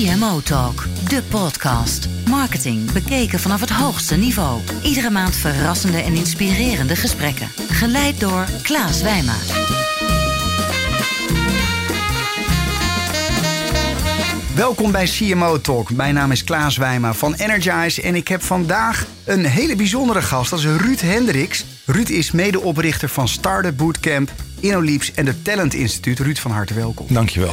CMO 0.00 0.40
Talk, 0.40 0.86
de 1.08 1.22
podcast. 1.30 2.08
Marketing 2.28 2.92
bekeken 2.92 3.40
vanaf 3.40 3.60
het 3.60 3.70
hoogste 3.70 4.16
niveau. 4.16 4.60
Iedere 4.82 5.10
maand 5.10 5.36
verrassende 5.36 5.98
en 5.98 6.14
inspirerende 6.14 6.96
gesprekken. 6.96 7.48
Geleid 7.68 8.20
door 8.20 8.46
Klaas 8.62 9.02
Wijma. 9.02 9.34
Welkom 14.54 14.92
bij 14.92 15.06
CMO 15.06 15.60
Talk. 15.60 15.92
Mijn 15.92 16.14
naam 16.14 16.32
is 16.32 16.44
Klaas 16.44 16.76
Wijma 16.76 17.12
van 17.12 17.34
Energize 17.34 18.02
en 18.02 18.14
ik 18.14 18.28
heb 18.28 18.42
vandaag 18.42 19.06
een 19.24 19.44
hele 19.44 19.76
bijzondere 19.76 20.22
gast. 20.22 20.50
Dat 20.50 20.58
is 20.58 20.64
Ruud 20.64 21.00
Hendricks. 21.00 21.64
Ruud 21.86 22.08
is 22.08 22.30
medeoprichter 22.30 23.08
van 23.08 23.28
Startup 23.28 23.76
Bootcamp, 23.76 24.32
InnoLeaps 24.60 25.12
en 25.14 25.26
het 25.26 25.44
Talent 25.44 25.74
Instituut. 25.74 26.18
Ruud, 26.18 26.38
van 26.38 26.50
harte 26.50 26.74
welkom. 26.74 27.06
Dankjewel. 27.08 27.52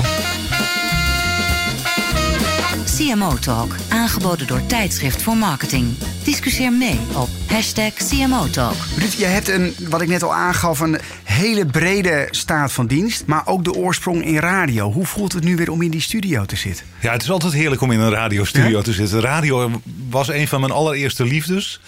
CMO 2.98 3.36
Talk, 3.36 3.76
aangeboden 3.90 4.48
door 4.48 4.66
Tijdschrift 4.66 5.22
voor 5.22 5.38
Marketing. 5.38 5.98
Discussieer 6.24 6.74
mee 6.74 7.00
op 7.16 7.30
hashtag 7.48 7.94
CMO 7.94 8.50
Talk. 8.50 8.76
Ruud, 8.98 9.12
je 9.12 9.26
hebt 9.26 9.48
een, 9.48 9.76
wat 9.90 10.02
ik 10.02 10.08
net 10.08 10.24
al 10.24 10.34
aangaf, 10.34 10.80
een 10.80 11.00
hele 11.24 11.66
brede 11.66 12.28
staat 12.32 12.72
van 12.72 12.88
dienst, 12.88 13.26
maar 13.26 13.42
ook 13.46 13.64
de 13.64 13.74
oorsprong 13.74 14.26
in 14.26 14.38
radio. 14.38 14.92
Hoe 14.92 15.06
voelt 15.06 15.34
het 15.34 15.44
nu 15.44 15.56
weer 15.56 15.72
om 15.72 15.82
in 15.82 15.92
die 15.92 16.02
studio 16.02 16.46
te 16.46 16.56
zitten? 16.56 16.86
Ja, 17.00 17.12
het 17.12 17.22
is 17.22 17.32
altijd 17.32 17.54
heerlijk 17.54 17.82
om 17.82 17.92
in 17.92 18.00
een 18.00 18.12
radiostudio 18.12 18.82
te 18.82 18.94
zitten. 18.94 19.22
Radio 19.22 19.82
was 20.10 20.28
een 20.28 20.48
van 20.48 20.60
mijn 20.60 20.72
allereerste 20.72 21.24
liefdes. 21.24 21.80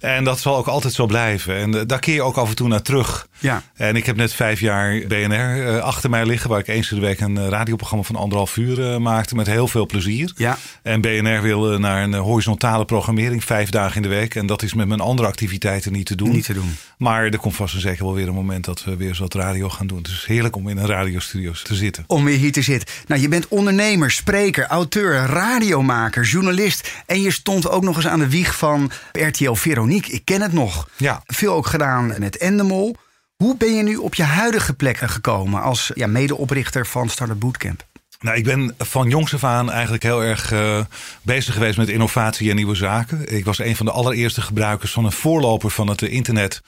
En 0.00 0.24
dat 0.24 0.40
zal 0.40 0.56
ook 0.56 0.66
altijd 0.66 0.94
zo 0.94 1.06
blijven. 1.06 1.56
En 1.56 1.74
uh, 1.74 1.80
daar 1.86 1.98
keer 1.98 2.14
je 2.14 2.22
ook 2.22 2.36
af 2.36 2.48
en 2.48 2.54
toe 2.54 2.68
naar 2.68 2.82
terug. 2.82 3.28
Ja. 3.38 3.62
En 3.74 3.96
ik 3.96 4.06
heb 4.06 4.16
net 4.16 4.32
vijf 4.32 4.60
jaar 4.60 5.00
BNR 5.08 5.56
uh, 5.56 5.78
achter 5.78 6.10
mij 6.10 6.26
liggen, 6.26 6.50
waar 6.50 6.58
ik 6.58 6.68
eens 6.68 6.90
in 6.90 7.00
de 7.00 7.06
week 7.06 7.20
een 7.20 7.36
uh, 7.36 7.48
radioprogramma 7.48 8.04
van 8.04 8.16
anderhalf 8.16 8.56
uur 8.56 9.02
maakte 9.02 9.34
met 9.34 9.46
heel 9.46 9.68
veel 9.68 9.86
plezier. 9.86 10.32
Ja. 10.36 10.58
En 10.82 11.00
BNR 11.00 11.42
wil 11.42 11.78
naar 11.78 12.02
een 12.02 12.14
horizontale 12.14 12.84
programmering, 12.84 13.44
vijf 13.44 13.70
dagen 13.70 13.96
in 13.96 14.02
de 14.02 14.08
week. 14.08 14.34
En 14.34 14.46
dat 14.46 14.62
is 14.62 14.74
met 14.74 14.88
mijn 14.88 15.00
andere 15.00 15.28
activiteiten 15.28 15.92
niet 15.92 16.06
te 16.06 16.14
doen. 16.14 16.30
Niet 16.30 16.44
te 16.44 16.54
doen. 16.54 16.76
Maar 16.98 17.24
er 17.24 17.38
komt 17.38 17.56
vast 17.56 17.74
en 17.74 17.80
zeker 17.80 18.04
wel 18.04 18.14
weer 18.14 18.28
een 18.28 18.34
moment 18.34 18.64
dat 18.64 18.84
we 18.84 18.96
weer 18.96 19.08
eens 19.08 19.18
wat 19.18 19.34
radio 19.34 19.68
gaan 19.68 19.86
doen. 19.86 19.98
Het 19.98 20.06
is 20.06 20.24
heerlijk 20.26 20.56
om 20.56 20.68
in 20.68 20.76
een 20.76 20.86
radiostudio 20.86 21.52
te 21.62 21.74
zitten. 21.74 22.04
Om 22.06 22.24
weer 22.24 22.38
hier 22.38 22.52
te 22.52 22.62
zitten. 22.62 22.88
Nou, 23.06 23.20
je 23.20 23.28
bent 23.28 23.48
ondernemer, 23.48 24.10
spreker, 24.10 24.66
auteur, 24.66 25.14
radiomaker, 25.26 26.24
journalist. 26.24 26.92
En 27.06 27.20
je 27.20 27.30
stond 27.30 27.68
ook 27.68 27.82
nog 27.82 27.96
eens 27.96 28.06
aan 28.06 28.18
de 28.18 28.28
wieg 28.28 28.56
van 28.56 28.90
RTL 29.12 29.52
Veronique. 29.52 30.12
Ik 30.12 30.24
ken 30.24 30.42
het 30.42 30.52
nog. 30.52 30.88
Ja. 30.96 31.22
Veel 31.26 31.52
ook 31.52 31.66
gedaan 31.66 32.14
met 32.18 32.36
Endemol. 32.36 32.96
Hoe 33.36 33.56
ben 33.56 33.74
je 33.74 33.82
nu 33.82 33.96
op 33.96 34.14
je 34.14 34.22
huidige 34.22 34.74
plek 34.74 34.96
gekomen 34.96 35.62
als 35.62 35.90
ja, 35.94 36.06
medeoprichter 36.06 36.86
van 36.86 37.08
Startup 37.08 37.40
Bootcamp? 37.40 37.86
Nou, 38.20 38.36
ik 38.36 38.44
ben 38.44 38.74
van 38.78 39.08
jongs 39.08 39.34
af 39.34 39.44
aan 39.44 39.70
eigenlijk 39.70 40.02
heel 40.02 40.22
erg 40.22 40.52
uh, 40.52 40.80
bezig 41.22 41.54
geweest 41.54 41.76
met 41.76 41.88
innovatie 41.88 42.50
en 42.50 42.56
nieuwe 42.56 42.74
zaken. 42.74 43.34
Ik 43.34 43.44
was 43.44 43.58
een 43.58 43.76
van 43.76 43.86
de 43.86 43.92
allereerste 43.92 44.40
gebruikers 44.40 44.92
van 44.92 45.04
een 45.04 45.12
voorloper 45.12 45.70
van 45.70 45.88
het 45.88 46.02
internet. 46.02 46.62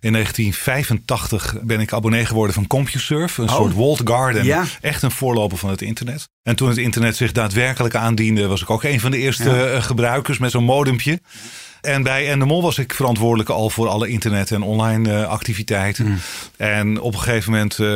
In 0.00 0.12
1985 0.12 1.56
ben 1.62 1.80
ik 1.80 1.92
abonnee 1.92 2.26
geworden 2.26 2.54
van 2.54 2.66
CompuServe, 2.66 3.42
een 3.42 3.48
oh. 3.48 3.54
soort 3.54 3.74
walled 3.74 4.00
garden. 4.04 4.44
Ja. 4.44 4.64
Echt 4.80 5.02
een 5.02 5.10
voorloper 5.10 5.58
van 5.58 5.70
het 5.70 5.82
internet. 5.82 6.28
En 6.42 6.56
toen 6.56 6.68
het 6.68 6.78
internet 6.78 7.16
zich 7.16 7.32
daadwerkelijk 7.32 7.94
aandiende, 7.94 8.46
was 8.46 8.62
ik 8.62 8.70
ook 8.70 8.82
een 8.82 9.00
van 9.00 9.10
de 9.10 9.18
eerste 9.18 9.50
ja. 9.50 9.80
gebruikers 9.80 10.38
met 10.38 10.50
zo'n 10.50 10.64
modempje. 10.64 11.20
En 11.84 12.02
bij 12.02 12.30
Endemol 12.30 12.62
was 12.62 12.78
ik 12.78 12.94
verantwoordelijk 12.94 13.48
al 13.48 13.70
voor 13.70 13.88
alle 13.88 14.08
internet- 14.08 14.50
en 14.50 14.62
online 14.62 15.10
uh, 15.10 15.26
activiteiten. 15.28 16.06
Mm. 16.06 16.18
En 16.56 17.00
op 17.00 17.12
een 17.12 17.20
gegeven 17.20 17.52
moment, 17.52 17.78
uh, 17.78 17.88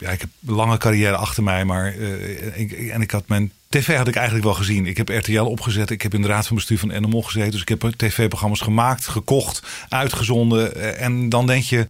ja, 0.00 0.10
ik 0.10 0.20
heb 0.20 0.28
een 0.46 0.54
lange 0.54 0.78
carrière 0.78 1.16
achter 1.16 1.42
mij, 1.42 1.64
maar 1.64 1.94
uh, 1.96 2.58
ik, 2.58 2.72
en 2.72 3.00
ik 3.00 3.10
had 3.10 3.28
mijn 3.28 3.52
tv 3.68 3.96
had 3.96 4.08
ik 4.08 4.14
eigenlijk 4.14 4.44
wel 4.44 4.54
gezien. 4.54 4.86
Ik 4.86 4.96
heb 4.96 5.08
RTL 5.08 5.40
opgezet. 5.40 5.90
Ik 5.90 6.02
heb 6.02 6.14
in 6.14 6.22
de 6.22 6.28
raad 6.28 6.46
van 6.46 6.56
bestuur 6.56 6.78
van 6.78 6.90
Endemol 6.90 7.22
gezeten. 7.22 7.50
Dus 7.50 7.60
ik 7.60 7.68
heb 7.68 7.92
tv-programma's 7.96 8.60
gemaakt, 8.60 9.06
gekocht, 9.06 9.62
uitgezonden. 9.88 10.98
En 10.98 11.28
dan 11.28 11.46
denk 11.46 11.62
je 11.62 11.88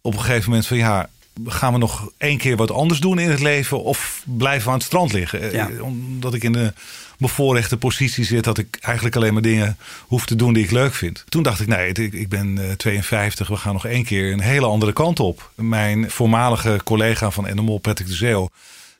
op 0.00 0.12
een 0.12 0.20
gegeven 0.20 0.48
moment 0.48 0.66
van 0.66 0.76
ja, 0.76 1.08
gaan 1.46 1.72
we 1.72 1.78
nog 1.78 2.10
één 2.16 2.38
keer 2.38 2.56
wat 2.56 2.70
anders 2.70 3.00
doen 3.00 3.18
in 3.18 3.30
het 3.30 3.40
leven 3.40 3.82
of 3.82 4.22
blijven 4.24 4.64
we 4.64 4.70
aan 4.70 4.78
het 4.78 4.86
strand 4.86 5.12
liggen? 5.12 5.52
Ja. 5.52 5.70
Omdat 5.80 6.34
ik 6.34 6.42
in 6.42 6.52
de 6.52 6.72
bevoorrechte 7.18 7.76
positie 7.76 8.24
zit 8.24 8.44
dat 8.44 8.58
ik 8.58 8.78
eigenlijk 8.80 9.16
alleen 9.16 9.32
maar 9.32 9.42
dingen 9.42 9.76
hoef 10.06 10.26
te 10.26 10.36
doen 10.36 10.52
die 10.52 10.64
ik 10.64 10.70
leuk 10.70 10.94
vind. 10.94 11.24
Toen 11.28 11.42
dacht 11.42 11.60
ik, 11.60 11.66
nee, 11.66 11.92
ik, 11.92 12.28
ben 12.28 12.74
52, 12.76 13.48
we 13.48 13.56
gaan 13.56 13.72
nog 13.72 13.86
één 13.86 14.04
keer 14.04 14.32
een 14.32 14.40
hele 14.40 14.66
andere 14.66 14.92
kant 14.92 15.20
op. 15.20 15.50
Mijn 15.54 16.10
voormalige 16.10 16.80
collega 16.84 17.30
van 17.30 17.46
Endemol, 17.46 17.78
Patrick 17.78 18.08
de 18.08 18.14
Zeeuw, 18.14 18.50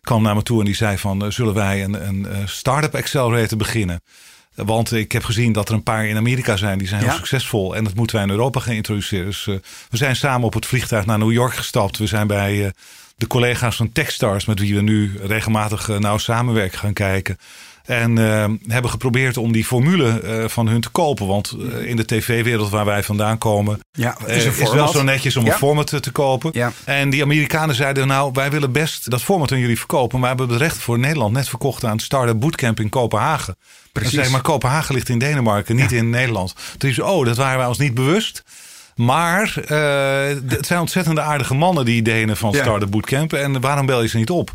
kwam 0.02 0.22
naar 0.22 0.34
me 0.34 0.42
toe 0.42 0.58
en 0.58 0.64
die 0.64 0.74
zei 0.74 0.98
van, 0.98 1.32
zullen 1.32 1.54
wij 1.54 1.84
een, 1.84 2.08
een 2.08 2.48
start-up 2.48 2.94
accelerator 2.94 3.58
beginnen? 3.58 4.00
Want 4.66 4.92
ik 4.92 5.12
heb 5.12 5.24
gezien 5.24 5.52
dat 5.52 5.68
er 5.68 5.74
een 5.74 5.82
paar 5.82 6.06
in 6.06 6.16
Amerika 6.16 6.56
zijn 6.56 6.78
die 6.78 6.88
zijn 6.88 7.00
heel 7.00 7.10
Ja. 7.10 7.16
succesvol. 7.16 7.76
En 7.76 7.84
dat 7.84 7.94
moeten 7.94 8.16
wij 8.16 8.24
in 8.24 8.30
Europa 8.30 8.60
gaan 8.60 8.74
introduceren. 8.74 9.26
Dus 9.26 9.46
uh, 9.46 9.56
we 9.90 9.96
zijn 9.96 10.16
samen 10.16 10.46
op 10.46 10.54
het 10.54 10.66
vliegtuig 10.66 11.06
naar 11.06 11.18
New 11.18 11.32
York 11.32 11.54
gestapt. 11.54 11.98
We 11.98 12.06
zijn 12.06 12.26
bij 12.26 12.54
uh, 12.56 12.68
de 13.16 13.26
collega's 13.26 13.76
van 13.76 13.92
Techstars, 13.92 14.44
met 14.44 14.58
wie 14.58 14.74
we 14.74 14.80
nu 14.80 15.18
regelmatig 15.22 15.88
uh, 15.88 15.98
nauw 15.98 16.18
samenwerken, 16.18 16.78
gaan 16.78 16.92
kijken. 16.92 17.38
En 17.88 18.18
uh, 18.18 18.44
hebben 18.66 18.90
geprobeerd 18.90 19.36
om 19.36 19.52
die 19.52 19.64
formule 19.64 20.22
uh, 20.24 20.48
van 20.48 20.68
hun 20.68 20.80
te 20.80 20.88
kopen. 20.88 21.26
Want 21.26 21.56
uh, 21.58 21.88
in 21.88 21.96
de 21.96 22.04
tv-wereld 22.04 22.70
waar 22.70 22.84
wij 22.84 23.02
vandaan 23.02 23.38
komen... 23.38 23.80
Ja, 23.92 24.16
is, 24.26 24.44
is 24.44 24.58
het 24.58 24.72
wel 24.72 24.88
zo 24.88 25.02
netjes 25.02 25.36
om 25.36 25.44
ja. 25.44 25.52
een 25.52 25.58
format 25.58 25.86
te, 25.86 26.00
te 26.00 26.10
kopen. 26.10 26.50
Ja. 26.52 26.72
En 26.84 27.10
die 27.10 27.22
Amerikanen 27.22 27.74
zeiden... 27.74 28.06
nou, 28.06 28.30
wij 28.32 28.50
willen 28.50 28.72
best 28.72 29.10
dat 29.10 29.22
format 29.22 29.52
aan 29.52 29.58
jullie 29.58 29.78
verkopen... 29.78 30.20
maar 30.20 30.30
we 30.34 30.36
hebben 30.36 30.56
het 30.56 30.64
recht 30.64 30.82
voor 30.82 30.98
Nederland 30.98 31.32
net 31.32 31.48
verkocht... 31.48 31.84
aan 31.84 31.92
het 31.92 32.02
Startup 32.02 32.40
Bootcamp 32.40 32.80
in 32.80 32.88
Kopenhagen. 32.88 33.56
Precies. 33.92 34.14
Zei, 34.14 34.30
maar 34.30 34.40
Kopenhagen 34.40 34.94
ligt 34.94 35.08
in 35.08 35.18
Denemarken, 35.18 35.76
niet 35.76 35.92
in 35.92 36.10
Nederland. 36.10 36.54
Toen 36.78 36.92
zei 36.92 37.08
oh, 37.08 37.24
dat 37.24 37.36
waren 37.36 37.58
wij 37.58 37.66
ons 37.66 37.78
niet 37.78 37.94
bewust... 37.94 38.44
Maar 38.94 39.54
het 40.46 40.66
zijn 40.66 40.80
ontzettende 40.80 41.20
aardige 41.20 41.54
mannen, 41.54 41.84
die 41.84 42.02
Denen 42.02 42.36
van. 42.36 42.54
Startup 42.54 42.90
Bootcamp. 42.90 43.32
En 43.32 43.60
waarom 43.60 43.86
bel 43.86 44.02
je 44.02 44.08
ze 44.08 44.16
niet 44.16 44.30
op? 44.30 44.52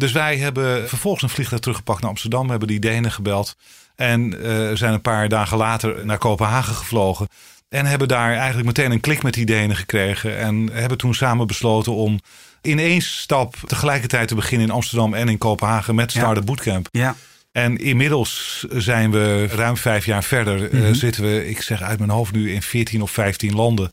Dus 0.00 0.12
wij 0.12 0.36
hebben 0.36 0.88
vervolgens 0.88 1.22
een 1.22 1.28
vliegtuig 1.28 1.60
teruggepakt 1.60 2.00
naar 2.00 2.10
Amsterdam. 2.10 2.50
Hebben 2.50 2.68
die 2.68 2.78
Denen 2.78 3.12
gebeld. 3.12 3.56
En 3.96 4.34
uh, 4.46 4.70
zijn 4.74 4.92
een 4.92 5.00
paar 5.00 5.28
dagen 5.28 5.56
later 5.56 6.06
naar 6.06 6.18
Kopenhagen 6.18 6.74
gevlogen. 6.74 7.28
En 7.68 7.86
hebben 7.86 8.08
daar 8.08 8.34
eigenlijk 8.34 8.66
meteen 8.66 8.90
een 8.90 9.00
klik 9.00 9.22
met 9.22 9.34
die 9.34 9.46
Denen 9.46 9.76
gekregen. 9.76 10.38
En 10.38 10.70
hebben 10.72 10.98
toen 10.98 11.14
samen 11.14 11.46
besloten 11.46 11.92
om 11.92 12.20
in 12.62 12.78
één 12.78 13.00
stap 13.00 13.56
tegelijkertijd 13.66 14.28
te 14.28 14.34
beginnen 14.34 14.66
in 14.68 14.74
Amsterdam 14.74 15.14
en 15.14 15.28
in 15.28 15.38
Kopenhagen 15.38 15.94
met 15.94 16.10
Startup 16.10 16.36
Ja. 16.36 16.44
Bootcamp. 16.44 16.88
Ja. 16.90 17.16
En 17.52 17.76
inmiddels 17.76 18.64
zijn 18.70 19.10
we 19.10 19.46
ruim 19.46 19.76
vijf 19.76 20.06
jaar 20.06 20.24
verder. 20.24 20.58
Mm 20.58 20.64
Mhm. 20.64 20.76
-hmm. 20.76 20.84
uh, 20.86 20.94
zitten 20.94 21.22
we, 21.22 21.48
ik 21.48 21.62
zeg 21.62 21.82
uit 21.82 21.98
mijn 21.98 22.10
hoofd 22.10 22.32
nu, 22.32 22.52
in 22.52 22.62
14 22.62 23.02
of 23.02 23.10
15 23.10 23.54
landen. 23.54 23.90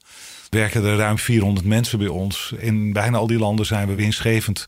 Werken 0.50 0.86
er 0.86 0.98
ruim 0.98 1.18
400 1.18 1.66
mensen 1.66 2.00
bij 2.00 2.08
ons. 2.08 2.54
In 2.58 2.94
bijna 2.94 3.18
al 3.18 3.28
die 3.28 3.40
landen 3.40 3.66
zijn 3.66 3.88
we 3.88 3.96
winstgevend. 3.96 4.68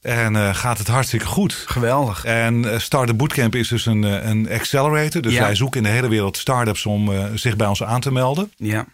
En 0.00 0.34
uh, 0.34 0.54
gaat 0.54 0.78
het 0.78 0.88
hartstikke 0.88 1.26
goed. 1.26 1.52
Geweldig. 1.66 2.24
En 2.24 2.54
uh, 2.62 2.78
Startup 2.78 3.16
Bootcamp 3.16 3.54
is 3.54 3.68
dus 3.68 3.86
een, 3.86 4.02
een 4.02 4.50
accelerator. 4.50 5.22
Dus 5.22 5.32
Ja. 5.32 5.40
wij 5.40 5.54
zoeken 5.54 5.80
in 5.80 5.86
de 5.86 5.92
hele 5.94 6.08
wereld 6.08 6.36
startups 6.36 6.86
om 6.86 7.08
uh, 7.10 7.24
zich 7.34 7.56
bij 7.56 7.66
ons 7.66 7.82
aan 7.82 8.00
te 8.00 8.12
melden. 8.12 8.52
Ja. 8.56 8.86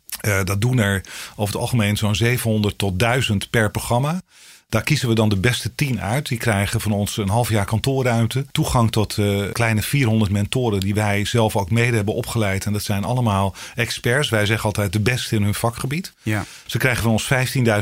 Dat 0.45 0.61
doen 0.61 0.79
er 0.79 1.01
over 1.37 1.53
het 1.53 1.63
algemeen 1.63 1.97
zo'n 1.97 2.15
700 2.15 2.79
tot 2.79 2.99
1000 2.99 3.51
per 3.51 3.71
programma. 3.71 4.21
Daar 4.69 4.83
kiezen 4.83 5.09
we 5.09 5.15
dan 5.15 5.29
de 5.29 5.37
beste 5.37 5.75
10 5.75 6.01
uit. 6.01 6.29
Die 6.29 6.39
krijgen 6.39 6.81
van 6.81 6.93
ons 6.93 7.17
een 7.17 7.29
half 7.29 7.49
jaar 7.49 7.65
kantoorruimte. 7.65 8.47
Toegang 8.53 8.91
tot 8.91 9.17
uh, 9.17 9.53
kleine 9.53 9.83
400 9.83 10.31
mentoren 10.31 10.81
die 10.81 10.95
wij 10.95 11.25
zelf 11.25 11.57
ook 11.57 11.71
mede 11.71 11.97
hebben 11.97 12.15
opgeleid. 12.15 12.65
En 12.65 12.73
dat 12.73 12.83
zijn 12.83 13.05
allemaal 13.05 13.55
experts. 13.75 14.29
Wij 14.29 14.47
zeggen 14.47 14.67
altijd 14.67 14.93
de 14.93 15.01
beste 15.01 15.37
in 15.37 15.43
hun 15.43 15.55
vakgebied. 15.55 16.13
Ja. 16.23 16.45
Ze 16.67 16.79
krijgen 16.79 17.03
van 17.03 17.13
ons 17.13 17.33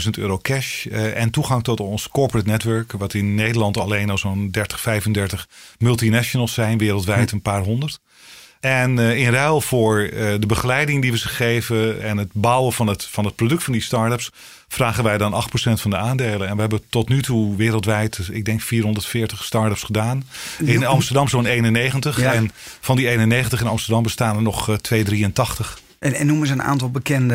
15.000 0.05 0.11
euro 0.19 0.39
cash. 0.39 0.85
Uh, 0.85 1.21
en 1.21 1.31
toegang 1.31 1.63
tot 1.63 1.81
ons 1.81 2.09
corporate 2.09 2.49
network. 2.49 2.93
Wat 2.93 3.15
in 3.15 3.35
Nederland 3.35 3.77
alleen 3.77 4.11
al 4.11 4.19
zo'n 4.19 4.51
30, 4.51 4.81
35 4.81 5.49
multinationals 5.79 6.55
zijn. 6.55 6.79
Wereldwijd 6.79 7.31
hm. 7.31 7.37
een 7.37 7.43
paar 7.43 7.63
honderd. 7.63 8.01
En 8.65 8.97
uh, 8.97 9.17
in 9.17 9.33
ruil 9.33 9.61
voor 9.61 10.01
uh, 10.01 10.11
de 10.39 10.47
begeleiding 10.47 11.03
die 11.03 11.11
we 11.11 11.19
ze 11.19 11.29
geven 11.29 12.03
en 12.03 12.17
het 12.17 12.29
bouwen 12.33 12.73
van 12.73 12.87
het, 12.87 13.05
van 13.05 13.25
het 13.25 13.35
product 13.35 13.65
van 13.65 13.73
die 13.73 13.83
start-ups, 13.83 14.31
vragen 14.69 15.05
wij 15.05 15.19
dan 15.19 15.33
8% 15.33 15.73
van 15.73 15.91
de 15.91 15.97
aandelen. 15.97 16.49
En 16.49 16.55
we 16.55 16.61
hebben 16.61 16.83
tot 16.89 17.09
nu 17.09 17.23
toe 17.23 17.57
wereldwijd, 17.57 18.17
dus 18.17 18.29
ik 18.29 18.45
denk 18.45 18.61
440 18.61 19.45
start-ups 19.45 19.83
gedaan. 19.83 20.25
In 20.59 20.87
Amsterdam 20.87 21.29
zo'n 21.29 21.47
91. 21.47 22.21
Ja. 22.21 22.33
En 22.33 22.51
van 22.81 22.97
die 22.97 23.09
91 23.09 23.61
in 23.61 23.67
Amsterdam 23.67 24.03
bestaan 24.03 24.37
er 24.37 24.43
nog 24.43 24.69
uh, 24.69 24.77
283. 24.77 25.79
En, 26.05 26.15
en 26.15 26.27
noem 26.27 26.41
eens 26.41 26.51
een 26.51 26.63
aantal 26.63 26.91
bekende 26.91 27.35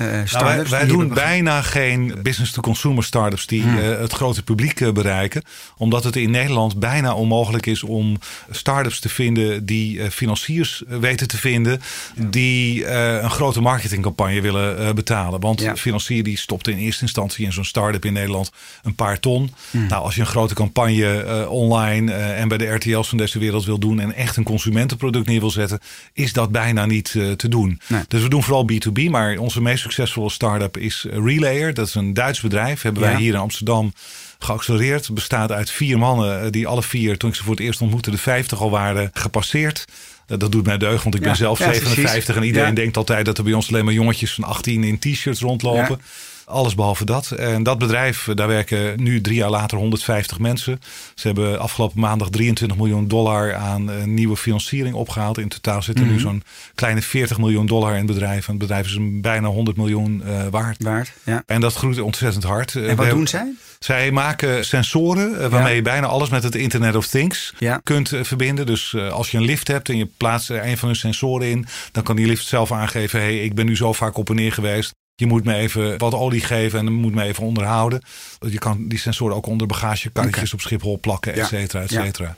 uh, 0.00 0.06
startups. 0.24 0.70
Nou, 0.70 0.86
wij, 0.86 0.86
doen 0.86 1.08
bijna 1.08 1.62
geen 1.62 2.14
business-to-consumer 2.22 3.04
startups 3.04 3.46
die 3.46 3.62
Hmm. 3.62 3.78
eh, 3.78 3.98
het 3.98 4.12
grote 4.12 4.42
publiek 4.42 4.80
eh, 4.80 4.92
bereiken. 4.92 5.42
Omdat 5.76 6.04
het 6.04 6.16
in 6.16 6.30
Nederland 6.30 6.78
bijna 6.78 7.14
onmogelijk 7.14 7.66
is 7.66 7.82
om 7.82 8.18
startups 8.50 9.00
te 9.00 9.08
vinden 9.08 9.66
die 9.66 10.10
financiers 10.10 10.82
weten 10.86 11.28
te 11.28 11.36
vinden. 11.36 11.80
Die 12.14 12.86
een 12.88 13.30
grote 13.30 13.60
marketingcampagne 13.60 14.40
willen 14.40 14.94
betalen. 14.94 15.40
Want 15.40 15.60
Ja. 15.60 15.76
financier 15.76 16.22
die 16.22 16.38
stopt 16.38 16.68
in 16.68 16.76
eerste 16.78 17.02
instantie 17.02 17.44
in 17.44 17.52
zo'n 17.52 17.64
start-up 17.64 18.04
in 18.04 18.12
Nederland 18.12 18.50
een 18.82 18.94
paar 18.94 19.20
ton. 19.20 19.54
Hmm. 19.70 19.86
Nou, 19.86 20.02
als 20.02 20.14
je 20.14 20.20
een 20.20 20.26
grote 20.26 20.54
campagne 20.54 21.46
online 21.48 22.12
en 22.12 22.48
bij 22.48 22.58
de 22.58 22.66
RTL's 22.66 23.08
van 23.08 23.18
deze 23.18 23.38
wereld 23.38 23.64
wil 23.64 23.78
doen 23.78 24.00
en 24.00 24.14
echt 24.14 24.36
een 24.36 24.44
consumentenproduct 24.44 25.26
neer 25.26 25.40
wil 25.40 25.50
zetten, 25.50 25.78
is 26.12 26.32
dat 26.32 26.50
bijna 26.50 26.86
niet 26.86 27.10
te 27.36 27.48
doen. 27.48 27.80
Nee. 27.86 27.97
Dus 28.08 28.22
we 28.22 28.28
doen 28.28 28.42
vooral 28.42 28.66
B2B, 28.72 29.10
maar 29.10 29.36
onze 29.38 29.62
meest 29.62 29.82
succesvolle 29.82 30.30
start-up 30.30 30.76
is 30.76 31.06
eh, 31.10 31.18
Relayer. 31.24 31.74
Dat 31.74 31.86
is 31.86 31.94
een 31.94 32.14
Duits 32.14 32.40
bedrijf. 32.40 32.82
Hebben 32.82 33.02
wij 33.02 33.12
Ja. 33.12 33.18
hier 33.18 33.32
in 33.34 33.40
Amsterdam 33.40 33.92
geaccelereerd. 34.38 35.14
Bestaat 35.14 35.52
uit 35.52 35.70
vier 35.70 35.98
mannen 35.98 36.42
eh, 36.44 36.50
die 36.50 36.66
alle 36.66 36.82
vier, 36.82 37.16
toen 37.18 37.30
ik 37.30 37.36
ze 37.36 37.42
voor 37.42 37.54
het 37.54 37.60
eerst 37.64 37.80
ontmoette, 37.80 38.10
de 38.10 38.18
50 38.18 38.60
al 38.60 38.70
waren 38.70 39.10
gepasseerd. 39.12 39.84
Eh, 40.26 40.38
Dat 40.38 40.52
doet 40.52 40.66
mij 40.66 40.78
deugd, 40.78 41.02
want 41.02 41.14
ik 41.14 41.20
ben 41.22 41.36
zelf 41.36 41.58
ja, 41.58 41.66
precies. 41.66 41.84
57 41.84 42.36
en 42.36 42.42
iedereen 42.42 42.74
denkt 42.74 42.96
altijd 42.96 43.24
dat 43.24 43.38
er 43.38 43.44
bij 43.44 43.52
ons 43.52 43.68
alleen 43.68 43.84
maar 43.84 43.94
jongetjes 43.94 44.34
van 44.34 44.44
18 44.44 44.84
in 44.84 44.98
t-shirts 44.98 45.40
rondlopen. 45.40 46.00
Alles 46.48 46.74
behalve 46.74 47.04
dat. 47.04 47.30
En 47.30 47.62
dat 47.62 47.78
bedrijf, 47.78 48.28
eh, 48.28 48.34
daar 48.34 48.48
werken 48.48 49.02
nu 49.02 49.20
drie 49.20 49.36
jaar 49.36 49.50
later 49.50 49.78
150 49.78 50.38
mensen. 50.38 50.80
Ze 51.14 51.26
hebben 51.26 51.60
afgelopen 51.60 52.00
maandag 52.00 52.28
23 52.30 52.76
miljoen 52.78 53.08
dollar 53.08 53.54
aan 53.54 53.90
eh, 53.90 54.04
nieuwe 54.04 54.36
financiering 54.36 54.94
opgehaald. 54.94 55.38
In 55.38 55.48
totaal 55.48 55.82
zit 55.82 55.98
er 55.98 56.04
Mhm. 56.04 56.12
nu 56.12 56.20
zo'n 56.20 56.42
kleine 56.74 57.02
40 57.02 57.38
miljoen 57.38 57.66
dollar 57.66 57.90
in 57.90 57.96
het 57.96 58.06
bedrijf. 58.06 58.44
En 58.46 58.50
het 58.52 58.58
bedrijf 58.62 58.86
is 58.86 58.94
een 58.94 59.20
bijna 59.20 59.48
100 59.48 59.76
miljoen 59.76 60.22
eh, 60.24 60.46
waard. 60.50 60.82
Waard, 60.82 61.12
ja. 61.24 61.42
En 61.46 61.60
dat 61.60 61.74
groeit 61.74 62.00
ontzettend 62.00 62.44
hard. 62.44 62.74
En 62.74 62.80
we 62.80 62.86
wat 62.88 62.96
hebben- 62.96 63.14
doen 63.16 63.26
zij? 63.26 63.52
zij 63.78 64.10
maken 64.10 64.64
sensoren 64.64 65.50
waarmee 65.50 65.70
Ja. 65.70 65.76
je 65.76 65.82
bijna 65.82 66.06
alles 66.06 66.28
met 66.28 66.42
het 66.42 66.54
Internet 66.54 66.94
of 66.96 67.06
Things 67.06 67.54
Ja. 67.58 67.80
kunt 67.82 68.12
verbinden. 68.22 68.66
Dus 68.66 68.96
als 69.10 69.30
je 69.30 69.36
een 69.36 69.44
lift 69.44 69.68
hebt 69.68 69.88
en 69.88 69.96
je 69.96 70.08
plaatst 70.16 70.50
er 70.50 70.66
een 70.66 70.78
van 70.78 70.88
hun 70.88 70.96
sensoren 70.96 71.48
in, 71.48 71.66
dan 71.92 72.02
kan 72.02 72.16
die 72.16 72.26
lift 72.26 72.46
zelf 72.46 72.72
aangeven: 72.72 73.20
hey, 73.20 73.38
ik 73.38 73.54
ben 73.54 73.66
nu 73.66 73.76
zo 73.76 73.92
vaak 73.92 74.16
op 74.16 74.30
en 74.30 74.36
neer 74.36 74.52
geweest. 74.52 74.94
Je 75.18 75.26
moet 75.26 75.44
me 75.44 75.54
even 75.54 75.98
wat 75.98 76.14
olie 76.14 76.40
geven 76.40 76.78
en 76.78 76.84
dan 76.84 76.94
moet 76.94 77.14
me 77.14 77.22
even 77.22 77.44
onderhouden. 77.44 78.02
Je 78.48 78.58
kan 78.58 78.88
die 78.88 78.98
sensoren 78.98 79.36
ook 79.36 79.46
onder 79.46 79.66
bagagekarretjes 79.66 80.52
op 80.54 80.60
Schiphol 80.60 80.98
plakken, 81.00 81.34
et 81.34 81.46
cetera, 81.46 81.82
et 81.82 81.90
cetera. 81.90 82.36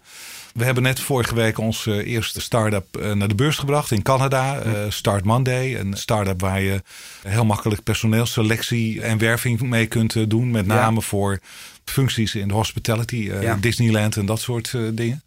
We 0.55 0.65
hebben 0.65 0.83
net 0.83 1.01
vorige 1.01 1.35
week 1.35 1.59
onze 1.59 2.05
eerste 2.05 2.41
start-up 2.41 2.97
eh, 2.97 3.13
naar 3.13 3.29
de 3.29 3.35
beurs 3.35 3.59
gebracht 3.59 3.91
in 3.91 4.03
Canada. 4.03 4.59
eh, 4.59 4.73
Start 4.89 5.25
Monday. 5.25 5.79
Een 5.79 5.95
start-up 5.97 6.41
waar 6.41 6.61
je 6.61 6.83
heel 7.27 7.45
makkelijk 7.45 7.83
personeelsselectie 7.83 9.03
en 9.03 9.19
werving 9.19 9.61
mee 9.61 9.87
kunt 9.87 10.17
eh, 10.17 10.23
doen. 10.29 10.51
Met 10.51 10.67
Ja. 10.67 10.75
name 10.75 11.03
voor 11.03 11.39
functies 11.85 12.35
in 12.35 12.49
de 12.49 12.55
hospitality, 12.55 13.31
eh, 13.33 13.43
Ja. 13.43 13.57
Disneyland 13.61 14.17
en 14.17 14.27
dat 14.27 14.41
soort 14.41 14.73
eh, 14.75 14.81
dingen. 14.93 15.23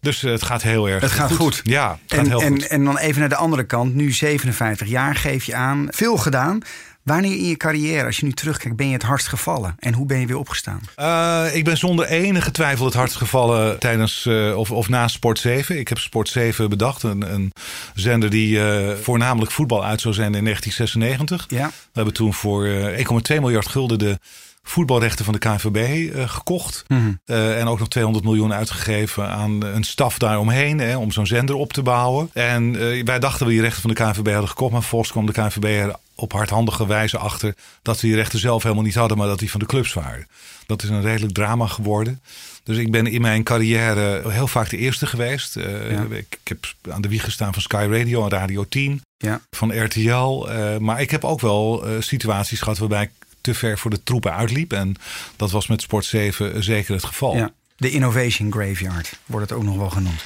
Dus 0.00 0.22
eh, 0.24 0.30
het 0.32 0.42
gaat 0.42 0.62
heel 0.62 0.88
erg 0.88 1.02
Het 1.02 1.10
gaat 1.10 1.32
goed. 1.32 1.60
Ja, 1.64 1.98
het 2.06 2.14
gaat 2.18 2.26
heel 2.26 2.42
en, 2.42 2.52
goed. 2.52 2.66
en 2.66 2.84
dan 2.84 2.98
even 2.98 3.20
naar 3.20 3.28
de 3.28 3.36
andere 3.36 3.64
kant. 3.64 3.94
Nu 3.94 4.12
57 4.12 4.88
jaar, 4.88 5.14
geef 5.14 5.44
je 5.44 5.54
aan. 5.54 5.86
Veel 5.90 6.16
gedaan. 6.16 6.58
Wanneer 7.02 7.36
in 7.36 7.48
je 7.48 7.56
carrière, 7.56 8.06
als 8.06 8.16
je 8.16 8.24
nu 8.24 8.32
terugkijkt, 8.32 8.76
ben 8.76 8.86
je 8.86 8.92
het 8.92 9.02
hardst 9.02 9.28
gevallen? 9.28 9.74
En 9.78 9.94
hoe 9.94 10.06
ben 10.06 10.20
je 10.20 10.26
weer 10.26 10.38
opgestaan? 10.38 10.80
Eh, 10.96 11.44
ik 11.52 11.64
ben 11.64 11.76
zonder 11.76 12.06
enige 12.06 12.50
twijfel 12.50 12.84
het 12.84 12.94
hardst 12.94 13.16
gevallen 13.16 13.78
tijdens 13.78 14.26
eh, 14.26 14.56
of, 14.56 14.70
of 14.70 14.88
na 14.88 15.08
Sport 15.08 15.38
7. 15.38 15.78
Ik 15.78 15.88
heb 15.88 15.98
Sport 15.98 16.28
7 16.28 16.68
bedacht. 16.68 17.02
Een, 17.02 17.32
een 17.32 17.52
zender 17.94 18.30
die 18.30 18.64
eh, 18.64 18.96
voornamelijk 18.96 19.52
voetbal 19.52 19.84
uit 19.84 20.00
zou 20.00 20.14
zenden 20.14 20.38
in 20.38 20.44
1996. 20.44 21.58
Ja, 21.58 21.68
We 21.68 21.90
hebben 21.92 22.14
toen 22.14 22.34
voor 22.34 22.66
eh, 22.66 23.06
1,2 23.36 23.40
miljard 23.40 23.68
gulden 23.68 23.98
de 23.98 24.18
voetbalrechten 24.62 25.24
van 25.24 25.34
de 25.34 25.40
KNVB 25.40 26.10
gekocht. 26.28 26.84
Mhm. 26.88 27.12
En 27.24 27.66
ook 27.66 27.78
nog 27.78 27.88
200 27.88 28.24
miljoen 28.24 28.52
uitgegeven 28.52 29.28
aan 29.28 29.64
een 29.64 29.84
staf 29.84 30.18
daaromheen. 30.18 30.78
Hè, 30.78 30.96
om 30.96 31.12
zo'n 31.12 31.26
zender 31.26 31.54
op 31.54 31.72
te 31.72 31.82
bouwen. 31.82 32.30
En 32.32 32.72
wij 33.04 33.18
dachten 33.18 33.46
we 33.46 33.52
die 33.52 33.60
rechten 33.60 33.80
van 33.80 33.90
de 33.90 33.96
KNVB 33.96 34.30
hadden 34.30 34.48
gekocht. 34.48 34.72
Maar 34.72 34.80
vervolgens 34.80 35.10
kwam 35.10 35.26
de 35.26 35.32
KNVB 35.32 35.64
er 35.64 35.94
op 36.22 36.32
hardhandige 36.32 36.86
wijze 36.86 37.18
achter... 37.18 37.54
dat 37.82 37.98
ze 37.98 38.06
die 38.06 38.14
rechten 38.14 38.38
zelf 38.38 38.62
helemaal 38.62 38.84
niet 38.84 38.94
hadden, 38.94 39.18
maar 39.18 39.26
dat 39.26 39.38
die 39.38 39.50
van 39.50 39.60
de 39.60 39.66
clubs 39.66 39.92
waren. 39.92 40.26
Dat 40.66 40.82
is 40.82 40.88
een 40.88 41.02
redelijk 41.02 41.34
drama 41.34 41.66
geworden. 41.66 42.20
Dus 42.62 42.76
ik 42.76 42.90
ben 42.90 43.06
in 43.06 43.20
mijn 43.20 43.42
carrière 43.42 44.30
heel 44.30 44.46
vaak 44.46 44.70
de 44.70 44.76
eerste 44.76 45.06
geweest. 45.06 45.56
Eh, 45.56 45.90
Ja. 45.90 46.06
ik, 46.10 46.38
heb 46.44 46.74
aan 46.90 47.02
de 47.02 47.08
wieg 47.08 47.24
gestaan 47.24 47.52
van 47.52 47.62
Sky 47.62 47.86
Radio 47.90 48.22
en 48.22 48.30
Radio 48.30 48.64
10 48.68 49.02
ja. 49.16 49.40
van 49.50 49.84
RTL. 49.84 50.46
eh, 50.48 50.76
maar 50.76 51.00
ik 51.00 51.10
heb 51.10 51.24
ook 51.24 51.40
wel 51.40 51.86
eh, 51.86 51.92
situaties 52.00 52.60
gehad 52.60 52.78
waarbij 52.78 53.02
ik 53.02 53.10
te 53.40 53.54
ver 53.54 53.78
voor 53.78 53.90
de 53.90 54.02
troepen 54.02 54.34
uitliep. 54.34 54.72
En 54.72 54.94
dat 55.36 55.50
was 55.50 55.66
met 55.66 55.82
Sport 55.82 56.04
7 56.04 56.64
zeker 56.64 56.94
het 56.94 57.04
geval. 57.04 57.36
ja. 57.36 57.52
De 57.76 57.90
Innovation 57.90 58.52
Graveyard 58.52 59.18
wordt 59.26 59.48
het 59.48 59.58
ook 59.58 59.64
nog 59.64 59.76
wel 59.76 59.90
genoemd. 59.90 60.22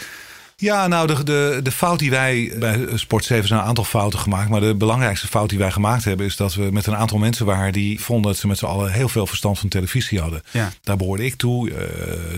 Ja, 0.62 0.86
nou, 0.86 1.06
de, 1.06 1.24
de, 1.24 1.60
de 1.62 1.72
fout 1.72 1.98
die 1.98 2.10
wij 2.10 2.52
bij 2.58 2.86
Sport 2.94 3.24
7 3.24 3.48
zijn 3.48 3.60
een 3.60 3.66
aantal 3.66 3.84
fouten 3.84 4.18
gemaakt. 4.18 4.48
Maar 4.50 4.60
de 4.60 4.74
belangrijkste 4.74 5.26
fout 5.26 5.48
die 5.48 5.58
wij 5.58 5.70
gemaakt 5.70 6.04
hebben, 6.04 6.26
is 6.26 6.36
dat 6.36 6.54
we 6.54 6.68
met 6.72 6.86
een 6.86 6.96
aantal 6.96 7.18
mensen 7.18 7.46
waren 7.46 7.72
die 7.72 8.00
vonden 8.00 8.30
dat 8.30 8.40
ze 8.40 8.46
met 8.46 8.58
z'n 8.58 8.64
allen 8.64 8.92
heel 8.92 9.08
veel 9.08 9.26
verstand 9.26 9.58
van 9.58 9.68
televisie 9.68 10.20
hadden. 10.20 10.42
Ja. 10.50 10.72
Daar 10.82 10.96
behoorde 10.96 11.24
ik 11.24 11.34
toe, 11.34 11.70
eh, 11.70 11.86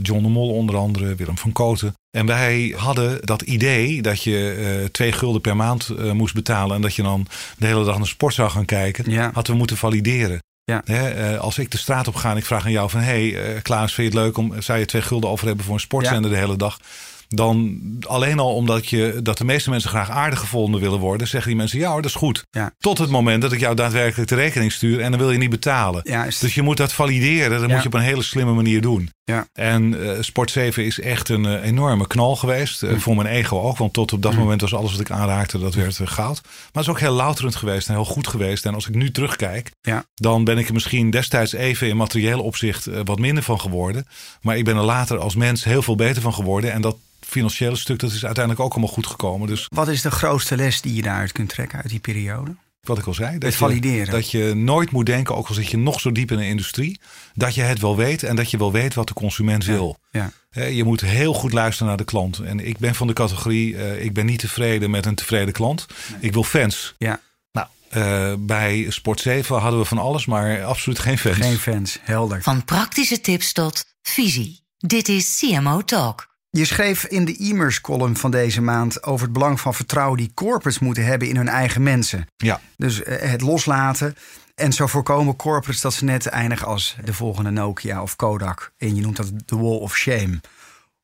John 0.03 0.23
de 0.23 0.29
Mol 0.29 0.55
onder 0.55 0.77
andere, 0.77 1.15
Willem 1.15 1.39
van 1.39 1.53
Koten. 1.53 1.95
En 2.11 2.27
wij 2.27 2.75
hadden 2.77 3.27
dat 3.27 3.43
idee 3.43 4.03
dat 4.03 4.23
je 4.23 4.55
eh, 4.83 4.89
twee 4.91 5.13
gulden 5.13 5.41
per 5.41 5.57
maand 5.57 5.89
eh, 5.89 6.11
moest 6.13 6.35
betalen. 6.35 6.77
En 6.77 6.83
dat 6.83 6.95
je 6.95 7.03
dan 7.03 7.27
de 7.59 7.67
hele 7.67 7.85
dag 7.85 7.97
naar 7.97 8.07
sport 8.07 8.35
zou 8.35 8.51
gaan 8.51 8.65
kijken. 8.65 9.11
Ja. 9.11 9.31
Hadden 9.33 9.53
we 9.53 9.59
moeten 9.59 9.77
valideren. 9.77 10.41
Ja. 10.69 10.83
Eh, 10.85 11.39
als 11.39 11.59
ik 11.59 11.71
de 11.71 11.79
straat 11.79 12.09
op 12.09 12.15
ga 12.15 12.31
en 12.31 12.37
ik 12.37 12.45
vraag 12.45 12.65
aan 12.65 12.71
jou 12.71 12.91
van... 12.91 13.01
hé 13.01 13.31
hey, 13.31 13.55
eh, 13.55 13.63
Klaas, 13.63 13.95
vind 13.95 14.13
je 14.13 14.19
het 14.19 14.27
leuk 14.27 14.37
om... 14.37 14.63
zou 14.63 14.79
je 14.79 14.85
twee 14.85 15.03
gulden 15.03 15.31
over 15.31 15.47
hebben 15.47 15.65
voor 15.65 15.75
een 15.75 15.81
sportzender 15.81 16.31
de 16.31 16.37
hele 16.37 16.57
dag? 16.57 16.81
Dan 17.29 17.79
alleen 18.07 18.39
al 18.39 18.55
omdat 18.55 18.89
je, 18.89 19.21
dat 19.23 19.39
de 19.39 19.45
meeste 19.45 19.71
mensen 19.71 19.91
graag 19.91 20.11
aardig 20.11 20.39
gevonden 20.39 20.81
willen 20.81 20.99
worden... 20.99 21.29
zeggen 21.29 21.49
die 21.49 21.59
mensen, 21.59 21.79
ja 21.79 21.91
hoor, 21.91 22.03
dat 22.03 22.11
is 22.11 22.17
goed. 22.17 22.45
Ja. 22.51 22.71
Tot 22.79 22.99
het 22.99 23.11
moment 23.11 23.43
dat 23.43 23.53
ik 23.53 23.61
jou 23.61 23.75
daadwerkelijk 23.75 24.29
de 24.29 24.35
rekening 24.35 24.73
stuur... 24.73 25.01
en 25.01 25.11
dan 25.11 25.21
wil 25.21 25.31
je 25.31 25.39
niet 25.39 25.51
betalen. 25.51 26.01
Juist. 26.05 26.41
Dus 26.41 26.55
je 26.55 26.63
moet 26.63 26.77
dat 26.77 26.93
valideren. 26.93 27.51
Dat 27.51 27.69
Ja. 27.69 27.75
moet 27.75 27.83
je 27.83 27.89
op 27.89 27.95
een 27.95 28.01
hele 28.01 28.23
slimme 28.23 28.53
manier 28.53 28.81
doen. 28.81 29.11
Ja. 29.29 29.49
En 29.53 30.01
eh, 30.03 30.17
Sport 30.23 30.51
7 30.51 30.85
is 30.85 31.01
echt 31.01 31.29
een 31.29 31.47
eh, 31.47 31.65
enorme 31.65 32.07
knal 32.07 32.37
geweest. 32.37 32.83
Mm. 32.83 32.89
Eh, 32.89 32.97
Voor 32.99 33.17
mijn 33.17 33.29
ego 33.29 33.61
ook. 33.61 33.77
Want 33.77 33.93
tot 33.93 34.13
op 34.13 34.23
dat 34.23 34.35
moment 34.35 34.61
was 34.61 34.75
alles 34.75 34.91
wat 34.93 35.01
ik 35.01 35.11
aanraakte, 35.11 35.59
dat 35.59 35.75
werd 35.75 36.01
goud. 36.05 36.41
Maar 36.43 36.53
het 36.73 36.83
is 36.83 36.89
ook 36.89 37.01
heel 37.01 37.13
louterend 37.13 37.57
geweest 37.57 37.89
en 37.89 37.95
heel 37.95 38.05
goed 38.05 38.27
geweest. 38.29 38.67
En 38.67 38.75
als 38.75 38.89
ik 38.89 38.95
nu 38.95 39.11
terugkijk, 39.11 39.71
Ja. 39.81 40.05
dan 40.15 40.45
ben 40.45 40.59
ik 40.59 40.67
er 40.69 40.73
misschien 40.75 41.11
destijds 41.11 41.53
even 41.53 41.89
in 41.89 41.97
materieel 41.97 42.43
opzicht 42.43 42.87
wat 43.05 43.19
minder 43.19 43.43
van 43.43 43.61
geworden. 43.61 44.07
Maar 44.41 44.57
ik 44.57 44.65
ben 44.65 44.77
er 44.77 44.83
later 44.83 45.19
als 45.19 45.35
mens 45.35 45.65
heel 45.65 45.83
veel 45.83 45.97
beter 45.97 46.23
van 46.23 46.35
geworden. 46.35 46.73
En 46.73 46.81
dat 46.81 46.97
financiële 47.21 47.77
stuk, 47.77 47.99
dat 47.99 48.13
is 48.13 48.25
uiteindelijk 48.25 48.65
ook 48.65 48.73
allemaal 48.73 48.93
goed 48.95 49.07
gekomen. 49.07 49.49
Dus 49.49 49.67
Wat 49.75 49.89
is 49.89 50.03
de 50.03 50.11
grootste 50.11 50.57
les 50.57 50.81
die 50.81 50.95
je 50.95 51.03
daaruit 51.03 51.33
kunt 51.33 51.49
trekken 51.49 51.79
uit 51.79 51.89
die 51.91 52.01
periode? 52.01 52.55
Wat 52.89 52.99
ik 52.99 53.07
al 53.07 53.15
zei. 53.15 53.33
Dat 53.33 53.43
Het 53.43 53.53
je, 53.53 53.59
valideren. 53.59 54.11
Dat 54.11 54.31
je 54.31 54.55
nooit 54.55 54.91
moet 54.91 55.07
denken, 55.07 55.37
ook 55.37 55.49
al 55.49 55.55
zit 55.55 55.71
je 55.71 55.77
nog 55.77 56.01
zo 56.01 56.13
diep 56.13 56.31
in 56.31 56.39
de 56.39 56.47
industrie, 56.47 57.01
dat 57.35 57.55
je 57.55 57.63
het 57.63 57.81
wel 57.81 57.97
weet 57.97 58.23
en 58.23 58.37
dat 58.37 58.51
je 58.51 58.59
wel 58.59 58.73
weet 58.73 58.95
wat 58.95 59.09
de 59.09 59.15
consument 59.15 59.65
wil. 59.65 59.99
Ja. 60.11 60.33
Hè, 60.51 60.65
Je 60.65 60.85
moet 60.85 61.01
heel 61.01 61.33
goed 61.35 61.53
luisteren 61.53 61.89
naar 61.89 61.97
de 61.97 62.05
klant. 62.05 62.39
En 62.39 62.67
ik 62.67 62.79
ben 62.79 62.95
van 62.95 63.07
de 63.07 63.13
categorie, 63.13 63.77
eh, 63.77 64.05
ik 64.05 64.13
ben 64.13 64.27
niet 64.27 64.39
tevreden 64.39 64.91
met 64.91 65.07
een 65.07 65.15
tevreden 65.15 65.53
klant. 65.53 65.87
Ik 66.21 66.33
wil 66.33 66.45
fans. 66.45 66.95
Ja. 66.99 67.21
Nou, 67.53 67.67
eh, 67.89 68.33
bij 68.39 68.87
Sport 68.89 69.21
7 69.21 69.61
hadden 69.61 69.81
we 69.81 69.87
van 69.87 69.99
alles, 69.99 70.27
maar 70.27 70.65
absoluut 70.65 70.99
geen 70.99 71.19
fans. 71.19 71.37
Geen 71.37 71.59
fans, 71.59 71.99
helder. 72.03 72.43
Van 72.43 72.65
praktische 72.65 73.21
tips 73.21 73.53
tot 73.53 73.85
visie. 74.03 74.61
Dit 74.79 75.09
is 75.09 75.39
CMO 75.39 75.83
Talk. 75.83 76.29
Je 76.59 76.65
schreef 76.65 77.05
in 77.05 77.25
de 77.25 77.37
e-mails 77.37 77.81
column 77.81 78.17
van 78.17 78.31
deze 78.31 78.61
maand 78.61 79.03
over 79.03 79.25
het 79.25 79.33
belang 79.33 79.61
van 79.61 79.75
vertrouwen 79.75 80.19
die 80.19 80.31
corporates 80.35 80.79
moeten 80.79 81.05
hebben 81.05 81.29
in 81.29 81.37
hun 81.37 81.49
eigen 81.49 81.83
mensen. 81.83 82.27
Ja. 82.37 82.61
Dus 82.77 83.03
eh, 83.03 83.31
het 83.31 83.41
loslaten. 83.41 84.17
En 84.55 84.73
zo 84.73 84.87
voorkomen 84.87 85.37
corporates 85.37 85.81
dat 85.81 85.95
ze 85.95 86.05
net 86.05 86.27
eindigen 86.27 86.67
als 86.67 86.97
de 87.05 87.15
volgende 87.15 87.51
Nokia 87.51 88.03
of 88.03 88.17
Kodak. 88.17 88.73
En 88.77 88.95
je 88.95 89.01
noemt 89.01 89.17
dat 89.17 89.31
de 89.45 89.57
wall 89.57 89.77
of 89.79 89.97
shame. 89.97 90.41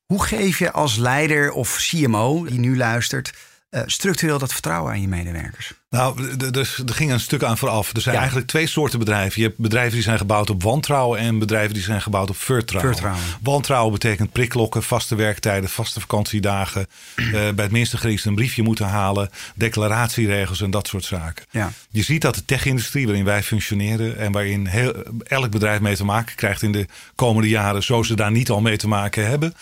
Hoe 0.05 0.23
geef 0.23 0.59
je 0.59 0.71
als 0.71 0.95
leider 0.95 1.51
of 1.51 1.75
CMO 1.75 2.45
die 2.45 2.59
nu 2.59 2.77
luistert 2.77 3.33
eh, 3.69 3.81
structureel 3.85 4.39
dat 4.39 4.53
vertrouwen 4.53 4.91
aan 4.91 5.01
je 5.01 5.07
medewerkers? 5.07 5.73
Nou, 5.95 6.35
dus 6.51 6.77
er 6.85 6.93
ging 6.93 7.11
een 7.11 7.19
stuk 7.19 7.43
aan 7.43 7.57
vooraf. 7.57 7.93
Er 7.93 8.01
zijn 8.01 8.13
Ja. 8.13 8.19
eigenlijk 8.21 8.49
twee 8.49 8.67
soorten 8.67 8.99
bedrijven. 8.99 9.41
Je 9.41 9.47
hebt 9.47 9.59
bedrijven 9.59 9.93
die 9.93 10.01
zijn 10.03 10.17
gebouwd 10.17 10.49
op 10.49 10.63
wantrouwen 10.63 11.19
en 11.19 11.39
bedrijven 11.39 11.73
die 11.73 11.83
zijn 11.83 12.01
gebouwd 12.01 12.29
op 12.29 12.37
vertrouwen. 12.37 12.91
Vertrouwen. 12.93 13.23
Wantrouwen 13.41 13.91
betekent 13.91 14.31
priklokken, 14.31 14.83
vaste 14.83 15.15
werktijden, 15.15 15.69
vaste 15.69 15.99
vakantiedagen. 15.99 16.87
eh, 17.15 17.31
bij 17.31 17.51
het 17.55 17.71
minste 17.71 17.97
gericht 17.97 18.25
een 18.25 18.35
briefje 18.35 18.63
moeten 18.63 18.85
halen, 18.87 19.29
declaratieregels 19.55 20.61
en 20.61 20.71
dat 20.71 20.87
soort 20.87 21.03
zaken. 21.03 21.45
Ja. 21.51 21.71
Je 21.89 22.03
ziet 22.03 22.21
dat 22.21 22.35
de 22.35 22.45
tech-industrie 22.45 23.05
waarin 23.05 23.25
wij 23.25 23.43
functioneren 23.43 24.17
en 24.17 24.31
waarin 24.31 24.65
heel, 24.65 24.93
elk 25.27 25.49
bedrijf 25.51 25.79
mee 25.79 25.95
te 25.95 26.05
maken 26.05 26.35
krijgt 26.35 26.61
in 26.61 26.71
de 26.71 26.85
komende 27.15 27.49
jaren, 27.49 27.83
zo 27.83 28.03
ze 28.03 28.15
daar 28.15 28.31
niet 28.31 28.49
al 28.49 28.61
mee 28.61 28.77
te 28.77 28.87
maken 28.87 29.27
hebben, 29.27 29.53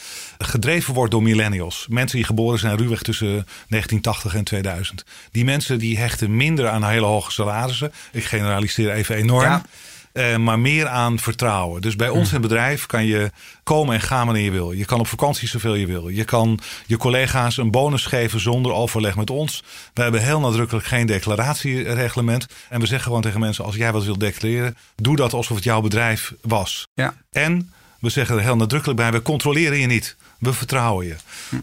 gedreven 0.44 0.94
wordt 0.94 1.12
door 1.12 1.24
millennials. 1.24 1.86
Mensen 1.90 2.18
die 2.18 2.26
geboren 2.26 2.60
zijn 2.60 2.78
ruwweg 2.78 3.02
tussen 3.02 3.28
1980 3.28 4.36
en 4.36 4.44
2000. 4.44 5.06
Die 5.32 5.46
mensen 5.46 5.80
die 5.80 5.98
hechten 5.98 6.36
minder 6.36 6.70
aan 6.70 6.84
hele 6.84 7.06
hoge 7.06 7.32
salarissen. 7.32 7.94
Ik 8.12 8.24
generaliseer 8.24 8.92
even 8.92 9.16
enorm. 9.16 9.44
Ja. 9.44 9.64
Eh, 10.14 10.38
maar 10.38 10.60
meer 10.60 10.88
aan 10.88 11.20
vertrouwen. 11.20 11.82
Dus 11.82 11.96
bij 11.96 12.10
ons 12.10 12.28
in 12.28 12.34
het 12.34 12.42
bedrijf 12.42 12.86
kan 12.86 13.06
je 13.06 13.32
komen 13.64 13.96
en 13.96 14.02
gaan 14.02 14.26
wanneer 14.26 14.44
je 14.44 14.52
wil. 14.52 14.72
Je 14.72 14.86
kan 14.86 15.00
op 15.00 15.08
vakantie 15.08 15.48
zoveel 15.48 15.74
je 15.74 15.86
wil. 15.86 16.08
Je 16.08 16.24
kan 16.24 16.60
je 16.86 16.98
collega's 16.98 17.58
een 17.58 17.72
bonus 17.72 18.06
geven 18.06 18.40
zonder 18.40 18.72
overleg 18.72 19.16
met 19.16 19.30
ons. 19.30 19.64
We 19.94 20.02
hebben 20.02 20.22
heel 20.22 20.40
nadrukkelijk 20.40 20.86
geen 20.86 21.06
declaratiereglement. 21.06 22.46
En 22.70 22.80
we 22.80 22.86
zeggen 22.86 23.08
gewoon 23.08 23.22
tegen 23.22 23.40
mensen: 23.40 23.66
als 23.66 23.76
jij 23.76 23.92
wat 23.92 24.04
wilt 24.04 24.20
declareren, 24.20 24.78
doe 24.96 25.16
dat 25.16 25.34
alsof 25.34 25.56
het 25.56 25.66
jouw 25.66 25.82
bedrijf 25.82 26.34
was. 26.42 26.88
Ja. 26.94 27.14
En 27.32 27.72
we 28.00 28.10
zeggen 28.10 28.38
er 28.38 28.44
heel 28.44 28.56
nadrukkelijk 28.56 29.00
bij: 29.00 29.12
we 29.12 29.22
controleren 29.22 29.78
je 29.78 29.88
niet. 29.88 30.16
We 30.44 30.54
vertrouwen 30.54 31.06
je. 31.06 31.16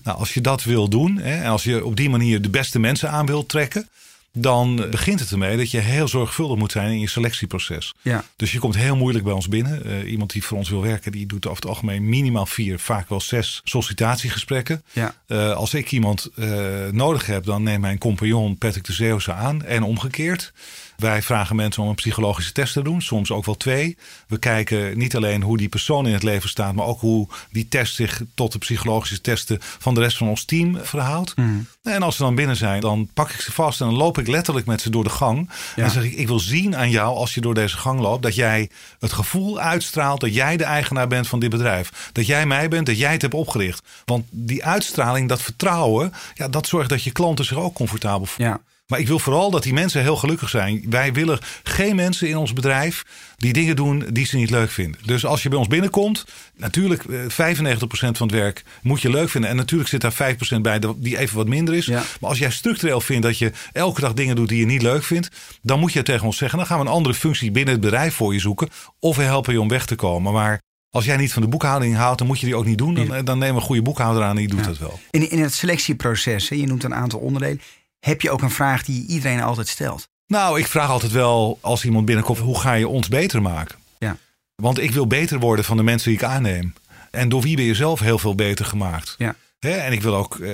Nou, 0.02 0.18
als 0.18 0.34
je 0.34 0.40
dat 0.40 0.64
wil 0.64 0.88
doen 0.88 1.18
hè, 1.18 1.42
en 1.42 1.50
als 1.50 1.64
je 1.64 1.84
op 1.84 1.96
die 1.96 2.10
manier 2.10 2.42
de 2.42 2.50
beste 2.50 2.78
mensen 2.78 3.10
aan 3.10 3.26
wilt 3.26 3.48
trekken, 3.48 3.88
dan 4.32 4.86
begint 4.90 5.20
het 5.20 5.30
ermee 5.30 5.56
dat 5.56 5.70
je 5.70 5.78
heel 5.78 6.08
zorgvuldig 6.08 6.58
moet 6.58 6.72
zijn 6.72 6.90
in 6.90 7.00
je 7.00 7.08
selectieproces. 7.08 7.94
Ja. 8.02 8.24
Dus 8.36 8.52
je 8.52 8.58
komt 8.58 8.76
heel 8.76 8.96
moeilijk 8.96 9.24
bij 9.24 9.32
ons 9.32 9.48
binnen. 9.48 9.86
Uh, 9.86 10.10
iemand 10.10 10.32
die 10.32 10.44
voor 10.44 10.58
ons 10.58 10.68
wil 10.68 10.82
werken, 10.82 11.12
die 11.12 11.26
doet 11.26 11.46
over 11.46 11.60
het 11.60 11.70
algemeen 11.70 12.08
minimaal 12.08 12.46
vier, 12.46 12.78
vaak 12.78 13.08
wel 13.08 13.20
zes 13.20 13.60
sollicitatiegesprekken. 13.64 14.82
Ja. 14.92 15.14
Uh, 15.26 15.52
als 15.52 15.74
ik 15.74 15.92
iemand 15.92 16.28
uh, 16.36 16.86
nodig 16.90 17.26
heb, 17.26 17.44
dan 17.44 17.62
neemt 17.62 17.80
mijn 17.80 17.98
compagnon 17.98 18.58
Patrick 18.58 18.84
de 18.84 18.92
Zeeuwse 18.92 19.32
aan 19.32 19.64
en 19.64 19.82
omgekeerd. 19.82 20.52
Wij 21.00 21.22
vragen 21.22 21.56
mensen 21.56 21.82
om 21.82 21.88
een 21.88 21.94
psychologische 21.94 22.52
test 22.52 22.72
te 22.72 22.82
doen, 22.82 23.02
soms 23.02 23.30
ook 23.30 23.44
wel 23.44 23.56
twee. 23.56 23.96
We 24.28 24.38
kijken 24.38 24.98
niet 24.98 25.16
alleen 25.16 25.42
hoe 25.42 25.56
die 25.56 25.68
persoon 25.68 26.06
in 26.06 26.12
het 26.12 26.22
leven 26.22 26.48
staat, 26.48 26.74
maar 26.74 26.86
ook 26.86 27.00
hoe 27.00 27.28
die 27.50 27.68
test 27.68 27.94
zich 27.94 28.22
tot 28.34 28.52
de 28.52 28.58
psychologische 28.58 29.20
testen 29.20 29.58
van 29.60 29.94
de 29.94 30.00
rest 30.00 30.16
van 30.16 30.28
ons 30.28 30.44
team 30.44 30.78
verhoudt. 30.82 31.36
Mm. 31.36 31.66
En 31.82 32.02
als 32.02 32.16
ze 32.16 32.22
dan 32.22 32.34
binnen 32.34 32.56
zijn, 32.56 32.80
dan 32.80 33.10
pak 33.14 33.30
ik 33.30 33.40
ze 33.40 33.52
vast 33.52 33.80
en 33.80 33.86
dan 33.86 33.96
loop 33.96 34.18
ik 34.18 34.26
letterlijk 34.26 34.66
met 34.66 34.80
ze 34.80 34.90
door 34.90 35.04
de 35.04 35.10
gang. 35.10 35.48
Ja. 35.48 35.54
En 35.76 35.82
dan 35.82 35.90
zeg 35.90 36.04
ik, 36.04 36.12
ik 36.12 36.26
wil 36.26 36.40
zien 36.40 36.76
aan 36.76 36.90
jou 36.90 37.16
als 37.16 37.34
je 37.34 37.40
door 37.40 37.54
deze 37.54 37.76
gang 37.76 38.00
loopt, 38.00 38.22
dat 38.22 38.34
jij 38.34 38.70
het 38.98 39.12
gevoel 39.12 39.60
uitstraalt 39.60 40.20
dat 40.20 40.34
jij 40.34 40.56
de 40.56 40.64
eigenaar 40.64 41.08
bent 41.08 41.28
van 41.28 41.40
dit 41.40 41.50
bedrijf. 41.50 42.10
Dat 42.12 42.26
jij 42.26 42.46
mij 42.46 42.68
bent, 42.68 42.86
dat 42.86 42.98
jij 42.98 43.12
het 43.12 43.22
hebt 43.22 43.34
opgericht. 43.34 43.82
Want 44.04 44.26
die 44.30 44.64
uitstraling, 44.64 45.28
dat 45.28 45.42
vertrouwen, 45.42 46.12
ja, 46.34 46.48
dat 46.48 46.66
zorgt 46.66 46.88
dat 46.88 47.02
je 47.02 47.10
klanten 47.10 47.44
zich 47.44 47.56
ook 47.56 47.74
comfortabel 47.74 48.26
voelen. 48.26 48.54
Ja. 48.54 48.60
Maar 48.90 48.98
ik 49.00 49.06
wil 49.06 49.18
vooral 49.18 49.50
dat 49.50 49.62
die 49.62 49.72
mensen 49.72 50.02
heel 50.02 50.16
gelukkig 50.16 50.48
zijn. 50.48 50.84
Wij 50.88 51.12
willen 51.12 51.38
geen 51.62 51.96
mensen 51.96 52.28
in 52.28 52.36
ons 52.36 52.52
bedrijf 52.52 53.02
die 53.36 53.52
dingen 53.52 53.76
doen 53.76 54.04
die 54.12 54.26
ze 54.26 54.36
niet 54.36 54.50
leuk 54.50 54.70
vinden. 54.70 55.00
Dus 55.04 55.24
als 55.26 55.42
je 55.42 55.48
bij 55.48 55.58
ons 55.58 55.68
binnenkomt, 55.68 56.24
natuurlijk 56.56 57.04
eh, 57.04 57.20
95% 57.20 57.76
van 57.90 58.26
het 58.26 58.30
werk 58.30 58.64
moet 58.82 59.00
je 59.00 59.10
leuk 59.10 59.28
vinden. 59.30 59.50
En 59.50 59.56
natuurlijk 59.56 59.90
zit 59.90 60.00
daar 60.00 60.34
5% 60.58 60.60
bij 60.60 60.80
die 60.96 61.18
even 61.18 61.36
wat 61.36 61.48
minder 61.48 61.74
is. 61.74 61.86
Ja. 61.86 62.02
Maar 62.20 62.30
als 62.30 62.38
jij 62.38 62.50
structureel 62.50 63.00
vindt 63.00 63.22
dat 63.22 63.38
je 63.38 63.52
elke 63.72 64.00
dag 64.00 64.14
dingen 64.14 64.36
doet 64.36 64.48
die 64.48 64.58
je 64.60 64.66
niet 64.66 64.82
leuk 64.82 65.04
vindt, 65.04 65.28
dan 65.62 65.80
moet 65.80 65.92
je 65.92 66.02
tegen 66.02 66.26
ons 66.26 66.36
zeggen: 66.36 66.58
dan 66.58 66.66
gaan 66.66 66.78
we 66.78 66.84
een 66.84 66.90
andere 66.92 67.14
functie 67.14 67.50
binnen 67.50 67.72
het 67.74 67.82
bedrijf 67.82 68.14
voor 68.14 68.32
je 68.32 68.40
zoeken. 68.40 68.68
Of 68.98 69.16
we 69.16 69.22
helpen 69.22 69.52
je 69.52 69.60
om 69.60 69.68
weg 69.68 69.86
te 69.86 69.94
komen. 69.94 70.32
Maar 70.32 70.60
als 70.90 71.04
jij 71.04 71.16
niet 71.16 71.32
van 71.32 71.42
de 71.42 71.48
boekhouding 71.48 71.96
houdt, 71.96 72.18
dan 72.18 72.26
moet 72.26 72.40
je 72.40 72.46
die 72.46 72.54
ook 72.56 72.64
niet 72.64 72.78
doen. 72.78 72.94
Dan, 72.94 73.24
dan 73.24 73.38
nemen 73.38 73.54
we 73.54 73.60
een 73.60 73.66
goede 73.66 73.82
boekhouder 73.82 74.22
aan 74.22 74.30
en 74.30 74.36
die 74.36 74.48
doet 74.48 74.58
Ja. 74.60 74.66
dat 74.66 74.78
wel. 74.78 75.00
In, 75.10 75.30
in 75.30 75.42
het 75.42 75.54
selectieproces, 75.54 76.48
je 76.48 76.66
noemt 76.66 76.84
een 76.84 76.94
aantal 76.94 77.20
onderdelen. 77.20 77.60
Heb 78.00 78.20
je 78.20 78.30
ook 78.30 78.42
een 78.42 78.50
vraag 78.50 78.84
die 78.84 79.06
iedereen 79.06 79.42
altijd 79.42 79.68
stelt? 79.68 80.08
Nou, 80.26 80.58
ik 80.58 80.66
vraag 80.66 80.88
altijd 80.90 81.12
wel 81.12 81.58
als 81.60 81.84
iemand 81.84 82.04
binnenkomt: 82.04 82.38
hoe 82.38 82.60
ga 82.60 82.72
je 82.72 82.88
ons 82.88 83.08
beter 83.08 83.42
maken? 83.42 83.78
Ja. 83.98 84.16
Want 84.54 84.78
ik 84.78 84.90
wil 84.90 85.06
beter 85.06 85.38
worden 85.38 85.64
van 85.64 85.76
de 85.76 85.82
mensen 85.82 86.08
die 86.10 86.18
ik 86.18 86.24
aanneem. 86.24 86.74
En 87.10 87.28
door 87.28 87.42
wie 87.42 87.56
ben 87.56 87.64
je 87.64 87.74
zelf 87.74 88.00
heel 88.00 88.18
veel 88.18 88.34
beter 88.34 88.64
gemaakt? 88.64 89.14
Ja. 89.18 89.34
En 89.60 89.92
ik 89.92 90.02
wil 90.02 90.16
ook, 90.16 90.38
eh, 90.38 90.52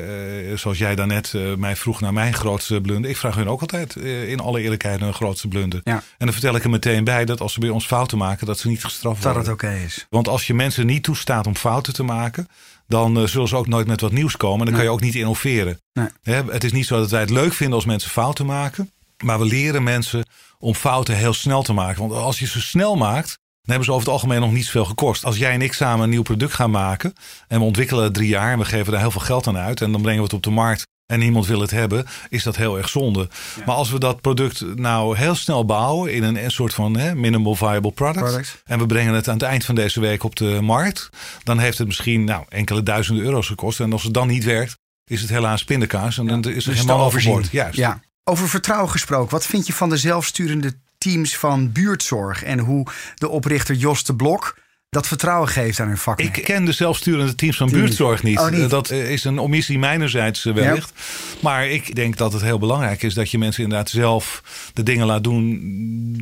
zoals 0.55 0.79
jij 0.79 0.95
daarnet 0.95 1.35
eh, 1.35 1.55
mij 1.55 1.77
vroeg 1.77 2.01
naar 2.01 2.13
mijn 2.13 2.35
grootste 2.35 2.81
blunder. 2.81 3.11
Ik 3.11 3.17
vraag 3.17 3.35
hun 3.35 3.49
ook 3.49 3.61
altijd 3.61 3.97
eh, 3.97 4.29
in 4.31 4.41
alle 4.41 4.61
eerlijkheid 4.61 5.01
hun 5.01 5.15
grootste 5.15 5.49
blunder. 5.49 5.81
Ja. 5.85 5.95
En 5.95 6.03
dan 6.19 6.33
vertel 6.33 6.57
ik 6.57 6.65
er 6.65 6.71
meteen 6.71 7.05
bij 7.05 7.25
dat 7.25 7.41
als 7.41 7.53
ze 7.53 7.61
bij 7.61 7.69
ons 7.69 7.87
fouten 7.87 8.19
maken, 8.19 8.47
dat 8.47 8.59
ze 8.59 8.69
niet 8.69 8.85
gestraft 8.85 9.23
Dat 9.23 9.35
worden. 9.35 9.53
het 9.53 9.63
oké 9.63 9.75
is. 9.85 10.07
Want 10.11 10.29
als 10.29 10.47
je 10.47 10.55
mensen 10.55 10.87
niet 10.87 11.03
toestaat 11.03 11.47
om 11.47 11.57
fouten 11.57 11.93
te 11.93 12.03
maken, 12.03 12.49
dan 12.89 13.17
eh, 13.19 13.25
zullen 13.27 13.49
ze 13.49 13.57
ook 13.57 13.67
nooit 13.67 13.87
met 13.87 14.01
wat 14.01 14.13
nieuws 14.13 14.37
komen. 14.37 14.59
En 14.59 14.65
dan 14.65 14.75
Nee. 14.75 14.83
kan 14.83 14.85
je 14.93 14.99
ook 14.99 15.05
niet 15.05 15.15
innoveren. 15.15 15.81
Nee. 15.93 16.09
Hè, 16.23 16.43
het 16.45 16.65
is 16.65 16.73
niet 16.73 16.87
zo 16.87 16.99
dat 16.99 17.11
wij 17.11 17.21
het 17.21 17.31
leuk 17.31 17.53
vinden 17.53 17.75
als 17.77 17.85
mensen 17.85 18.11
fouten 18.11 18.47
maken. 18.47 18.91
Maar 19.25 19.39
we 19.39 19.45
leren 19.45 19.83
mensen 19.83 20.27
om 20.59 20.75
fouten 20.75 21.17
heel 21.17 21.33
snel 21.33 21.63
te 21.63 21.73
maken. 21.73 22.09
Want 22.09 22.21
als 22.23 22.39
je 22.39 22.47
ze 22.47 22.61
snel 22.61 22.97
maakt, 22.97 23.29
dan 23.29 23.75
hebben 23.75 23.85
ze 23.85 23.91
over 23.91 24.05
het 24.05 24.13
algemeen 24.13 24.41
nog 24.41 24.53
niet 24.53 24.65
zoveel 24.65 24.85
gekost. 24.85 25.25
Als 25.25 25.37
jij 25.37 25.53
en 25.53 25.63
ik 25.63 25.73
samen 25.73 26.05
een 26.05 26.11
nieuw 26.11 26.23
product 26.23 26.53
gaan 26.55 26.71
maken. 26.71 27.13
En 27.49 27.59
we 27.59 27.65
ontwikkelen 27.65 28.05
het 28.05 28.15
drie 28.15 28.29
jaar 28.29 28.53
en 28.53 28.59
we 28.59 28.65
geven 28.65 28.93
daar 28.93 29.01
heel 29.01 29.11
veel 29.11 29.21
geld 29.21 29.47
aan 29.47 29.57
uit. 29.57 29.81
En 29.81 29.93
dan 29.93 30.01
brengen 30.01 30.19
we 30.21 30.25
het 30.25 30.35
op 30.37 30.43
de 30.43 30.51
markt. 30.51 30.87
En 31.07 31.19
niemand 31.19 31.47
wil 31.47 31.61
het 31.61 31.71
hebben, 31.71 32.07
is 32.29 32.43
dat 32.43 32.57
heel 32.57 32.77
erg 32.77 32.89
zonde. 32.89 33.29
Maar 33.67 33.75
als 33.75 33.91
we 33.91 33.99
dat 33.99 34.21
product 34.21 34.77
nou 34.77 35.17
heel 35.17 35.35
snel 35.35 35.65
bouwen 35.65 36.13
in 36.13 36.23
een, 36.23 36.51
soort 36.51 36.75
van 36.75 36.97
hè, 36.97 37.15
minimal 37.15 37.55
viable 37.55 37.93
product, 37.93 38.25
Product. 38.25 38.63
En 38.65 38.79
we 38.79 38.87
brengen 38.87 39.15
het 39.15 39.29
aan 39.29 39.35
het 39.35 39.43
eind 39.43 39.65
van 39.65 39.75
deze 39.75 40.01
week 40.01 40.25
op 40.25 40.37
de 40.37 40.59
markt. 40.63 41.09
Dan 41.43 41.59
heeft 41.59 41.79
het 41.79 41.87
misschien 41.87 42.25
nou, 42.25 42.45
enkele 42.49 42.83
duizenden 42.83 43.25
euro's 43.25 43.47
gekost. 43.47 43.81
En 43.81 43.93
als 43.93 44.03
het 44.03 44.15
dan 44.15 44.29
niet 44.29 44.45
werkt, 44.45 44.79
is 45.05 45.21
het 45.21 45.31
helaas 45.31 45.65
pindakaas. 45.65 46.19
En 46.19 46.27
dan 46.27 46.39
is 46.39 46.45
het 46.45 46.65
Dus 46.65 46.75
helemaal 46.75 47.05
overboord. 47.05 47.51
Juist. 47.51 47.77
Ja. 47.77 48.01
Over 48.25 48.49
vertrouwen 48.49 48.91
gesproken. 48.91 49.31
Wat 49.31 49.47
vind 49.47 49.67
je 49.67 49.73
van 49.73 49.89
de 49.89 49.97
zelfsturende 49.97 50.73
teams 50.99 51.37
van 51.37 51.73
buurtzorg? 51.73 52.43
En 52.43 52.59
hoe 52.59 52.87
de 53.15 53.29
oprichter 53.29 53.75
Jos 53.75 54.05
de 54.05 54.17
Blok 54.17 54.57
dat 54.89 55.07
vertrouwen 55.07 55.49
geeft 55.49 55.81
aan 55.81 55.89
hun 55.89 55.97
vak? 55.99 56.21
Ik 56.21 56.33
ken 56.33 56.65
de 56.65 56.73
zelfsturende 56.73 57.35
teams 57.35 57.57
van 57.57 57.71
buurtzorg 57.71 58.23
niet. 58.23 58.39
Oh, 58.39 58.49
niet. 58.51 58.61
Eh, 58.61 58.69
Dat 58.69 58.91
is 58.91 59.25
een 59.25 59.39
omissie 59.39 59.79
mijnerzijds 59.79 60.45
eh, 60.45 60.55
wellicht. 60.55 60.93
Maar 61.41 61.67
ik 61.69 61.95
denk 61.95 62.17
dat 62.17 62.33
het 62.33 62.43
heel 62.43 62.59
belangrijk 62.59 63.03
is 63.03 63.15
dat 63.15 63.31
je 63.31 63.39
mensen 63.39 63.63
inderdaad 63.63 63.91
zelf 63.91 64.43
de 64.73 64.83
dingen 64.83 65.07
laat 65.07 65.25
doen 65.25 65.61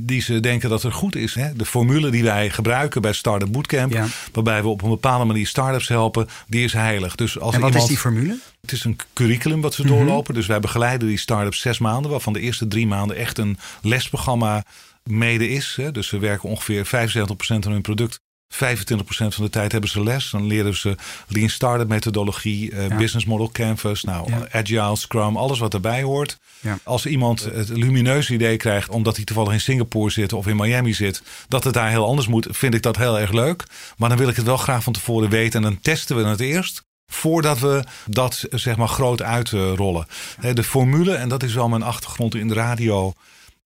die 0.02 0.21
ze 0.23 0.40
denken 0.40 0.68
dat 0.68 0.83
er 0.83 0.92
goed 0.92 1.16
is. 1.16 1.37
De 1.56 1.64
formule 1.64 2.11
die 2.11 2.23
wij 2.23 2.50
gebruiken 2.50 3.02
bij 3.02 3.12
Startup 3.12 3.52
Bootcamp, 3.52 3.92
Ja. 3.92 4.06
waarbij 4.33 4.62
we 4.62 4.68
op 4.68 4.83
een 4.83 4.88
bepaalde 4.90 5.25
manier 5.25 5.47
startups 5.47 5.88
helpen, 5.88 6.26
die 6.47 6.64
is 6.64 6.73
heilig. 6.73 7.14
Dus 7.14 7.38
als 7.38 7.54
en 7.54 7.61
wat 7.61 7.68
iemand, 7.68 7.85
is 7.85 7.90
die 7.90 7.99
formule? 7.99 8.38
Het 8.61 8.73
is 8.73 8.85
een 8.85 8.99
curriculum 9.12 9.61
wat 9.61 9.75
ze 9.75 9.83
Mhm. 9.83 9.90
doorlopen. 9.92 10.35
Dus 10.35 10.47
wij 10.47 10.61
begeleiden 10.61 11.09
die 11.09 11.18
start-ups 11.18 11.61
zes 11.61 11.78
maanden, 11.78 12.11
waarvan 12.11 12.33
de 12.33 12.40
eerste 12.40 12.68
drie 12.68 12.87
maanden 12.87 13.16
echt 13.16 13.38
een 13.38 13.59
lesprogramma 13.83 14.64
mede 15.02 15.49
is. 15.49 15.78
Dus 15.92 16.09
ze 16.09 16.18
werken 16.18 16.49
ongeveer 16.49 16.87
75% 16.87 17.66
aan 17.66 17.73
hun 17.73 17.83
product. 17.83 18.21
25% 18.54 19.34
van 19.34 19.44
de 19.44 19.50
tijd 19.50 19.73
hebben 19.73 19.90
ze 19.90 20.02
les. 20.02 20.30
Dan 20.30 20.46
leren 20.46 20.76
ze 20.76 20.96
Lean 21.28 21.49
Startup 21.49 21.88
methodologie, 21.88 22.73
eh, 22.73 22.88
Ja. 22.88 22.96
business 22.96 23.26
model 23.26 23.50
canvas, 23.52 24.02
nou, 24.02 24.30
Ja. 24.30 24.46
agile, 24.52 24.96
scrum, 24.96 25.37
alles 25.37 25.58
wat 25.58 25.75
erbij 25.75 26.02
hoort. 26.02 26.38
Ja. 26.61 26.78
Als 26.82 27.06
iemand 27.06 27.44
het 27.44 27.68
lumineuze 27.68 28.32
idee 28.34 28.56
krijgt, 28.56 28.88
omdat 28.88 29.16
hij 29.16 29.25
toevallig 29.25 29.52
in 29.52 29.61
Singapore 29.61 30.11
zit 30.11 30.32
of 30.32 30.46
in 30.46 30.56
Miami 30.56 30.94
zit, 30.94 31.23
dat 31.49 31.64
het 31.64 31.75
daar 31.75 31.90
heel 31.90 32.06
anders 32.06 32.26
moet, 32.28 32.46
vind 32.50 32.75
ik 32.75 32.82
dat 32.82 32.96
heel 32.96 33.18
erg 33.18 33.32
leuk. 33.32 33.64
Maar 33.96 34.08
dan 34.08 34.18
wil 34.18 34.28
ik 34.28 34.37
het 34.37 34.44
wel 34.44 34.56
graag 34.56 34.82
van 34.82 34.92
tevoren 34.92 35.28
weten 35.30 35.64
en 35.64 35.70
dan 35.70 35.80
testen 35.80 36.16
we 36.16 36.25
het 36.25 36.40
eerst. 36.40 36.82
Voordat 37.06 37.58
we 37.58 37.84
dat 38.06 38.44
zeg 38.50 38.76
maar 38.76 38.88
groot 38.88 39.23
uitrollen. 39.23 40.06
Hè, 40.40 40.52
De 40.52 40.64
formule, 40.64 41.14
en 41.14 41.28
dat 41.28 41.42
is 41.42 41.54
wel 41.54 41.68
mijn 41.68 41.82
achtergrond 41.82 42.34
in 42.34 42.49
de 42.49 42.54
radio 42.54 43.12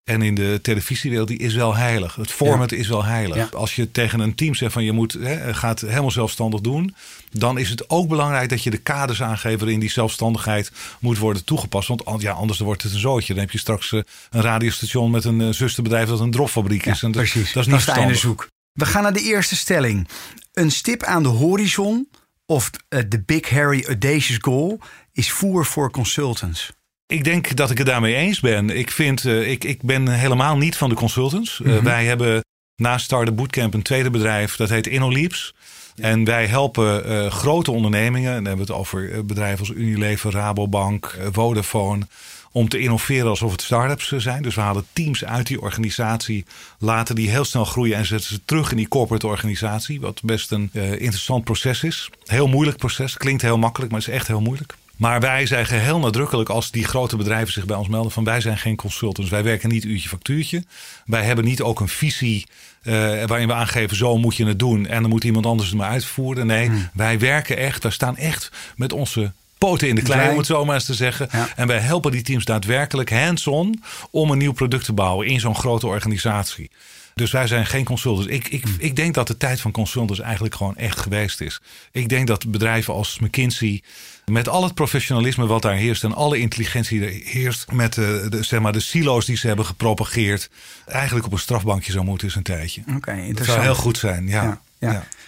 en 0.08 0.22
in 0.22 0.34
de 0.34 0.58
televisiewereld, 0.62 1.28
die 1.28 1.38
is 1.38 1.54
wel 1.54 1.74
heilig. 1.76 2.14
Het 2.14 2.30
format 2.30 2.72
is 2.72 2.88
wel 2.88 3.04
heilig. 3.04 3.36
Ja. 3.36 3.48
Als 3.52 3.74
je 3.74 3.90
tegen 3.90 4.20
een 4.20 4.34
team 4.34 4.54
zegt 4.54 4.72
van 4.72 4.84
je 4.84 4.92
moet, 4.92 5.12
hè, 5.12 5.54
gaat 5.54 5.80
helemaal 5.80 6.10
zelfstandig 6.10 6.60
doen, 6.60 6.94
dan 7.30 7.58
is 7.58 7.68
het 7.70 7.90
ook 7.90 8.08
belangrijk 8.08 8.48
dat 8.48 8.62
je 8.62 8.70
de 8.70 8.76
kaders 8.78 9.22
aangeeft 9.22 9.60
waarin 9.60 9.80
die 9.80 9.90
zelfstandigheid 9.90 10.72
moet 11.00 11.18
worden 11.18 11.44
toegepast. 11.44 11.88
Want 11.88 12.04
an- 12.04 12.20
ja, 12.20 12.32
anders 12.32 12.58
wordt 12.58 12.82
het 12.82 12.92
een 12.92 12.98
zootje. 12.98 13.32
Dan 13.34 13.42
heb 13.42 13.52
je 13.52 13.58
straks 13.58 13.92
eh, 13.92 14.00
een 14.30 14.42
radiostation 14.42 15.10
met 15.10 15.24
een 15.24 15.40
eh, 15.40 15.48
zusterbedrijf 15.50 16.08
dat 16.08 16.20
een 16.20 16.30
droffabriek 16.30 16.86
is. 16.86 17.02
en 17.02 17.12
dat, 17.12 17.22
precies. 17.22 17.52
dat 17.52 17.66
is 17.66 17.72
niet 17.72 17.82
verstandig. 17.82 18.18
zoek. 18.18 18.48
We 18.72 18.86
gaan 18.86 19.02
naar 19.02 19.12
de 19.12 19.22
eerste 19.22 19.56
stelling. 19.56 20.08
Een 20.52 20.70
stip 20.70 21.02
aan 21.02 21.22
de 21.22 21.28
horizon 21.28 22.08
of 22.46 22.70
eh, 22.88 23.00
de 23.08 23.22
Big 23.22 23.50
Harry 23.50 23.84
Audacious 23.86 24.38
Goal 24.40 24.80
is 25.12 25.30
voer 25.30 25.66
voor 25.66 25.90
consultants. 25.90 26.70
Ik 27.08 27.24
denk 27.24 27.56
dat 27.56 27.70
ik 27.70 27.78
het 27.78 27.86
daarmee 27.86 28.14
eens 28.14 28.40
ben. 28.40 28.70
Ik, 28.70 28.90
vind, 28.90 29.24
eh, 29.24 29.50
ik, 29.50 29.64
ik 29.64 29.82
ben 29.82 30.08
helemaal 30.08 30.56
niet 30.56 30.76
van 30.76 30.88
de 30.88 30.94
consultants. 30.94 31.60
Eh, 31.64 31.72
Mhm. 31.72 31.84
wij 31.84 32.04
hebben 32.04 32.44
naast 32.76 33.04
Startup 33.04 33.36
Bootcamp 33.36 33.74
een 33.74 33.82
tweede 33.82 34.10
bedrijf, 34.10 34.56
dat 34.56 34.68
heet 34.68 34.86
InnoLeaps. 34.86 35.54
En 35.96 36.24
wij 36.24 36.46
helpen 36.46 37.04
eh, 37.04 37.30
grote 37.30 37.70
ondernemingen, 37.70 38.28
en 38.28 38.36
dan 38.36 38.46
hebben 38.46 38.66
we 38.66 38.72
het 38.72 38.80
over 38.80 39.26
bedrijven 39.26 39.58
als 39.58 39.76
Unilever, 39.76 40.32
Rabobank, 40.32 41.18
Vodafone, 41.32 42.06
om 42.52 42.68
te 42.68 42.78
innoveren 42.78 43.28
alsof 43.28 43.52
het 43.52 43.62
start-ups 43.62 44.12
zijn. 44.16 44.42
Dus 44.42 44.54
we 44.54 44.60
halen 44.60 44.86
teams 44.92 45.24
uit 45.24 45.46
die 45.46 45.60
organisatie, 45.60 46.44
laten 46.78 47.14
die 47.14 47.30
heel 47.30 47.44
snel 47.44 47.64
groeien 47.64 47.96
en 47.96 48.06
zetten 48.06 48.28
ze 48.28 48.40
terug 48.44 48.70
in 48.70 48.76
die 48.76 48.88
corporate 48.88 49.26
organisatie. 49.26 50.00
Wat 50.00 50.22
best 50.22 50.50
een 50.50 50.70
interessant 50.72 51.44
proces 51.44 51.82
is. 51.82 52.10
Heel 52.24 52.46
moeilijk 52.48 52.76
proces, 52.76 53.16
klinkt 53.16 53.42
heel 53.42 53.58
makkelijk, 53.58 53.90
maar 53.90 54.00
is 54.00 54.08
echt 54.08 54.26
heel 54.26 54.40
moeilijk. 54.40 54.76
Maar 54.98 55.20
wij 55.20 55.46
zijn 55.46 55.66
geheel 55.66 55.98
nadrukkelijk 55.98 56.48
als 56.48 56.70
die 56.70 56.84
grote 56.84 57.16
bedrijven 57.16 57.52
zich 57.52 57.64
bij 57.64 57.76
ons 57.76 57.88
melden 57.88 58.12
van 58.12 58.24
wij 58.24 58.40
zijn 58.40 58.58
geen 58.58 58.76
consultants. 58.76 59.30
Wij 59.30 59.42
werken 59.42 59.68
niet 59.68 59.84
uurtje 59.84 60.08
factuurtje. 60.08 60.64
Wij 61.06 61.22
hebben 61.22 61.44
niet 61.44 61.62
ook 61.62 61.80
een 61.80 61.88
visie 61.88 62.46
uh, 62.82 62.94
waarin 63.24 63.46
we 63.46 63.54
aangeven 63.54 63.96
zo 63.96 64.16
moet 64.16 64.36
je 64.36 64.46
het 64.46 64.58
doen 64.58 64.86
en 64.86 65.00
dan 65.00 65.10
moet 65.10 65.24
iemand 65.24 65.46
anders 65.46 65.68
het 65.68 65.78
maar 65.78 65.88
uitvoeren. 65.88 66.46
Nee, 66.46 66.66
hmm. 66.66 66.88
wij 66.92 67.18
werken 67.18 67.56
echt, 67.56 67.82
wij 67.82 67.92
staan 67.92 68.16
echt 68.16 68.50
met 68.76 68.92
onze 68.92 69.32
poten 69.58 69.88
in 69.88 69.94
de 69.94 70.02
klei, 70.02 70.30
om 70.30 70.36
het 70.36 70.46
zo 70.46 70.64
maar 70.64 70.74
eens 70.74 70.84
te 70.84 70.94
zeggen. 70.94 71.30
En 71.56 71.66
wij 71.66 71.78
helpen 71.78 72.12
die 72.12 72.22
teams 72.22 72.44
daadwerkelijk 72.44 73.10
hands-on 73.10 73.82
om 74.10 74.30
een 74.30 74.38
nieuw 74.38 74.52
product 74.52 74.84
te 74.84 74.92
bouwen 74.92 75.26
in 75.26 75.40
zo'n 75.40 75.54
grote 75.54 75.86
organisatie. 75.86 76.70
Dus 77.14 77.30
wij 77.30 77.46
zijn 77.46 77.66
geen 77.66 77.84
consultants. 77.84 78.28
Ik, 78.28 78.48
ik, 78.48 78.64
ik 78.78 78.96
denk 78.96 79.14
dat 79.14 79.26
de 79.26 79.36
tijd 79.36 79.60
van 79.60 79.70
consultants 79.70 80.20
eigenlijk 80.20 80.54
gewoon 80.54 80.76
echt 80.76 81.00
geweest 81.00 81.40
is. 81.40 81.60
Ik 81.92 82.08
denk 82.08 82.26
dat 82.26 82.50
bedrijven 82.50 82.94
als 82.94 83.18
McKinsey, 83.18 83.82
met 84.28 84.48
al 84.48 84.64
het 84.64 84.74
professionalisme 84.74 85.46
wat 85.46 85.62
daar 85.62 85.74
heerst 85.74 86.04
en 86.04 86.14
alle 86.14 86.38
intelligentie 86.38 87.00
die 87.00 87.08
er 87.08 87.20
heerst, 87.24 87.72
met 87.72 87.94
de, 87.94 88.26
de, 88.28 88.42
zeg 88.42 88.60
maar 88.60 88.72
de 88.72 88.80
silo's 88.80 89.26
die 89.26 89.36
ze 89.36 89.46
hebben 89.46 89.66
gepropageerd, 89.66 90.50
eigenlijk 90.86 91.26
op 91.26 91.32
een 91.32 91.38
strafbankje 91.38 91.92
zou 91.92 92.04
moeten 92.04 92.26
eens 92.26 92.36
een 92.36 92.42
tijdje. 92.42 92.82
Oké. 92.96 93.32
Dat 93.32 93.46
zou 93.46 93.60
heel 93.60 93.74
goed 93.74 93.98
zijn, 93.98 94.28
ja. 94.28 94.42
ja. 94.42 94.60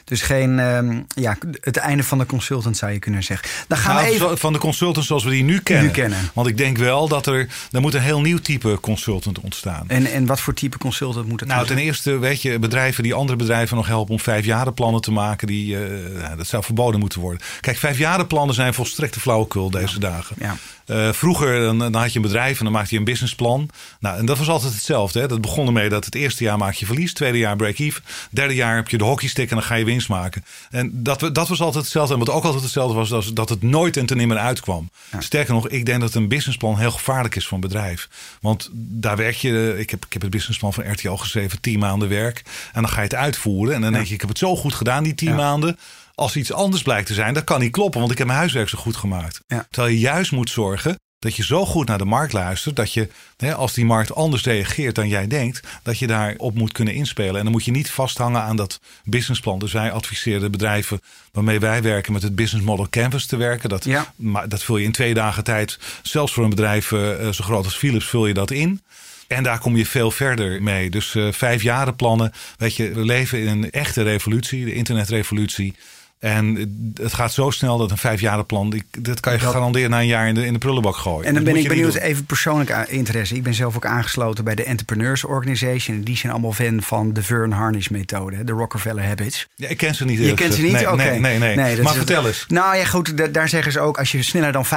Dus 0.04 0.22
geen, 0.22 0.58
um, 0.58 1.06
ja, 1.14 1.36
het 1.60 1.76
einde 1.76 2.02
van 2.02 2.18
de 2.18 2.26
consultant 2.26 2.76
zou 2.76 2.92
je 2.92 2.98
kunnen 2.98 3.22
zeggen. 3.22 3.48
Dan 3.68 3.78
gaan 3.78 3.96
we 3.96 4.02
nou, 4.02 4.14
even... 4.14 4.38
Van 4.38 4.52
de 4.52 4.58
consultants 4.58 5.08
zoals 5.08 5.24
we 5.24 5.30
die 5.30 5.44
nu 5.44 5.60
kennen. 5.60 5.84
nu 5.84 5.90
kennen. 5.90 6.18
Want 6.34 6.48
ik 6.48 6.56
denk 6.56 6.78
wel 6.78 7.08
dat 7.08 7.26
er, 7.26 7.48
er 7.70 7.80
moet 7.80 7.94
een 7.94 8.00
heel 8.00 8.20
nieuw 8.20 8.38
type 8.38 8.78
consultant 8.80 9.40
ontstaan. 9.40 9.84
En, 9.88 10.06
en 10.06 10.26
wat 10.26 10.40
voor 10.40 10.54
type 10.54 10.78
consultant 10.78 11.28
moet 11.28 11.40
het 11.40 11.48
Nou, 11.48 11.66
ten 11.66 11.78
eerste, 11.78 12.18
weet 12.18 12.42
je, 12.42 12.58
bedrijven 12.58 13.02
die 13.02 13.14
andere 13.14 13.38
bedrijven 13.38 13.76
nog 13.76 13.86
helpen 13.86 14.12
om 14.12 14.20
vijfjarenplannen 14.20 15.00
te 15.00 15.12
maken, 15.12 15.46
die, 15.46 15.74
uh, 15.74 16.36
dat 16.36 16.46
zou 16.46 16.64
verboden 16.64 17.00
moeten 17.00 17.20
worden. 17.20 17.42
Kijk, 17.60 17.76
vijfjarenplannen 17.76 18.54
zijn 18.54 18.74
volstrekte 18.74 19.20
flauwekul 19.20 19.70
deze 19.70 19.98
dagen. 19.98 20.36
Ja. 20.38 20.56
Uh, 20.90 21.12
vroeger 21.12 21.60
dan, 21.60 21.78
dan, 21.78 21.94
had 21.94 22.12
je 22.12 22.16
een 22.16 22.24
bedrijf 22.24 22.58
en 22.58 22.64
dan 22.64 22.72
maakte 22.72 22.92
je 22.92 22.98
een 22.98 23.04
businessplan. 23.04 23.68
Nou, 24.00 24.18
en 24.18 24.26
dat 24.26 24.38
was 24.38 24.48
altijd 24.48 24.72
hetzelfde. 24.72 25.20
Hè? 25.20 25.28
Dat 25.28 25.40
begon 25.40 25.66
ermee 25.66 25.88
dat 25.88 26.04
het 26.04 26.14
eerste 26.14 26.44
jaar 26.44 26.58
maak 26.58 26.74
je 26.74 26.86
verlies, 26.86 27.12
tweede 27.12 27.38
jaar 27.38 27.56
break-even, 27.56 28.02
derde 28.30 28.54
jaar 28.54 28.76
heb 28.76 28.88
je 28.88 28.98
de 28.98 29.04
hockeystick 29.04 29.50
en 29.50 29.56
dan 29.56 29.64
ga 29.64 29.74
je 29.74 29.84
winst 29.84 30.08
maken. 30.08 30.44
En 30.70 30.90
dat, 31.02 31.20
dat 31.32 31.48
was 31.48 31.60
altijd 31.60 31.84
hetzelfde. 31.84 32.12
En 32.12 32.18
wat 32.18 32.30
ook 32.30 32.44
altijd 32.44 32.62
hetzelfde 32.62 32.94
was, 32.94 33.08
was 33.08 33.34
dat 33.34 33.48
het 33.48 33.62
nooit 33.62 33.96
en 33.96 34.06
ten 34.06 34.16
nimmer 34.16 34.38
uitkwam. 34.38 34.90
Sterker 35.18 35.54
nog, 35.54 35.68
ik 35.68 35.86
denk 35.86 36.00
dat 36.00 36.14
een 36.14 36.28
businessplan 36.28 36.78
heel 36.78 36.90
gevaarlijk 36.90 37.36
is 37.36 37.46
voor 37.46 37.54
een 37.54 37.68
bedrijf. 37.68 38.08
Want 38.40 38.70
daar 38.72 39.16
werk 39.16 39.36
je, 39.36 39.74
ik 39.78 39.90
heb, 39.90 40.04
ik 40.04 40.12
heb 40.12 40.22
het 40.22 40.30
businessplan 40.30 40.72
van 40.72 40.92
RTL 40.92 41.12
geschreven, 41.12 41.60
tien 41.60 41.78
maanden 41.78 42.08
werk. 42.08 42.42
En 42.72 42.82
dan 42.82 42.90
ga 42.90 42.96
je 42.96 43.02
het 43.02 43.14
uitvoeren. 43.14 43.74
En 43.74 43.80
dan 43.80 43.92
denk 43.92 44.06
je, 44.06 44.14
ik 44.14 44.20
heb 44.20 44.28
het 44.28 44.38
zo 44.38 44.56
goed 44.56 44.74
gedaan, 44.74 45.02
die 45.02 45.14
tien 45.14 45.34
maanden 45.34 45.78
als 46.14 46.36
iets 46.36 46.52
anders 46.52 46.82
blijkt 46.82 47.06
te 47.06 47.14
zijn, 47.14 47.34
dat 47.34 47.44
kan 47.44 47.60
niet 47.60 47.72
kloppen, 47.72 48.00
want 48.00 48.12
ik 48.12 48.18
heb 48.18 48.26
mijn 48.26 48.38
huiswerk 48.38 48.68
zo 48.68 48.78
goed 48.78 48.96
gemaakt. 48.96 49.40
Terwijl 49.70 49.94
je 49.94 50.00
juist 50.00 50.32
moet 50.32 50.50
zorgen 50.50 50.98
dat 51.20 51.36
je 51.36 51.44
zo 51.44 51.66
goed 51.66 51.86
naar 51.86 51.98
de 51.98 52.04
markt 52.04 52.32
luistert 52.32 52.76
dat 52.76 52.92
je, 52.92 53.08
hè, 53.36 53.54
als 53.54 53.72
die 53.74 53.84
markt 53.84 54.14
anders 54.14 54.44
reageert 54.44 54.94
dan 54.94 55.08
jij 55.08 55.26
denkt, 55.26 55.60
dat 55.82 55.98
je 55.98 56.06
daarop 56.06 56.54
moet 56.54 56.72
kunnen 56.72 56.94
inspelen. 56.94 57.36
En 57.36 57.42
dan 57.42 57.52
moet 57.52 57.64
je 57.64 57.70
niet 57.70 57.90
vasthangen 57.90 58.42
aan 58.42 58.56
dat 58.56 58.80
businessplan. 59.04 59.58
Dus 59.58 59.72
wij 59.72 59.92
adviseren 59.92 60.40
de 60.40 60.50
bedrijven 60.50 61.00
waarmee 61.32 61.60
wij 61.60 61.82
werken 61.82 62.12
met 62.12 62.22
het 62.22 62.34
business 62.34 62.66
model 62.66 62.88
canvas 62.90 63.26
te 63.26 63.36
werken. 63.36 63.68
Dat, 63.68 63.84
ja. 63.84 64.12
maar 64.16 64.48
dat 64.48 64.62
vul 64.62 64.76
je 64.76 64.84
in 64.84 64.92
twee 64.92 65.14
dagen 65.14 65.44
tijd, 65.44 65.78
zelfs 66.02 66.32
voor 66.32 66.44
een 66.44 66.50
bedrijf 66.50 66.90
uh, 66.90 67.28
zo 67.28 67.44
groot 67.44 67.64
als 67.64 67.76
Philips, 67.76 68.06
vul 68.06 68.26
je 68.26 68.34
dat 68.34 68.50
in. 68.50 68.82
En 69.28 69.42
daar 69.42 69.58
kom 69.58 69.76
je 69.76 69.86
veel 69.86 70.10
verder 70.10 70.62
mee. 70.62 70.90
Dus 70.90 71.14
uh, 71.14 71.32
vijf 71.32 71.62
jaren 71.62 71.96
plannen. 71.96 72.32
Weet 72.56 72.76
je, 72.76 72.92
we 72.92 73.04
leven 73.04 73.40
in 73.40 73.48
een 73.48 73.70
echte 73.70 74.02
revolutie, 74.02 74.64
de 74.64 74.74
internetrevolutie. 74.74 75.74
En 76.20 76.56
het 76.94 77.14
gaat 77.14 77.32
zo 77.32 77.50
snel 77.50 77.78
dat 77.78 77.90
een 77.90 77.98
vijfjarenplan, 77.98 78.82
dat 78.98 79.20
kan 79.20 79.32
je 79.32 79.38
garanderen 79.38 79.90
na 79.90 80.00
een 80.00 80.06
jaar 80.06 80.28
in 80.28 80.34
de, 80.34 80.46
in 80.46 80.52
de 80.52 80.58
prullenbak 80.58 80.96
gooien. 80.96 81.26
En 81.26 81.34
dan 81.34 81.44
ben 81.44 81.56
ik 81.56 81.68
benieuwd, 81.68 81.94
even 81.94 82.24
persoonlijk 82.24 82.70
interesse. 82.88 83.34
Ik 83.34 83.42
ben 83.42 83.54
zelf 83.54 83.76
ook 83.76 83.86
aangesloten 83.86 84.44
bij 84.44 84.54
de 84.54 84.64
Entrepreneurs 84.64 85.24
Organization. 85.24 86.00
Die 86.00 86.16
zijn 86.16 86.32
allemaal 86.32 86.52
fan 86.52 86.82
van 86.82 87.12
de 87.12 87.22
Vern 87.22 87.52
Harnish 87.52 87.88
methode, 87.88 88.44
de 88.44 88.52
Rockefeller 88.52 89.04
Habits. 89.04 89.46
Ja, 89.54 89.68
ik 89.68 89.76
ken 89.76 89.94
ze 89.94 90.04
niet. 90.04 90.18
Je 90.18 90.34
kent 90.34 90.54
ze 90.54 90.62
niet? 90.62 90.72
Nee, 90.72 90.92
Oké. 90.92 90.96
Nee, 90.96 91.20
nee, 91.20 91.38
nee. 91.38 91.56
nee 91.56 91.82
maar 91.82 91.94
vertel 91.94 92.26
eens. 92.26 92.44
Nou 92.48 92.76
ja, 92.76 92.84
goed, 92.84 93.34
daar 93.34 93.48
zeggen 93.48 93.72
ze 93.72 93.80
ook, 93.80 93.98
als 93.98 94.12
je 94.12 94.22
sneller 94.22 94.52
dan 94.52 94.66
25% 94.66 94.70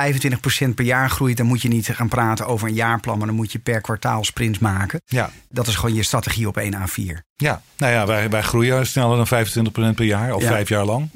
per 0.76 0.86
jaar 0.86 1.10
groeit, 1.10 1.38
dan 1.38 1.46
moet 1.46 1.62
je 1.62 1.68
niet 1.68 1.88
gaan 1.88 2.08
praten 2.08 2.46
over 2.46 2.68
een 2.68 2.74
jaarplan, 2.74 3.18
maar 3.18 3.28
dan 3.28 3.36
moet 3.36 3.52
je 3.52 3.60
per 3.60 3.82
kwartaal 3.82 4.24
sprints 4.24 4.60
maken. 4.60 5.02
Ja. 5.06 5.32
Dat 5.50 5.68
is 5.68 5.76
gewoon 5.76 5.96
je 5.96 6.04
strategie 6.04 6.48
op 6.48 6.58
1 6.58 6.74
A4. 6.74 7.33
Ja, 7.36 7.62
nou 7.78 7.94
ja, 7.94 8.06
wij, 8.06 8.30
wij 8.30 8.42
groeien 8.42 8.88
sneller 8.88 9.26
dan 9.26 9.46
25% 9.92 9.96
per 9.96 10.06
jaar, 10.06 10.34
of 10.34 10.44
vijf 10.44 10.70
jaar 10.70 10.86
lang. 10.86 11.10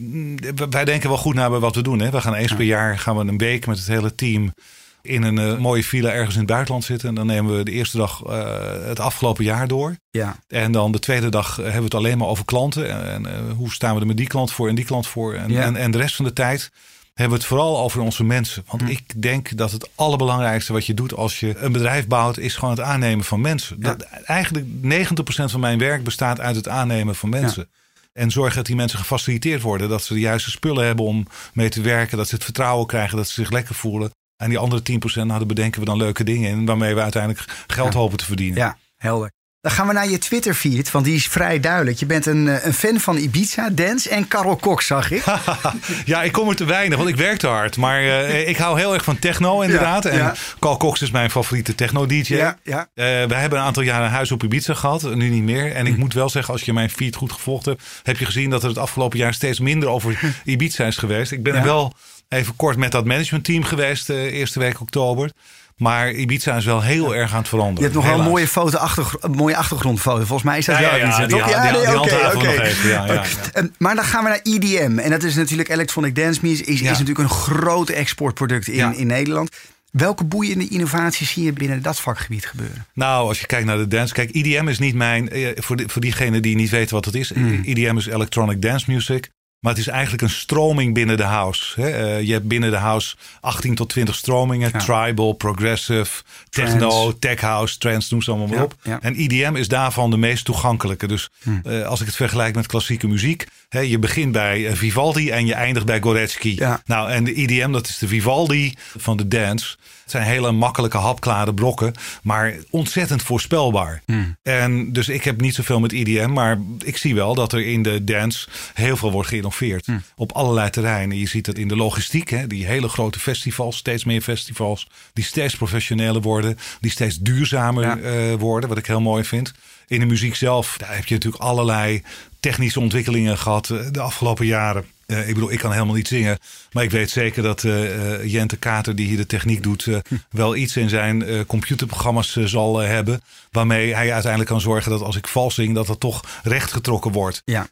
Wij 0.70 0.86
denken 0.86 1.10
wel 1.10 1.18
goed 1.18 1.36
naar 1.36 1.60
wat 1.60 1.76
we 1.76 1.82
doen. 1.82 2.00
Hè. 2.00 2.10
We 2.10 2.22
gaan 2.22 2.34
eens 2.34 2.56
per 2.56 2.66
jaar 2.66 3.00
gaan 3.00 3.18
we 3.18 3.26
een 3.26 3.38
week 3.38 3.66
met 3.66 3.78
het 3.78 3.88
hele 3.88 4.16
team 4.16 4.54
in 5.02 5.24
een 5.24 5.40
uh, 5.40 5.58
mooie 5.58 5.84
villa 5.84 6.12
ergens 6.12 6.34
in 6.34 6.42
het 6.42 6.50
buitenland 6.50 6.84
zitten. 6.84 7.10
En 7.10 7.16
dan 7.16 7.26
nemen 7.26 7.58
we 7.58 7.64
de 7.64 7.72
eerste 7.72 7.98
dag 7.98 8.24
uh, 8.28 8.54
het 8.86 9.00
afgelopen 9.00 9.44
jaar 9.44 9.68
door. 9.68 9.96
Ja. 10.12 10.36
En 10.48 10.72
dan 10.72 10.92
de 10.92 11.00
tweede 11.00 11.30
dag 11.30 11.56
hebben 11.56 11.76
we 11.76 11.84
het 11.84 11.94
alleen 11.94 12.18
maar 12.18 12.28
over 12.28 12.46
klanten. 12.46 12.90
En, 12.90 13.26
en 13.26 13.34
uh, 13.34 13.54
hoe 13.56 13.72
staan 13.72 13.96
we 13.96 14.02
er 14.02 14.08
met 14.08 14.18
die 14.18 14.28
klant 14.28 14.52
voor 14.52 14.70
en 14.70 14.76
die 14.76 14.86
klant 14.86 15.08
voor. 15.08 15.34
En, 15.34 15.50
ja. 15.50 15.62
en, 15.62 15.76
en 15.76 15.92
de 15.92 15.98
rest 15.98 16.16
van 16.16 16.26
de 16.26 16.34
tijd 16.34 16.72
hebben 17.18 17.38
we 17.38 17.44
het 17.44 17.54
vooral 17.54 17.80
over 17.80 18.02
onze 18.02 18.24
mensen. 18.24 18.64
Want 18.68 18.82
hm. 18.82 18.90
ik 18.90 19.22
denk 19.22 19.58
dat 19.58 19.72
het 19.72 19.90
allerbelangrijkste 19.96 20.74
wat 20.74 20.86
je 20.86 20.94
doet 20.94 21.14
als 21.14 21.40
je 21.40 21.58
een 21.58 21.72
bedrijf 21.72 22.08
bouwt, 22.08 22.38
is 22.38 22.56
gewoon 22.56 22.70
het 22.70 22.84
aannemen 22.84 23.26
van 23.26 23.42
mensen. 23.42 23.82
Dat, 23.82 24.02
eigenlijk 24.26 24.66
90% 24.66 25.16
van 25.26 25.60
mijn 25.60 25.80
werk 25.80 26.04
bestaat 26.04 26.40
uit 26.40 26.56
het 26.56 26.68
aannemen 26.68 27.16
van 27.16 27.30
mensen. 27.30 27.70
En 28.14 28.32
zorgen 28.32 28.56
dat 28.56 28.66
die 28.66 28.76
mensen 28.76 29.00
gefaciliteerd 29.00 29.62
worden. 29.62 29.90
Dat 29.90 30.04
ze 30.04 30.14
de 30.14 30.20
juiste 30.20 30.52
spullen 30.52 30.86
hebben 30.86 31.06
om 31.06 31.28
mee 31.54 31.70
te 31.70 31.82
werken. 31.82 32.18
Dat 32.18 32.28
ze 32.28 32.36
het 32.36 32.44
vertrouwen 32.44 32.88
krijgen. 32.88 33.18
Dat 33.18 33.28
ze 33.28 33.34
zich 33.34 33.52
lekker 33.52 33.76
voelen. 33.76 34.12
En 34.38 34.50
die 34.50 34.58
andere 34.58 34.82
10% 34.82 35.14
nou, 35.14 35.28
daar 35.28 35.46
bedenken 35.46 35.80
we 35.80 35.86
dan 35.86 35.98
leuke 35.98 36.24
dingen 36.24 36.50
in. 36.50 36.66
Waarmee 36.66 36.96
we 36.96 37.02
uiteindelijk 37.02 37.64
geld 37.68 37.94
hopen 37.94 38.18
te 38.18 38.26
verdienen. 38.26 38.58
Ja, 38.58 38.78
helder. 38.96 39.32
Dan 39.62 39.72
gaan 39.72 39.88
we 39.88 39.94
naar 39.94 40.10
je 40.10 40.18
Twitter-feed, 40.18 40.92
want 40.92 41.06
die 41.06 41.16
is 41.16 41.28
vrij 41.28 41.60
duidelijk. 41.60 41.98
Je 41.98 42.06
bent 42.06 42.26
een, 42.26 42.48
eh, 42.48 42.66
een 42.66 42.74
fan 42.74 43.00
van 43.00 43.18
Ibiza, 43.18 43.70
Dance 43.70 44.10
en 44.10 44.28
Carol 44.28 44.56
Cox, 44.56 44.86
zag 44.86 45.12
ik. 45.12 45.24
ja, 46.06 46.24
ik 46.24 46.32
kom 46.32 46.50
er 46.50 46.56
te 46.56 46.66
weinig, 46.66 46.98
want 46.98 47.10
ik 47.10 47.16
werk 47.16 47.38
te 47.38 47.48
hard. 47.48 47.78
Maar 47.78 48.04
uh, 48.04 48.48
ik 48.48 48.58
hou 48.58 48.80
heel 48.80 48.94
erg 48.94 49.04
van 49.04 49.20
techno, 49.20 49.62
inderdaad. 49.62 50.06
en 50.06 50.34
Carl 50.60 50.78
Cox 50.78 51.02
is 51.02 51.12
mijn 51.12 51.32
favoriete 51.32 51.76
techno-dj. 51.76 52.36
Ja, 52.36 52.58
ja. 52.64 52.80
Uh, 52.80 53.06
we 53.06 53.36
hebben 53.36 53.60
een 53.60 53.66
aantal 53.66 53.84
jaren 53.84 54.06
een 54.06 54.12
huis 54.12 54.32
op 54.32 54.44
Ibiza 54.44 54.74
gehad, 54.74 55.16
nu 55.16 55.30
niet 55.30 55.44
meer. 55.44 55.72
En 55.72 55.86
ik 55.88 55.94
hm. 55.94 56.00
moet 56.00 56.14
wel 56.14 56.30
zeggen, 56.30 56.54
als 56.54 56.64
je 56.64 56.74
mijn 56.74 56.90
feed 56.90 57.16
goed 57.16 57.32
gevolgd 57.32 57.66
hebt... 57.66 57.84
heb 58.04 58.18
je 58.18 58.26
gezien 58.26 58.50
dat 58.50 58.64
er 58.64 58.70
het 58.70 58.78
afgelopen 58.78 59.18
jaar 59.18 59.34
steeds 59.34 59.60
minder 59.60 59.90
over 59.90 60.20
Ibiza 60.44 60.86
is 60.86 60.98
geweest. 60.98 61.32
Ik 61.32 61.44
ben 61.44 61.56
er 61.56 61.64
wel 61.64 61.94
even 62.30 62.56
kort 62.56 62.78
met 62.78 62.92
dat 62.92 63.06
managementteam 63.06 63.64
geweest, 63.64 64.10
uh, 64.10 64.18
eerste 64.18 64.60
week 64.60 64.82
oktober. 64.82 65.32
Maar 65.78 66.12
Ibiza 66.12 66.56
is 66.56 66.66
wel 66.66 66.82
heel 66.82 67.16
erg 67.16 67.32
aan 67.32 67.38
het 67.38 67.48
veranderen. 67.48 67.78
Je 67.78 67.84
hebt 67.84 67.96
nog 67.96 68.06
wel 68.06 68.20
een 68.20 68.32
mooie, 68.32 68.48
foto 68.48 68.78
achter, 68.78 69.12
een 69.20 69.32
mooie 69.32 69.56
achtergrondfoto. 69.56 70.18
Volgens 70.18 70.44
mij 70.44 70.58
is 70.58 70.66
dat 70.66 70.78
ja, 70.80 70.96
ja, 70.96 71.26
die, 71.26 71.36
ja, 71.36 71.72
die, 71.72 71.82
die, 71.82 72.00
oké, 72.00 72.32
oké. 72.36 73.70
Maar 73.78 73.96
dan 73.96 74.04
gaan 74.04 74.24
we 74.24 74.30
naar 74.30 74.40
EDM. 74.44 75.00
En 75.00 75.10
dat 75.10 75.24
is 75.24 75.36
natuurlijk 75.36 75.70
Electronic 75.70 76.16
Dance 76.16 76.40
Music. 76.44 76.66
Is, 76.66 76.82
is 76.82 76.90
natuurlijk 76.90 77.20
een 77.20 77.30
groot 77.30 77.90
exportproduct 77.90 78.68
in, 78.68 78.96
in 78.96 79.08
Nederland. 79.08 79.50
Welke 79.92 80.24
boeiende 80.24 80.68
innovaties 80.68 81.32
zie 81.32 81.44
je 81.44 81.54
binnen 81.54 81.82
dat 81.82 82.00
vakgebied 82.00 82.46
gebeuren? 82.46 82.86
Nou, 82.94 83.28
als 83.28 83.40
je 83.40 83.46
kijkt 83.46 83.66
naar 83.66 83.78
de 83.78 83.88
dance. 83.88 84.14
Kijk, 84.14 84.30
EDM 84.36 84.68
is 84.68 84.80
niet 84.80 84.96
mijn. 84.96 85.30
Eh, 85.30 85.50
voor, 85.56 85.84
voor 85.86 86.02
diegenen 86.02 86.42
die 86.42 86.56
niet 86.56 86.70
weten 86.70 86.96
wat 86.96 87.06
het 87.06 87.16
is. 87.16 87.32
Mm. 87.32 87.62
EDM 87.66 87.98
is 87.98 88.06
Electronic 88.06 88.62
Dance 88.62 88.92
Music. 88.92 89.30
Maar 89.60 89.72
het 89.72 89.82
is 89.82 89.88
eigenlijk 89.88 90.22
een 90.22 90.30
stroming 90.30 90.94
binnen 90.94 91.18
de 91.18 91.24
house. 91.24 91.82
Hè? 91.82 92.18
Uh, 92.18 92.28
je 92.28 92.34
hebt 92.34 92.48
binnen 92.48 92.72
de 92.72 92.78
house 92.78 93.16
18 93.42 93.76
tot 93.76 93.90
20 93.90 94.16
stromingen. 94.16 94.72
Tribal, 94.72 95.34
progressive, 95.34 96.24
techno, 96.50 97.18
tech 97.20 97.42
house, 97.42 97.78
trance, 97.78 98.08
noem 98.12 98.22
ze 98.22 98.32
allemaal 98.32 98.48
maar 98.48 98.64
op. 98.64 98.76
En 99.02 99.22
IDM 99.22 99.56
is 99.56 99.68
daarvan 99.68 100.10
de 100.10 100.18
meest 100.18 100.46
toegankelijke. 100.46 101.08
Dus 101.08 101.30
hm. 101.44 101.60
uh, 101.64 101.86
als 101.86 102.00
ik 102.00 102.06
het 102.06 102.16
vergelijk 102.16 102.56
met 102.56 102.68
klassieke 102.68 103.08
muziek. 103.08 103.48
Je 103.70 104.00
begint 104.00 104.32
bij 104.32 104.60
uh, 104.60 104.74
Vivaldi 104.74 105.30
en 105.30 105.46
je 105.46 105.54
eindigt 105.54 105.86
bij 105.86 106.02
Goretzky. 106.02 106.60
Nou, 106.86 107.12
en 107.12 107.24
de 107.24 107.34
IDM, 107.34 107.72
dat 107.72 107.88
is 107.88 107.98
de 107.98 108.08
Vivaldi 108.08 108.74
van 108.98 109.18
de 109.18 109.28
dance. 109.28 109.76
Het 110.02 110.12
zijn 110.12 110.24
hele 110.24 110.52
makkelijke, 110.52 110.98
hapklare 110.98 111.54
brokken, 111.54 111.94
maar 112.24 112.56
ontzettend 112.70 113.22
voorspelbaar. 113.22 114.02
Hmm. 114.06 114.38
En 114.44 114.94
dus 114.94 115.10
ik 115.10 115.24
heb 115.24 115.42
niet 115.42 115.56
zoveel 115.56 115.80
met 115.80 115.92
IDM, 115.92 116.30
maar 116.30 116.60
ik 116.86 116.98
zie 116.98 117.16
wel 117.16 117.36
dat 117.36 117.54
er 117.54 117.66
in 117.66 117.84
de 117.84 118.04
dance 118.04 118.48
heel 118.74 118.98
veel 118.98 119.12
wordt 119.12 119.30
geïnnoveerd. 119.30 119.86
Hmm. 119.86 120.04
Op 120.16 120.32
allerlei 120.32 120.70
terreinen. 120.70 121.18
Je 121.18 121.28
ziet 121.28 121.46
het 121.46 121.58
in 121.58 121.68
de 121.68 121.76
logistiek, 121.76 122.30
hè, 122.30 122.48
die 122.48 122.66
hele 122.66 122.88
grote 122.88 123.20
festivals, 123.20 123.78
steeds 123.78 124.04
meer 124.04 124.22
festivals, 124.22 124.88
die 125.14 125.24
steeds 125.24 125.56
professioneler 125.56 126.22
worden, 126.22 126.58
die 126.80 126.92
steeds 126.92 127.18
duurzamer 127.18 128.00
uh, 128.00 128.34
worden, 128.34 128.70
wat 128.70 128.78
ik 128.78 128.86
heel 128.86 129.02
mooi 129.02 129.24
vind. 129.24 129.54
In 129.88 130.00
de 130.00 130.06
muziek 130.06 130.36
zelf, 130.36 130.78
daar 130.78 130.96
heb 130.96 131.06
je 131.06 131.14
natuurlijk 131.14 131.44
allerlei 131.44 132.04
technische 132.40 132.80
ontwikkelingen 132.80 133.38
gehad 133.38 133.70
eh, 133.70 133.80
de 133.92 134.02
afgelopen 134.02 134.46
jaren. 134.46 134.86
Uh, 135.08 135.28
ik 135.28 135.34
bedoel, 135.34 135.52
ik 135.52 135.60
kan 135.60 135.72
helemaal 135.72 135.96
niet 135.96 136.08
zingen. 136.08 136.38
Maar 136.72 136.84
ik 136.84 136.92
weet 136.92 137.10
zeker 137.10 137.44
dat 137.44 137.64
uh, 137.64 138.26
Jente 138.26 138.58
Kater, 138.58 138.96
die 138.96 139.08
hier 139.08 139.18
de 139.18 139.26
techniek 139.26 139.64
doet, 139.64 139.86
uh, 139.86 139.98
wel 140.30 140.56
iets 140.56 140.78
in 140.78 140.90
zijn 140.90 141.46
computerprogramma's 141.46 142.36
zal 142.36 142.78
hebben. 142.78 143.22
Waarmee 143.52 143.94
hij 143.94 144.12
uiteindelijk 144.12 144.52
kan 144.52 144.62
zorgen 144.62 144.92
dat 144.92 145.02
als 145.02 145.16
ik 145.16 145.28
vals 145.28 145.56
zing, 145.56 145.76
dat 145.76 145.88
dat 145.88 146.00
toch 146.00 146.24
rechtgetrokken 146.44 147.12
wordt. 147.12 147.42
Ja. 147.46 147.68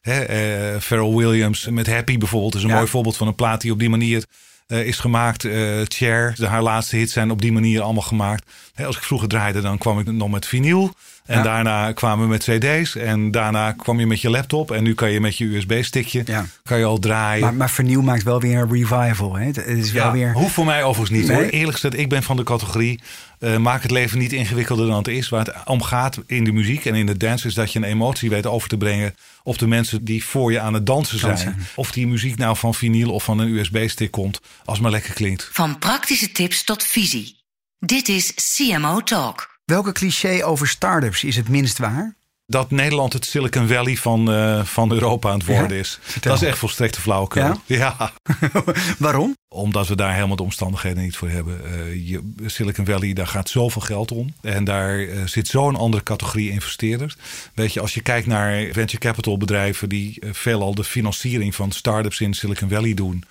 Pharrell 0.79 1.13
Williams 1.15 1.67
met 1.69 1.87
Happy 1.87 2.17
bijvoorbeeld 2.17 2.55
is 2.55 2.63
een 2.63 2.69
mooi 2.69 2.87
voorbeeld 2.87 3.17
van 3.17 3.27
een 3.27 3.35
plaat 3.35 3.61
die 3.61 3.71
op 3.71 3.79
die 3.79 3.89
manier 3.89 4.25
eh, 4.67 4.85
is 4.85 4.97
gemaakt. 4.97 5.47
Cher, 5.87 6.35
haar 6.47 6.61
laatste 6.61 6.95
hits 6.95 7.13
zijn 7.13 7.31
op 7.31 7.41
die 7.41 7.51
manier 7.51 7.81
allemaal 7.81 8.03
gemaakt. 8.03 8.51
als 8.85 8.97
ik 8.97 9.03
vroeger 9.03 9.27
draaide, 9.27 9.61
dan 9.61 9.77
kwam 9.77 9.99
ik 9.99 10.11
nog 10.11 10.29
met 10.29 10.45
vinyl. 10.45 10.93
En 11.25 11.43
daarna 11.43 11.91
kwamen 11.91 12.25
we 12.25 12.29
met 12.29 12.43
cd's. 12.43 12.95
En 12.95 13.31
daarna 13.31 13.71
kwam 13.71 13.99
je 13.99 14.07
met 14.07 14.21
je 14.21 14.29
laptop. 14.29 14.71
En 14.71 14.83
nu 14.83 14.93
kan 14.93 15.11
je 15.11 15.19
met 15.19 15.37
je 15.37 15.45
USB-stickje 15.45 16.23
kan 16.63 16.77
je 16.77 16.85
al 16.85 16.99
draaien. 16.99 17.41
Maar, 17.41 17.53
maar 17.53 17.69
vernieuw 17.69 18.01
maakt 18.01 18.23
wel 18.23 18.39
weer 18.39 18.57
een 18.57 18.71
revival. 18.71 19.35
Hè? 19.35 19.45
Het 19.45 19.57
is 19.57 19.91
wel 19.91 20.11
weer... 20.11 20.33
Hoeft 20.33 20.53
voor 20.53 20.65
mij 20.65 20.83
overigens 20.83 21.19
niet 21.19 21.29
hoor. 21.29 21.43
Eerlijk 21.43 21.73
gezegd, 21.73 21.97
ik 21.97 22.09
ben 22.09 22.23
van 22.23 22.35
de 22.35 22.43
categorie... 22.43 22.99
Uh, 23.39 23.57
maak 23.57 23.81
het 23.81 23.91
leven 23.91 24.17
niet 24.17 24.33
ingewikkelder 24.33 24.87
dan 24.87 24.97
het 24.97 25.07
is. 25.07 25.29
Waar 25.29 25.45
het 25.45 25.55
om 25.65 25.81
gaat 25.81 26.19
in 26.27 26.43
de 26.43 26.51
muziek 26.51 26.85
en 26.85 26.95
in 26.95 27.05
de 27.05 27.17
dance... 27.17 27.47
is 27.47 27.53
dat 27.53 27.71
je 27.71 27.79
een 27.79 27.85
emotie 27.85 28.29
weet 28.29 28.45
over 28.45 28.69
te 28.69 28.77
brengen... 28.77 29.15
op 29.43 29.57
de 29.57 29.67
mensen 29.67 30.05
die 30.05 30.23
voor 30.23 30.51
je 30.51 30.59
aan 30.59 30.73
het 30.73 30.85
dansen 30.85 31.19
zijn. 31.19 31.67
Of 31.75 31.91
die 31.91 32.07
muziek 32.07 32.37
nou 32.37 32.57
van 32.57 32.73
vinyl 32.73 33.11
of 33.11 33.23
van 33.23 33.39
een 33.39 33.47
USB-stick 33.47 34.11
komt. 34.11 34.39
Als 34.65 34.79
maar 34.79 34.91
lekker 34.91 35.13
klinkt. 35.13 35.49
Van 35.51 35.79
praktische 35.79 36.31
tips 36.31 36.63
tot 36.63 36.83
visie. 36.83 37.35
Dit 37.79 38.09
is 38.09 38.33
CMO 38.55 39.01
Talk. 39.01 39.54
Welke 39.65 39.91
cliché 39.91 40.43
over 40.43 40.67
start-ups 40.67 41.23
is 41.23 41.35
het 41.35 41.49
minst 41.49 41.77
waar? 41.77 42.15
Dat 42.47 42.71
Nederland 42.71 43.13
het 43.13 43.25
Silicon 43.25 43.67
Valley 43.67 43.97
van, 43.97 44.31
uh, 44.31 44.63
van 44.63 44.91
Europa 44.91 45.29
aan 45.29 45.37
het 45.37 45.47
worden 45.47 45.77
is. 45.77 45.99
Dat 46.19 46.41
is 46.41 46.47
echt 46.47 46.57
volstrekte 46.57 47.01
flauwekul. 47.01 47.41
Ja? 47.41 47.57
ja. 47.97 48.11
Waarom? 48.97 49.35
Omdat 49.47 49.87
we 49.87 49.95
daar 49.95 50.13
helemaal 50.13 50.35
de 50.35 50.43
omstandigheden 50.43 51.03
niet 51.03 51.15
voor 51.15 51.29
hebben. 51.29 51.61
Uh, 51.65 52.09
je, 52.09 52.33
Silicon 52.45 52.85
Valley, 52.85 53.13
daar 53.13 53.27
gaat 53.27 53.49
zoveel 53.49 53.81
geld 53.81 54.11
om. 54.11 54.33
En 54.41 54.63
daar 54.63 54.99
uh, 54.99 55.25
zit 55.25 55.47
zo'n 55.47 55.75
andere 55.75 56.03
categorie 56.03 56.51
investeerders. 56.51 57.15
Weet 57.53 57.73
je, 57.73 57.79
als 57.79 57.93
je 57.93 58.01
kijkt 58.01 58.27
naar 58.27 58.67
venture 58.71 58.97
capital 58.97 59.37
bedrijven... 59.37 59.89
die 59.89 60.21
veelal 60.31 60.75
de 60.75 60.83
financiering 60.83 61.55
van 61.55 61.71
start-ups 61.71 62.19
in 62.21 62.33
Silicon 62.33 62.69
Valley 62.69 62.93
doen 62.93 63.23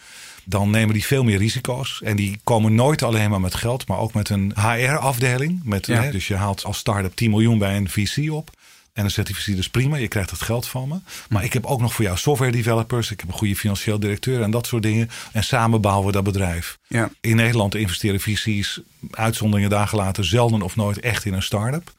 dan 0.44 0.70
nemen 0.70 0.94
die 0.94 1.04
veel 1.04 1.24
meer 1.24 1.38
risico's. 1.38 2.00
En 2.04 2.16
die 2.16 2.40
komen 2.44 2.74
nooit 2.74 3.02
alleen 3.02 3.30
maar 3.30 3.40
met 3.40 3.54
geld, 3.54 3.86
maar 3.86 3.98
ook 3.98 4.14
met 4.14 4.28
een 4.28 4.52
HR-afdeling. 4.56 5.60
Met, 5.64 5.84
dus 5.84 6.28
je 6.28 6.34
haalt 6.34 6.64
als 6.64 6.78
start-up 6.78 7.14
10 7.14 7.30
miljoen 7.30 7.58
bij 7.58 7.76
een 7.76 7.88
VC 7.88 8.32
op. 8.32 8.50
En 8.94 9.02
dan 9.02 9.10
zegt 9.10 9.26
die 9.26 9.36
VC 9.36 9.56
dus 9.56 9.68
prima, 9.68 9.96
je 9.96 10.08
krijgt 10.08 10.30
het 10.30 10.40
geld 10.40 10.68
van 10.68 10.88
me. 10.88 10.96
Maar 11.28 11.44
ik 11.44 11.52
heb 11.52 11.64
ook 11.64 11.80
nog 11.80 11.94
voor 11.94 12.04
jou 12.04 12.16
software 12.16 12.52
developers. 12.52 13.10
Ik 13.10 13.20
heb 13.20 13.28
een 13.28 13.34
goede 13.34 13.56
financieel 13.56 13.98
directeur 13.98 14.42
en 14.42 14.50
dat 14.50 14.66
soort 14.66 14.82
dingen. 14.82 15.10
En 15.32 15.44
samen 15.44 15.80
bouwen 15.80 16.06
we 16.06 16.12
dat 16.12 16.24
bedrijf. 16.24 16.78
Ja. 16.86 17.10
In 17.20 17.36
Nederland 17.36 17.74
investeren 17.74 18.20
VC's 18.20 18.80
uitzonderingen 19.10 19.70
dagen 19.70 19.98
later 19.98 20.24
zelden 20.24 20.62
of 20.62 20.76
nooit 20.76 21.00
echt 21.00 21.24
in 21.24 21.32
een 21.32 21.42
start-up. 21.42 21.92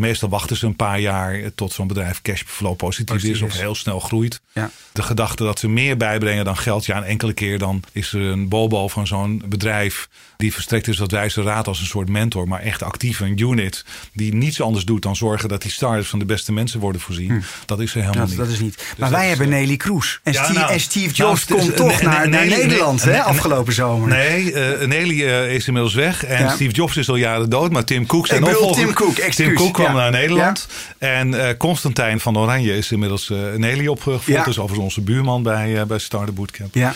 Meestal 0.00 0.28
wachten 0.28 0.56
ze 0.56 0.66
een 0.66 0.76
paar 0.76 1.00
jaar 1.00 1.40
tot 1.54 1.72
zo'n 1.72 1.86
bedrijf 1.86 2.22
cashflow 2.22 2.76
positief, 2.76 3.22
is 3.22 3.42
of 3.42 3.52
heel 3.52 3.74
snel 3.74 4.00
groeit. 4.00 4.40
Ja. 4.52 4.70
De 4.92 5.02
gedachte 5.02 5.44
dat 5.44 5.58
ze 5.58 5.68
meer 5.68 5.96
bijbrengen 5.96 6.44
dan 6.44 6.56
geld, 6.56 6.86
ja, 6.86 6.96
een 6.96 7.04
enkele 7.04 7.32
keer 7.32 7.58
dan 7.58 7.82
is 7.92 8.12
er 8.12 8.20
een 8.20 8.48
bobo 8.48 8.88
van 8.88 9.06
zo'n 9.06 9.42
bedrijf 9.46 10.08
die 10.36 10.52
verstrekt 10.52 10.88
is 10.88 10.98
wat 10.98 11.10
wijze 11.10 11.42
raad 11.42 11.66
als 11.66 11.80
een 11.80 11.86
soort 11.86 12.08
mentor, 12.08 12.48
maar 12.48 12.60
echt 12.60 12.82
actief 12.82 13.20
een 13.20 13.38
unit 13.38 13.84
die 14.12 14.34
niets 14.34 14.60
anders 14.60 14.84
doet 14.84 15.02
dan 15.02 15.16
zorgen 15.16 15.48
dat 15.48 15.62
die 15.62 15.70
starters 15.70 16.08
van 16.08 16.18
de 16.18 16.24
beste 16.24 16.52
mensen 16.52 16.80
worden 16.80 17.00
voorzien. 17.00 17.30
Hm. 17.30 17.40
Dat 17.66 17.80
is 17.80 17.94
er 17.94 18.00
helemaal 18.00 18.20
dat, 18.20 18.28
niet. 18.28 18.38
Dat 18.38 18.48
is 18.48 18.60
niet. 18.60 18.76
Dus 18.76 18.86
maar 18.98 19.10
wij 19.10 19.28
hebben 19.28 19.48
Nelly 19.48 19.76
Kroes. 19.76 20.20
En, 20.22 20.34
Steve, 20.34 20.52
nou, 20.52 20.78
Steve 20.78 21.14
Jobs 21.14 21.46
nou, 21.46 21.60
komt 21.60 21.76
toch 21.76 22.02
naar, 22.02 22.28
Nederland 22.28 23.04
hè, 23.04 23.22
afgelopen 23.22 23.72
zomer. 23.72 24.08
Nee, 24.08 24.52
uh, 24.52 24.86
Nelly 24.86 25.22
uh, 25.22 25.54
is 25.54 25.66
inmiddels 25.66 25.94
weg 25.94 26.24
en 26.24 26.50
Steve 26.50 26.72
Jobs 26.72 26.96
is 26.96 27.08
al 27.08 27.16
jaren 27.16 27.50
dood, 27.50 27.72
maar 27.72 27.84
Tim 27.84 28.06
Cook 28.06 28.26
zijn 28.26 28.44
opvolger. 28.44 28.84
Tim 28.84 28.92
Cook, 28.92 29.14
Tim 29.14 29.54
Cook 29.54 29.83
kwam 29.84 29.96
naar 29.96 30.10
Nederland. 30.10 30.68
En 30.98 31.28
uh, 31.28 31.48
Constantijn 31.58 32.20
van 32.20 32.38
Oranje 32.38 32.76
is 32.76 32.92
inmiddels 32.92 33.28
uh, 33.28 33.38
Nelly 33.56 33.86
opgevolgd. 33.86 34.26
Ja. 34.26 34.44
Dus 34.44 34.58
overigens 34.58 34.84
onze 34.84 35.00
buurman 35.00 35.42
bij, 35.42 35.70
uh, 35.70 35.82
bij 35.82 35.98
Startup 35.98 36.34
Bootcamp. 36.34 36.74
Ja. 36.74 36.94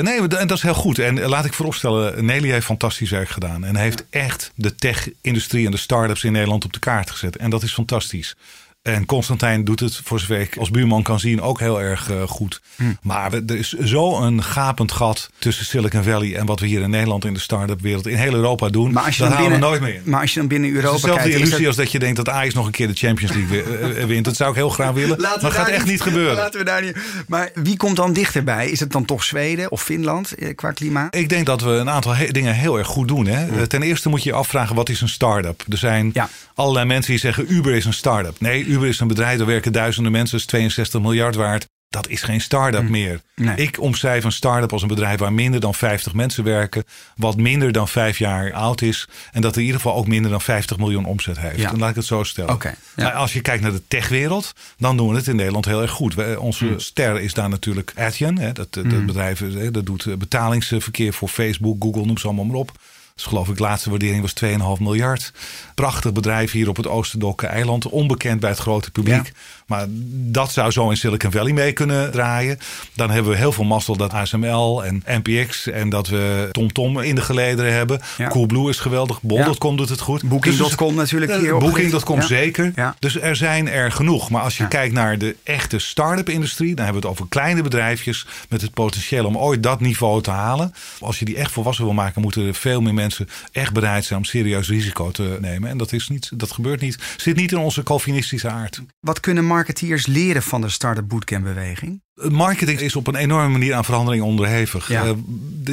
nee, 0.00 0.28
en 0.28 0.46
dat 0.46 0.56
is 0.56 0.62
heel 0.62 0.74
goed. 0.74 0.98
En 0.98 1.20
laat 1.20 1.44
ik 1.44 1.52
vooropstellen, 1.52 2.24
Nelly 2.24 2.50
heeft 2.50 2.66
fantastisch 2.66 3.10
werk 3.10 3.28
gedaan. 3.28 3.64
En 3.64 3.76
heeft 3.76 4.04
echt 4.10 4.52
de 4.54 4.74
tech-industrie 4.74 5.64
en 5.64 5.70
de 5.70 5.76
start-ups 5.76 6.24
in 6.24 6.32
Nederland 6.32 6.64
op 6.64 6.72
de 6.72 6.78
kaart 6.78 7.10
gezet. 7.10 7.36
En 7.36 7.50
dat 7.50 7.62
is 7.62 7.72
fantastisch. 7.72 8.34
En 8.84 9.06
Constantijn 9.06 9.64
doet 9.64 9.80
het, 9.80 10.00
voor 10.04 10.20
zover 10.20 10.40
ik 10.40 10.56
als 10.56 10.70
buurman 10.70 11.02
kan 11.02 11.20
zien, 11.20 11.40
ook 11.40 11.60
heel 11.60 11.80
erg 11.80 12.10
uh, 12.10 12.22
goed. 12.22 12.60
Hm. 12.76 12.84
Maar 13.02 13.32
er 13.32 13.56
is 13.56 13.72
zo'n 13.72 14.42
gapend 14.42 14.92
gat 14.92 15.30
tussen 15.38 15.64
Silicon 15.64 16.02
Valley 16.02 16.36
en 16.36 16.46
wat 16.46 16.60
we 16.60 16.66
hier 16.66 16.82
in 16.82 16.90
Nederland 16.90 17.24
in 17.24 17.34
de 17.34 17.40
start-up 17.40 17.80
wereld 17.80 18.06
in 18.06 18.16
heel 18.16 18.34
Europa 18.34 18.68
doen. 18.68 18.92
Maar 18.92 19.04
als 19.04 19.16
je 19.16 19.22
dan, 19.22 19.36
binnen, 19.36 19.50
we 19.50 19.58
nooit 19.58 19.80
meer. 19.80 20.00
Maar 20.04 20.20
als 20.20 20.32
je 20.32 20.38
dan 20.38 20.48
binnen 20.48 20.70
Europa 20.70 20.92
het 20.92 20.96
is 20.96 21.02
dezelfde 21.02 21.30
illusie 21.30 21.58
dat... 21.58 21.66
als 21.66 21.76
dat 21.76 21.92
je 21.92 21.98
denkt 21.98 22.16
dat 22.16 22.28
Ajax 22.28 22.54
nog 22.54 22.66
een 22.66 22.72
keer 22.72 22.86
de 22.86 22.94
Champions 22.94 23.32
League 23.34 24.06
wint. 24.06 24.24
Dat 24.24 24.36
zou 24.36 24.50
ik 24.50 24.56
heel 24.56 24.68
graag 24.68 24.92
willen. 24.92 25.20
maar 25.20 25.38
dat 25.40 25.52
gaat 25.52 25.68
echt 25.68 25.86
niet 25.86 26.00
gebeuren. 26.00 26.36
Laten 26.36 26.58
we 26.58 26.64
daar 26.64 26.82
niet. 26.82 26.96
Maar 27.28 27.50
wie 27.54 27.76
komt 27.76 27.96
dan 27.96 28.12
dichterbij? 28.12 28.70
Is 28.70 28.80
het 28.80 28.92
dan 28.92 29.04
toch 29.04 29.24
Zweden 29.24 29.70
of 29.70 29.82
Finland 29.82 30.34
eh, 30.34 30.54
qua 30.54 30.70
klimaat? 30.70 31.14
Ik 31.14 31.28
denk 31.28 31.46
dat 31.46 31.60
we 31.60 31.70
een 31.70 31.90
aantal 31.90 32.14
dingen 32.30 32.54
heel 32.54 32.78
erg 32.78 32.86
goed 32.86 33.08
doen. 33.08 33.26
Hè? 33.26 33.46
Hm. 33.46 33.66
Ten 33.66 33.82
eerste 33.82 34.08
moet 34.08 34.22
je 34.22 34.30
je 34.30 34.36
afvragen 34.36 34.76
wat 34.76 34.88
is 34.88 35.00
een 35.00 35.08
start-up? 35.08 35.64
Er 35.68 35.78
zijn 35.78 36.10
ja. 36.12 36.28
allerlei 36.54 36.86
mensen 36.86 37.10
die 37.10 37.20
zeggen 37.20 37.52
Uber 37.52 37.74
is 37.74 37.84
een 37.84 37.92
start-up. 37.92 38.40
Nee, 38.40 38.72
Uber 38.74 38.88
is 38.88 39.00
een 39.00 39.08
bedrijf, 39.08 39.40
er 39.40 39.46
werken 39.46 39.72
duizenden 39.72 40.12
mensen, 40.12 40.38
is 40.38 40.46
62 40.46 41.00
miljard 41.00 41.34
waard. 41.34 41.68
Dat 41.88 42.08
is 42.08 42.22
geen 42.22 42.40
start-up 42.40 42.82
mm. 42.82 42.90
meer. 42.90 43.20
Ik 43.56 43.80
omschrijf 43.80 44.24
een 44.24 44.32
start-up 44.32 44.72
als 44.72 44.82
een 44.82 44.88
bedrijf 44.88 45.18
waar 45.18 45.32
minder 45.32 45.60
dan 45.60 45.74
50 45.74 46.14
mensen 46.14 46.44
werken. 46.44 46.84
Wat 47.16 47.36
minder 47.36 47.72
dan 47.72 47.88
vijf 47.88 48.18
jaar 48.18 48.52
oud 48.52 48.82
is. 48.82 49.08
En 49.32 49.40
dat 49.40 49.56
in 49.56 49.62
ieder 49.62 49.76
geval 49.76 49.94
ook 49.94 50.06
minder 50.06 50.30
dan 50.30 50.40
50 50.40 50.76
miljoen 50.76 51.04
omzet 51.04 51.38
heeft. 51.38 51.58
Ja. 51.58 51.70
Dan 51.70 51.78
laat 51.78 51.90
ik 51.90 51.96
het 51.96 52.04
zo 52.04 52.22
stellen. 52.22 52.54
Okay, 52.54 52.74
maar 52.96 53.12
als 53.12 53.32
je 53.32 53.40
kijkt 53.40 53.62
naar 53.62 53.72
de 53.72 53.82
techwereld, 53.88 54.52
dan 54.78 54.96
doen 54.96 55.08
we 55.08 55.16
het 55.16 55.26
in 55.26 55.36
Nederland 55.36 55.64
heel 55.64 55.82
erg 55.82 55.90
goed. 55.90 56.36
onze 56.36 56.64
mm. 56.64 56.78
ster 56.78 57.20
is 57.20 57.34
daar 57.34 57.48
natuurlijk 57.48 57.92
Adyen. 57.96 58.38
Hè, 58.38 58.52
dat, 58.52 58.74
dat 58.74 58.84
mm. 58.84 59.06
bedrijf 59.06 59.42
dat 59.70 59.86
doet 59.86 60.18
betalingsverkeer 60.18 61.12
voor 61.12 61.28
Facebook, 61.28 61.76
Google, 61.82 62.04
noem 62.04 62.18
ze 62.18 62.26
allemaal 62.26 62.44
maar 62.44 62.56
op. 62.56 62.72
Dus 63.14 63.24
geloof 63.24 63.48
ik, 63.48 63.56
de 63.56 63.62
laatste 63.62 63.90
waardering 63.90 64.22
was 64.22 64.34
2,5 64.78 64.82
miljard. 64.82 65.32
Prachtig 65.74 66.12
bedrijf 66.12 66.52
hier 66.52 66.68
op 66.68 66.76
het 66.76 66.86
Oosterdokke 66.86 67.46
eiland. 67.46 67.88
Onbekend 67.88 68.40
bij 68.40 68.50
het 68.50 68.58
grote 68.58 68.90
publiek. 68.90 69.32
Maar 69.66 69.86
dat 70.10 70.52
zou 70.52 70.70
zo 70.70 70.90
in 70.90 70.96
Silicon 70.96 71.32
Valley 71.32 71.52
mee 71.52 71.72
kunnen 71.72 72.10
draaien. 72.10 72.58
Dan 72.94 73.10
hebben 73.10 73.32
we 73.32 73.38
heel 73.38 73.52
veel 73.52 73.64
mazzel 73.64 73.96
dat 73.96 74.12
ASML 74.12 74.84
en 74.84 75.02
NPX 75.06 75.66
en 75.70 75.88
dat 75.88 76.08
we 76.08 76.48
TomTom 76.52 76.98
in 76.98 77.14
de 77.14 77.20
gelederen 77.20 77.72
hebben. 77.72 78.00
Coolblue 78.28 78.68
is 78.68 78.78
geweldig. 78.78 79.22
Bol.com 79.22 79.76
doet 79.76 79.88
het 79.88 80.00
goed. 80.00 80.22
Booking.com 80.22 80.88
dus, 80.88 80.96
natuurlijk 80.96 81.42
uh, 81.42 81.58
Booking.com 81.58 82.22
zeker. 82.22 82.72
Dus 82.98 83.20
er 83.20 83.36
zijn 83.36 83.68
er 83.68 83.92
genoeg. 83.92 84.30
Maar 84.30 84.42
als 84.42 84.56
je 84.56 84.68
kijkt 84.68 84.94
naar 84.94 85.18
de 85.18 85.36
echte 85.42 85.78
start-up 85.78 86.28
industrie, 86.28 86.74
dan 86.74 86.84
hebben 86.84 87.02
we 87.02 87.08
het 87.08 87.18
over 87.18 87.30
kleine 87.30 87.62
bedrijfjes 87.62 88.26
met 88.48 88.60
het 88.60 88.72
potentieel 88.74 89.24
om 89.24 89.38
ooit 89.38 89.62
dat 89.62 89.80
niveau 89.80 90.22
te 90.22 90.30
halen. 90.30 90.74
Als 91.00 91.18
je 91.18 91.24
die 91.24 91.36
echt 91.36 91.52
volwassen 91.52 91.84
wil 91.84 91.94
maken, 91.94 92.22
moeten 92.22 92.46
er 92.46 92.54
veel 92.54 92.80
meer 92.80 92.94
mensen 92.94 93.28
echt 93.52 93.72
bereid 93.72 94.04
zijn 94.04 94.18
om 94.18 94.24
serieus 94.24 94.68
risico 94.68 95.10
te 95.10 95.38
nemen. 95.40 95.70
En 95.70 95.78
dat, 95.78 95.92
is 95.92 96.08
niet, 96.08 96.30
dat 96.34 96.52
gebeurt 96.52 96.80
niet. 96.80 96.98
Zit 97.16 97.36
niet 97.36 97.52
in 97.52 97.58
onze 97.58 97.82
Calvinistische 97.82 98.48
aard. 98.48 98.82
Wat 99.00 99.20
kunnen 99.20 99.46
marketeers 99.54 100.06
leren 100.06 100.42
van 100.42 100.60
de 100.60 100.68
Startup 100.68 101.08
Bootcamp 101.08 101.44
beweging? 101.44 102.02
Marketing 102.14 102.80
is 102.80 102.96
op 102.96 103.06
een 103.06 103.14
enorme 103.14 103.48
manier 103.48 103.74
aan 103.74 103.84
verandering 103.84 104.22
onderhevig. 104.22 104.88
Ja. 104.88 105.04
Uh, 105.04 105.12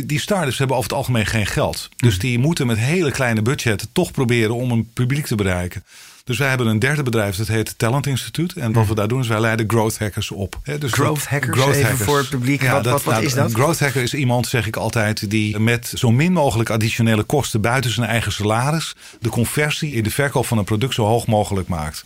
die 0.05 0.19
startups 0.19 0.57
hebben 0.57 0.77
over 0.77 0.89
het 0.89 0.97
algemeen 0.97 1.25
geen 1.25 1.45
geld. 1.45 1.89
Dus 1.95 2.13
mhm. 2.13 2.21
die 2.21 2.39
moeten 2.39 2.67
met 2.67 2.77
hele 2.77 3.11
kleine 3.11 3.41
budgetten 3.41 3.87
toch 3.91 4.11
proberen 4.11 4.55
om 4.55 4.71
een 4.71 4.89
publiek 4.93 5.25
te 5.25 5.35
bereiken. 5.35 5.83
Dus 6.23 6.37
wij 6.37 6.49
hebben 6.49 6.67
een 6.67 6.79
derde 6.79 7.03
bedrijf, 7.03 7.35
dat 7.35 7.47
heet 7.47 7.77
Talent 7.77 8.07
Instituut. 8.07 8.53
En 8.53 8.73
wat 8.73 8.87
we 8.87 8.95
daar 8.95 9.07
doen 9.07 9.19
is 9.19 9.27
wij 9.27 9.39
leiden 9.39 9.69
growth 9.69 9.99
hackers 9.99 10.31
op. 10.31 10.59
dus 10.79 10.91
growth 10.91 11.25
hackers, 11.25 11.57
growth 11.57 11.75
even 11.75 11.89
hackers. 11.89 12.07
voor 12.07 12.17
het 12.17 12.29
publiek. 12.29 12.61
wat, 12.61 12.85
wat, 12.85 13.03
wat 13.03 13.13
nou, 13.13 13.25
is 13.25 13.33
dat? 13.33 13.45
Een 13.45 13.55
growth 13.55 13.79
hacker 13.79 14.01
is 14.01 14.13
iemand, 14.13 14.47
zeg 14.47 14.67
ik 14.67 14.75
altijd, 14.75 15.29
die 15.29 15.59
met 15.59 15.93
zo 15.95 16.11
min 16.11 16.31
mogelijk 16.31 16.69
additionele 16.69 17.23
kosten 17.23 17.61
buiten 17.61 17.91
zijn 17.91 18.07
eigen 18.07 18.31
salaris 18.31 18.95
de 19.19 19.29
conversie 19.29 19.91
in 19.91 20.03
de 20.03 20.11
verkoop 20.11 20.45
van 20.45 20.57
een 20.57 20.63
product 20.63 20.93
zo 20.93 21.05
hoog 21.05 21.27
mogelijk 21.27 21.67
maakt. 21.67 22.03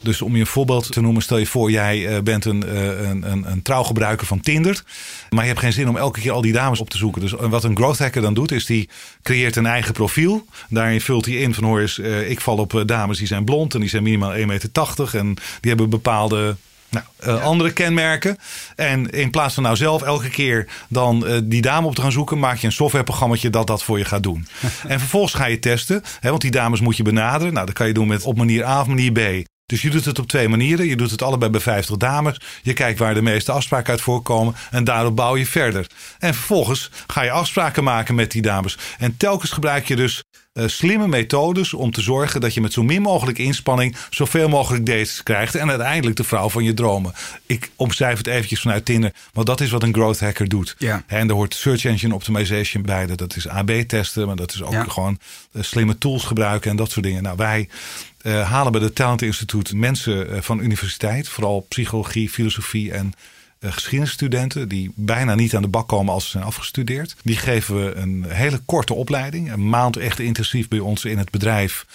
Dus 0.00 0.22
om 0.22 0.34
je 0.34 0.40
een 0.40 0.46
voorbeeld 0.46 0.92
te 0.92 1.00
noemen, 1.00 1.22
stel 1.22 1.38
je 1.38 1.46
voor, 1.46 1.70
jij 1.70 1.98
uh, 1.98 2.22
bent 2.22 2.44
een, 2.44 2.64
uh, 2.66 3.08
een, 3.08 3.30
een, 3.30 3.50
een 3.50 3.62
trouwgebruiker 3.62 4.26
van 4.26 4.40
Tinder. 4.40 4.82
Maar 5.30 5.42
je 5.42 5.48
hebt 5.48 5.60
geen 5.60 5.72
zin 5.72 5.88
om 5.88 5.96
elke 5.96 6.20
keer 6.20 6.32
al 6.32 6.40
die 6.40 6.52
dames 6.52 6.80
op 6.80 6.90
te 6.90 6.96
zoeken. 6.96 7.20
Dus 7.20 7.32
wat 7.32 7.64
een 7.64 7.76
growth 7.76 7.98
hacker 7.98 8.22
dan 8.22 8.34
doet, 8.34 8.52
is 8.52 8.66
die 8.66 8.88
creëert 9.22 9.56
een 9.56 9.66
eigen 9.66 9.92
profiel. 9.92 10.46
Daarin 10.68 11.00
vult 11.00 11.26
hij 11.26 11.34
in 11.34 11.54
van 11.54 11.64
hoor 11.64 11.80
eens, 11.80 11.98
ik 12.28 12.40
val 12.40 12.56
op 12.56 12.82
dames 12.86 13.18
die 13.18 13.26
zijn 13.26 13.44
blond 13.44 13.74
en 13.74 13.80
die 13.80 13.88
zijn 13.88 14.02
minimaal 14.02 14.34
1,80 14.36 14.46
meter. 14.46 14.70
En 15.12 15.34
die 15.34 15.70
hebben 15.70 15.90
bepaalde 15.90 16.56
nou, 16.90 17.40
andere 17.40 17.72
kenmerken. 17.72 18.38
En 18.76 19.10
in 19.10 19.30
plaats 19.30 19.54
van 19.54 19.62
nou 19.62 19.76
zelf 19.76 20.02
elke 20.02 20.30
keer 20.30 20.68
dan 20.88 21.24
uh, 21.26 21.38
die 21.44 21.62
dame 21.62 21.86
op 21.86 21.94
te 21.94 22.00
gaan 22.00 22.12
zoeken, 22.12 22.38
maak 22.38 22.56
je 22.56 22.66
een 22.66 22.72
softwareprogramma 22.72 23.36
dat 23.50 23.66
dat 23.66 23.82
voor 23.82 23.98
je 23.98 24.04
gaat 24.04 24.22
doen. 24.22 24.46
en 24.88 24.98
vervolgens 24.98 25.34
ga 25.34 25.46
je 25.46 25.58
testen, 25.58 26.02
hè, 26.20 26.30
want 26.30 26.42
die 26.42 26.50
dames 26.50 26.80
moet 26.80 26.96
je 26.96 27.02
benaderen. 27.02 27.52
Nou, 27.52 27.66
dat 27.66 27.74
kan 27.74 27.86
je 27.86 27.92
doen 27.92 28.06
met 28.06 28.22
op 28.22 28.36
manier 28.36 28.64
A 28.64 28.80
of 28.80 28.86
manier 28.86 29.12
B. 29.12 29.46
Dus 29.66 29.82
je 29.82 29.90
doet 29.90 30.04
het 30.04 30.18
op 30.18 30.28
twee 30.28 30.48
manieren. 30.48 30.86
Je 30.86 30.96
doet 30.96 31.10
het 31.10 31.22
allebei 31.22 31.50
bij 31.50 31.60
50 31.60 31.96
dames. 31.96 32.40
Je 32.62 32.72
kijkt 32.72 32.98
waar 32.98 33.14
de 33.14 33.22
meeste 33.22 33.52
afspraken 33.52 33.90
uit 33.90 34.00
voorkomen. 34.00 34.54
En 34.70 34.84
daarop 34.84 35.16
bouw 35.16 35.36
je 35.36 35.46
verder. 35.46 35.86
En 36.18 36.34
vervolgens 36.34 36.90
ga 37.06 37.22
je 37.22 37.30
afspraken 37.30 37.84
maken 37.84 38.14
met 38.14 38.30
die 38.30 38.42
dames. 38.42 38.78
En 38.98 39.16
telkens 39.16 39.50
gebruik 39.50 39.88
je 39.88 39.96
dus 39.96 40.22
uh, 40.54 40.68
slimme 40.68 41.08
methodes 41.08 41.74
om 41.74 41.90
te 41.90 42.00
zorgen 42.00 42.40
dat 42.40 42.54
je 42.54 42.60
met 42.60 42.72
zo 42.72 42.82
min 42.82 43.02
mogelijk 43.02 43.38
inspanning 43.38 43.96
zoveel 44.10 44.48
mogelijk 44.48 44.86
dates 44.86 45.22
krijgt. 45.22 45.54
En 45.54 45.68
uiteindelijk 45.70 46.16
de 46.16 46.24
vrouw 46.24 46.48
van 46.48 46.64
je 46.64 46.74
dromen. 46.74 47.12
Ik 47.46 47.70
omschrijf 47.76 48.18
het 48.18 48.26
eventjes 48.26 48.60
vanuit 48.60 48.84
Tinder. 48.84 49.12
Want 49.32 49.46
dat 49.46 49.60
is 49.60 49.70
wat 49.70 49.82
een 49.82 49.94
growth 49.94 50.20
hacker 50.20 50.48
doet. 50.48 50.74
Ja. 50.78 51.02
En 51.06 51.26
daar 51.26 51.36
hoort 51.36 51.54
search 51.54 51.84
engine 51.84 52.14
optimization 52.14 52.82
bij. 52.82 53.06
Dat 53.06 53.36
is 53.36 53.48
AB 53.48 53.70
testen. 53.70 54.26
Maar 54.26 54.36
dat 54.36 54.54
is 54.54 54.62
ook 54.62 54.72
Ja. 54.72 54.84
gewoon 54.88 55.18
uh, 55.52 55.62
slimme 55.62 55.98
tools 55.98 56.24
gebruiken 56.24 56.70
en 56.70 56.76
dat 56.76 56.90
soort 56.90 57.04
dingen. 57.04 57.22
Nou, 57.22 57.36
wij 57.36 57.68
uh, 58.26 58.50
halen 58.50 58.72
bij 58.72 58.80
het 58.80 58.94
Talent 58.94 59.22
Instituut 59.22 59.72
mensen 59.72 60.30
uh, 60.30 60.40
van 60.40 60.60
universiteit. 60.60 61.28
Vooral 61.28 61.60
psychologie, 61.60 62.30
filosofie 62.30 62.92
en 62.92 63.12
uh, 63.60 63.72
geschiedenisstudenten. 63.72 64.68
Die 64.68 64.92
bijna 64.94 65.34
niet 65.34 65.56
aan 65.56 65.62
de 65.62 65.68
bak 65.68 65.88
komen 65.88 66.14
als 66.14 66.24
ze 66.24 66.30
zijn 66.30 66.44
afgestudeerd. 66.44 67.16
Die 67.22 67.36
geven 67.36 67.84
we 67.84 67.94
een 67.94 68.24
hele 68.28 68.58
korte 68.58 68.94
opleiding. 68.94 69.52
Een 69.52 69.68
maand 69.68 69.96
echt 69.96 70.18
intensief 70.18 70.68
bij 70.68 70.78
ons 70.78 71.04
in 71.04 71.18
het 71.18 71.30
bedrijf. 71.30 71.86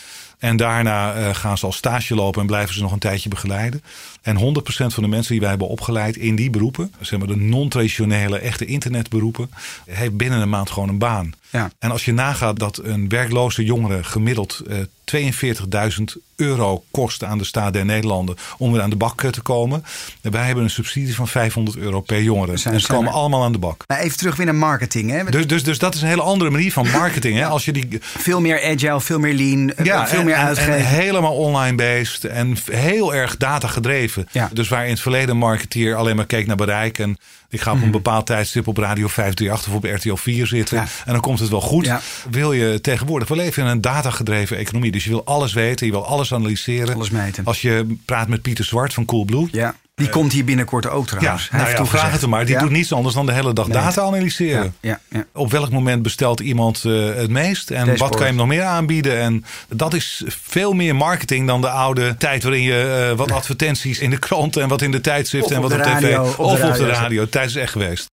En 0.42 0.58
daarna 0.58 1.16
uh, 1.18 1.36
gaan 1.36 1.58
ze 1.58 1.66
al 1.66 1.72
stage 1.72 2.16
lopen 2.16 2.42
en 2.42 2.48
blijven 2.48 2.74
ze 2.76 2.82
nog 2.82 2.92
een 2.92 3.00
tijdje 3.00 3.30
begeleiden. 3.30 3.84
En 4.22 4.38
100% 4.40 4.42
van 4.70 5.04
de 5.04 5.10
mensen 5.10 5.32
die 5.32 5.40
wij 5.40 5.50
hebben 5.50 5.68
opgeleid 5.68 6.16
in 6.16 6.36
die 6.36 6.50
beroepen, 6.50 6.94
zeg 7.00 7.20
maar 7.20 7.28
de 7.28 7.36
non-traditionele, 7.36 8.38
echte 8.40 8.66
internetberoepen, 8.66 9.50
heeft 9.90 10.18
binnen 10.18 10.42
een 10.42 10.50
maand 10.50 10.70
gewoon 10.70 10.90
een 10.90 10.98
baan. 10.98 11.34
Ja. 11.50 11.72
En 11.80 11.92
als 11.92 12.06
je 12.06 12.14
nagaat 12.14 12.60
dat 12.60 12.80
een 12.84 13.10
werkloze 13.10 13.64
jongere 13.64 14.04
gemiddeld 14.04 14.62
uh, 14.68 14.78
42.000 15.16 16.04
euro 16.36 16.84
kost 16.92 17.24
aan 17.24 17.38
de 17.38 17.44
staat 17.44 17.74
der 17.74 17.86
Nederlanden 17.86 18.36
om 18.58 18.72
weer 18.72 18.82
aan 18.82 18.90
de 18.90 18.96
bak 18.96 19.22
te 19.32 19.42
komen. 19.42 19.84
Wij 20.22 20.46
hebben 20.46 20.64
een 20.64 20.70
subsidie 20.70 21.16
van 21.16 21.28
500 21.28 21.78
euro 21.78 22.02
per 22.02 22.22
jongere. 22.24 22.58
Zijn- 22.58 22.74
en 22.74 22.80
ze 22.80 22.88
komen 22.88 23.08
er- 23.08 23.14
allemaal 23.18 23.44
aan 23.44 23.52
de 23.52 23.58
bak. 23.58 23.84
Maar 23.88 24.00
even 24.00 24.18
terug 24.18 24.36
weer 24.36 24.46
naar 24.46 24.56
marketing. 24.56 25.10
Hè? 25.12 25.24
Dus, 25.24 25.48
dus, 25.48 25.64
dus 25.64 25.80
dat 25.80 25.96
is 25.96 26.02
een 26.02 26.08
hele 26.08 26.22
andere 26.22 26.50
manier 26.50 26.72
van 26.72 26.90
marketing. 26.90 27.38
Hè? 27.38 27.46
Als 27.46 27.66
je 27.66 27.72
die, 27.72 27.88
Veel 28.02 28.42
meer 28.42 28.64
agile, 28.64 29.02
veel 29.02 29.20
meer 29.20 29.34
lean, 29.34 29.74
eh, 29.74 30.06
veel 30.06 30.20
en- 30.20 30.26
meer 30.32 30.40
en- 30.42 30.48
uitgeven. 30.48 30.74
En 30.76 30.86
helemaal 30.86 31.34
online-based 31.36 32.26
en 32.26 32.58
f- 32.58 32.68
heel 32.72 33.14
erg 33.16 33.38
data 33.38 33.68
gedreven. 33.68 34.28
Ja. 34.32 34.50
Dus 34.54 34.68
waar 34.68 34.84
in 34.84 34.90
het 34.92 35.00
verleden 35.00 35.38
marketeer 35.38 35.96
alleen 35.96 36.16
maar 36.16 36.26
keek 36.26 36.48
naar 36.48 36.56
bereik. 36.56 37.00
En 37.00 37.18
ik 37.50 37.62
ga 37.62 37.72
op 37.72 37.82
een 37.82 37.92
bepaald 37.92 38.26
tijdstip 38.26 38.68
op 38.68 38.78
Radio 38.78 39.08
538 39.08 39.68
of 39.68 39.76
op 39.76 39.84
RTL 39.84 40.16
4 40.16 40.48
zitten. 40.48 40.78
Mhm. 40.78 40.86
Ja. 40.86 40.92
En 41.06 41.12
dan 41.12 41.22
komt 41.22 41.40
het 41.40 41.50
wel 41.50 41.62
goed. 41.62 41.86
Ja. 41.86 42.02
Wil 42.30 42.54
je 42.54 42.82
tegenwoordig, 42.82 43.28
we 43.28 43.36
leven 43.36 43.64
in 43.64 43.70
een 43.70 43.82
datagedreven 43.82 44.58
economie. 44.58 44.92
Dus 44.92 45.04
je 45.04 45.10
wil 45.10 45.26
alles 45.26 45.54
weten, 45.54 45.86
je 45.86 45.92
wil 45.92 46.06
alles 46.06 46.34
analyseren. 46.34 46.96
Alles 46.96 47.10
meten. 47.10 47.46
Als 47.46 47.62
je 47.62 47.96
praat 48.06 48.28
met 48.28 48.42
Pieter 48.42 48.66
Zwart 48.66 48.94
van 48.94 49.06
Coolblue. 49.06 49.48
Ja, 49.52 49.76
die 50.02 50.10
komt 50.10 50.32
hier 50.32 50.46
binnenkort 50.46 50.88
ook 50.90 51.10
Ja, 51.10 51.18
trouwens. 51.18 51.50
Hij 51.50 51.60
nou 51.60 51.72
heeft 51.72 51.84
ja, 51.84 51.98
vraag 51.98 52.12
het 52.12 52.22
hem 52.22 52.30
maar. 52.30 52.46
Die 52.46 52.54
Ja. 52.56 52.62
doet 52.62 52.70
niets 52.70 52.94
anders 52.94 53.16
dan 53.16 53.26
de 53.26 53.32
hele 53.34 53.54
dag 53.54 53.68
Nee. 53.68 53.78
data 53.78 54.02
analyseren. 54.02 54.74
Ja, 54.82 54.90
ja, 55.10 55.18
ja. 55.20 55.26
Op 55.34 55.52
welk 55.52 55.70
moment 55.72 56.02
bestelt 56.04 56.40
iemand 56.40 56.86
eh, 56.86 57.16
het 57.16 57.30
meest? 57.30 57.70
En 57.72 57.76
Dashboard. 57.86 58.00
wat 58.00 58.10
kan 58.10 58.20
je 58.20 58.26
hem 58.26 58.36
nog 58.36 58.48
meer 58.48 58.64
aanbieden? 58.64 59.18
En 59.20 59.46
dat 59.70 59.94
is 59.94 60.24
veel 60.28 60.74
meer 60.74 60.96
marketing 60.96 61.48
dan 61.48 61.62
de 61.62 61.70
oude 61.70 62.16
tijd 62.18 62.44
waarin 62.44 62.62
je 62.62 63.08
eh, 63.12 63.18
wat 63.18 63.32
advertenties 63.32 64.00
in 64.00 64.10
de 64.10 64.18
krant 64.20 64.58
en 64.58 64.68
wat 64.68 64.82
in 64.82 64.92
de 64.92 65.02
tijdschrift 65.02 65.46
Of 65.46 65.52
en 65.52 65.58
op 65.58 65.62
wat 65.64 65.72
de 65.72 65.78
op 65.78 65.84
tv 65.84 65.92
radio, 65.92 66.24
of 66.24 66.38
op 66.38 66.56
de 66.56 66.62
radio. 66.68 66.86
radio. 66.88 67.30
Tijd 67.30 67.50
is 67.50 67.56
echt 67.56 67.72
geweest. 67.72 68.06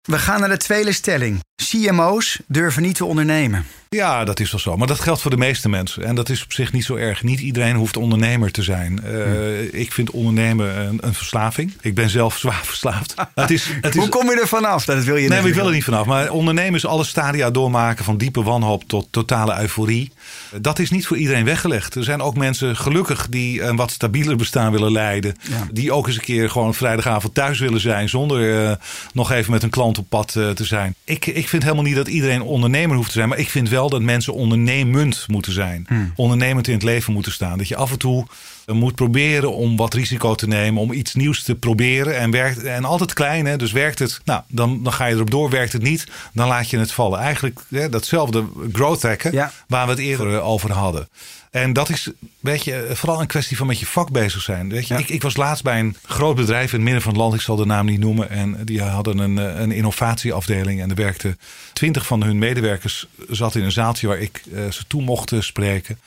We 0.00 0.18
gaan 0.18 0.40
naar 0.40 0.48
de 0.48 0.56
tweede 0.56 0.92
stelling. 0.92 1.40
CMO's 1.62 2.38
durven 2.46 2.82
niet 2.82 2.94
te 2.94 3.04
ondernemen. 3.04 3.66
Ja, 3.96 4.24
dat 4.24 4.40
is 4.40 4.50
wel 4.50 4.60
zo. 4.60 4.76
Maar 4.76 4.86
dat 4.86 5.00
geldt 5.00 5.20
voor 5.20 5.30
de 5.30 5.36
meeste 5.36 5.68
mensen. 5.68 6.04
En 6.04 6.14
dat 6.14 6.28
is 6.28 6.42
op 6.42 6.52
zich 6.52 6.72
niet 6.72 6.84
zo 6.84 6.94
erg. 6.94 7.22
Niet 7.22 7.40
iedereen 7.40 7.76
hoeft 7.76 7.96
ondernemer 7.96 8.50
te 8.50 8.62
zijn. 8.62 9.00
Eh, 9.04 9.80
Ik 9.80 9.92
vind 9.92 10.10
ondernemen 10.10 10.78
een, 10.80 10.98
een 11.00 11.14
verslaving. 11.14 11.72
Ik 11.80 11.94
ben 11.94 12.10
zelf 12.10 12.38
zwaar 12.38 12.60
verslaafd. 12.72 13.14
het 13.34 13.50
is, 13.50 13.66
het 13.80 13.94
is, 13.94 14.00
Hoe 14.00 14.08
kom 14.08 14.30
je 14.30 14.40
er 14.40 14.48
vanaf? 14.48 14.84
Dat 14.84 15.04
wil 15.04 15.16
je 15.16 15.28
Nee, 15.28 15.46
ik 15.46 15.54
wil 15.54 15.66
er 15.66 15.72
niet 15.72 15.84
vanaf. 15.84 16.06
Maar 16.06 16.30
ondernemen 16.30 16.74
is 16.74 16.86
alle 16.86 17.04
stadia 17.04 17.50
doormaken 17.50 18.04
van 18.04 18.16
diepe 18.16 18.42
wanhoop 18.42 18.84
tot 18.86 19.06
totale 19.10 19.60
euforie. 19.60 20.12
Dat 20.60 20.78
is 20.78 20.90
niet 20.90 21.06
voor 21.06 21.16
iedereen 21.16 21.44
weggelegd. 21.44 21.94
Er 21.94 22.04
zijn 22.04 22.20
ook 22.20 22.36
mensen 22.36 22.76
gelukkig 22.76 23.26
die 23.28 23.62
een 23.62 23.76
wat 23.76 23.90
stabieler 23.90 24.36
bestaan 24.36 24.72
willen 24.72 24.92
leiden. 24.92 25.34
Ja. 25.48 25.68
Die 25.72 25.92
ook 25.92 26.06
eens 26.06 26.16
een 26.16 26.22
keer 26.22 26.50
gewoon 26.50 26.74
vrijdagavond 26.74 27.34
thuis 27.34 27.58
willen 27.58 27.80
zijn. 27.80 28.08
Zonder 28.08 28.66
eh, 28.66 28.76
nog 29.12 29.32
even 29.32 29.52
met 29.52 29.62
een 29.62 29.70
klant 29.70 29.98
op 29.98 30.06
pad 30.08 30.36
eh, 30.36 30.50
te 30.50 30.64
zijn. 30.64 30.94
Ik, 31.04 31.26
ik 31.26 31.48
vind 31.48 31.62
helemaal 31.62 31.84
niet 31.84 31.96
dat 31.96 32.08
iedereen 32.08 32.42
ondernemer 32.42 32.96
hoeft 32.96 33.08
te 33.08 33.14
zijn. 33.14 33.28
Maar 33.28 33.38
ik 33.38 33.50
vind 33.50 33.68
wel 33.68 33.78
dat 33.88 34.02
mensen 34.02 34.34
ondernemend 34.34 35.24
moeten 35.28 35.52
zijn. 35.52 35.86
Ondernemend 36.16 36.68
in 36.68 36.74
het 36.74 36.82
leven 36.82 37.12
moeten 37.12 37.32
staan. 37.32 37.58
Dat 37.58 37.68
je 37.68 37.76
af 37.76 37.90
en 37.90 37.98
toe 37.98 38.26
eh, 38.66 38.74
moet 38.74 38.94
proberen 38.94 39.54
om 39.54 39.76
wat 39.76 39.94
risico 39.94 40.34
te 40.34 40.46
nemen. 40.46 40.82
Om 40.82 40.92
iets 40.92 41.14
nieuws 41.14 41.42
te 41.42 41.54
proberen. 41.54 42.18
En, 42.18 42.30
werkt, 42.30 42.62
en 42.62 42.84
altijd 42.84 43.12
klein. 43.12 43.46
Hè? 43.46 43.56
Dus 43.56 43.72
werkt 43.72 43.98
het. 43.98 44.20
Nou, 44.24 44.42
dan, 44.48 44.82
dan 44.82 44.92
ga 44.92 45.06
je 45.06 45.14
erop 45.14 45.30
door. 45.30 45.50
Werkt 45.50 45.72
het 45.72 45.82
niet. 45.82 46.06
Dan 46.32 46.48
laat 46.48 46.70
je 46.70 46.78
het 46.78 46.92
vallen. 46.92 47.18
Eigenlijk 47.18 47.60
hè, 47.68 47.88
datzelfde 47.88 48.44
growth 48.72 49.02
hacken. 49.02 49.32
Ja. 49.32 49.52
Waar 49.68 49.84
we 49.84 49.90
het 49.90 50.00
eerder 50.00 50.34
eh, 50.34 50.48
over 50.48 50.72
hadden. 50.72 51.08
En 51.50 51.72
dat 51.72 51.88
is, 51.88 52.10
weet 52.40 52.64
je, 52.64 52.90
vooral 52.92 53.20
een 53.20 53.26
kwestie 53.26 53.56
van 53.56 53.66
met 53.66 53.78
je 53.80 53.86
vak 53.86 54.10
bezig 54.10 54.42
zijn. 54.42 54.68
Weet 54.68 54.86
je, 54.88 54.94
Ja. 54.94 55.00
ik, 55.00 55.08
ik 55.08 55.22
was 55.22 55.36
laatst 55.36 55.62
bij 55.64 55.78
een 55.78 55.96
groot 56.04 56.36
bedrijf 56.36 56.68
in 56.72 56.74
het 56.74 56.82
midden 56.82 57.02
van 57.02 57.12
het 57.12 57.20
land. 57.20 57.34
Ik 57.34 57.40
zal 57.40 57.56
de 57.56 57.66
naam 57.66 57.86
niet 57.86 58.00
noemen. 58.00 58.30
En 58.30 58.64
die 58.64 58.82
hadden 58.82 59.18
een, 59.18 59.38
eh, 59.38 59.60
een 59.60 59.72
innovatieafdeling. 59.72 60.80
En 60.80 60.90
er 60.90 60.94
werkten 60.96 61.38
twintig 61.72 62.06
van 62.06 62.22
hun 62.22 62.38
medewerkers 62.38 63.06
zat 63.28 63.54
in 63.54 63.62
een 63.64 63.72
zaaltje 63.72 64.06
waar 64.06 64.18
ik 64.18 64.42
eh, 64.54 64.70
ze 64.70 64.84
toe 64.86 65.02
mocht 65.02 65.32
spreken. 65.38 65.98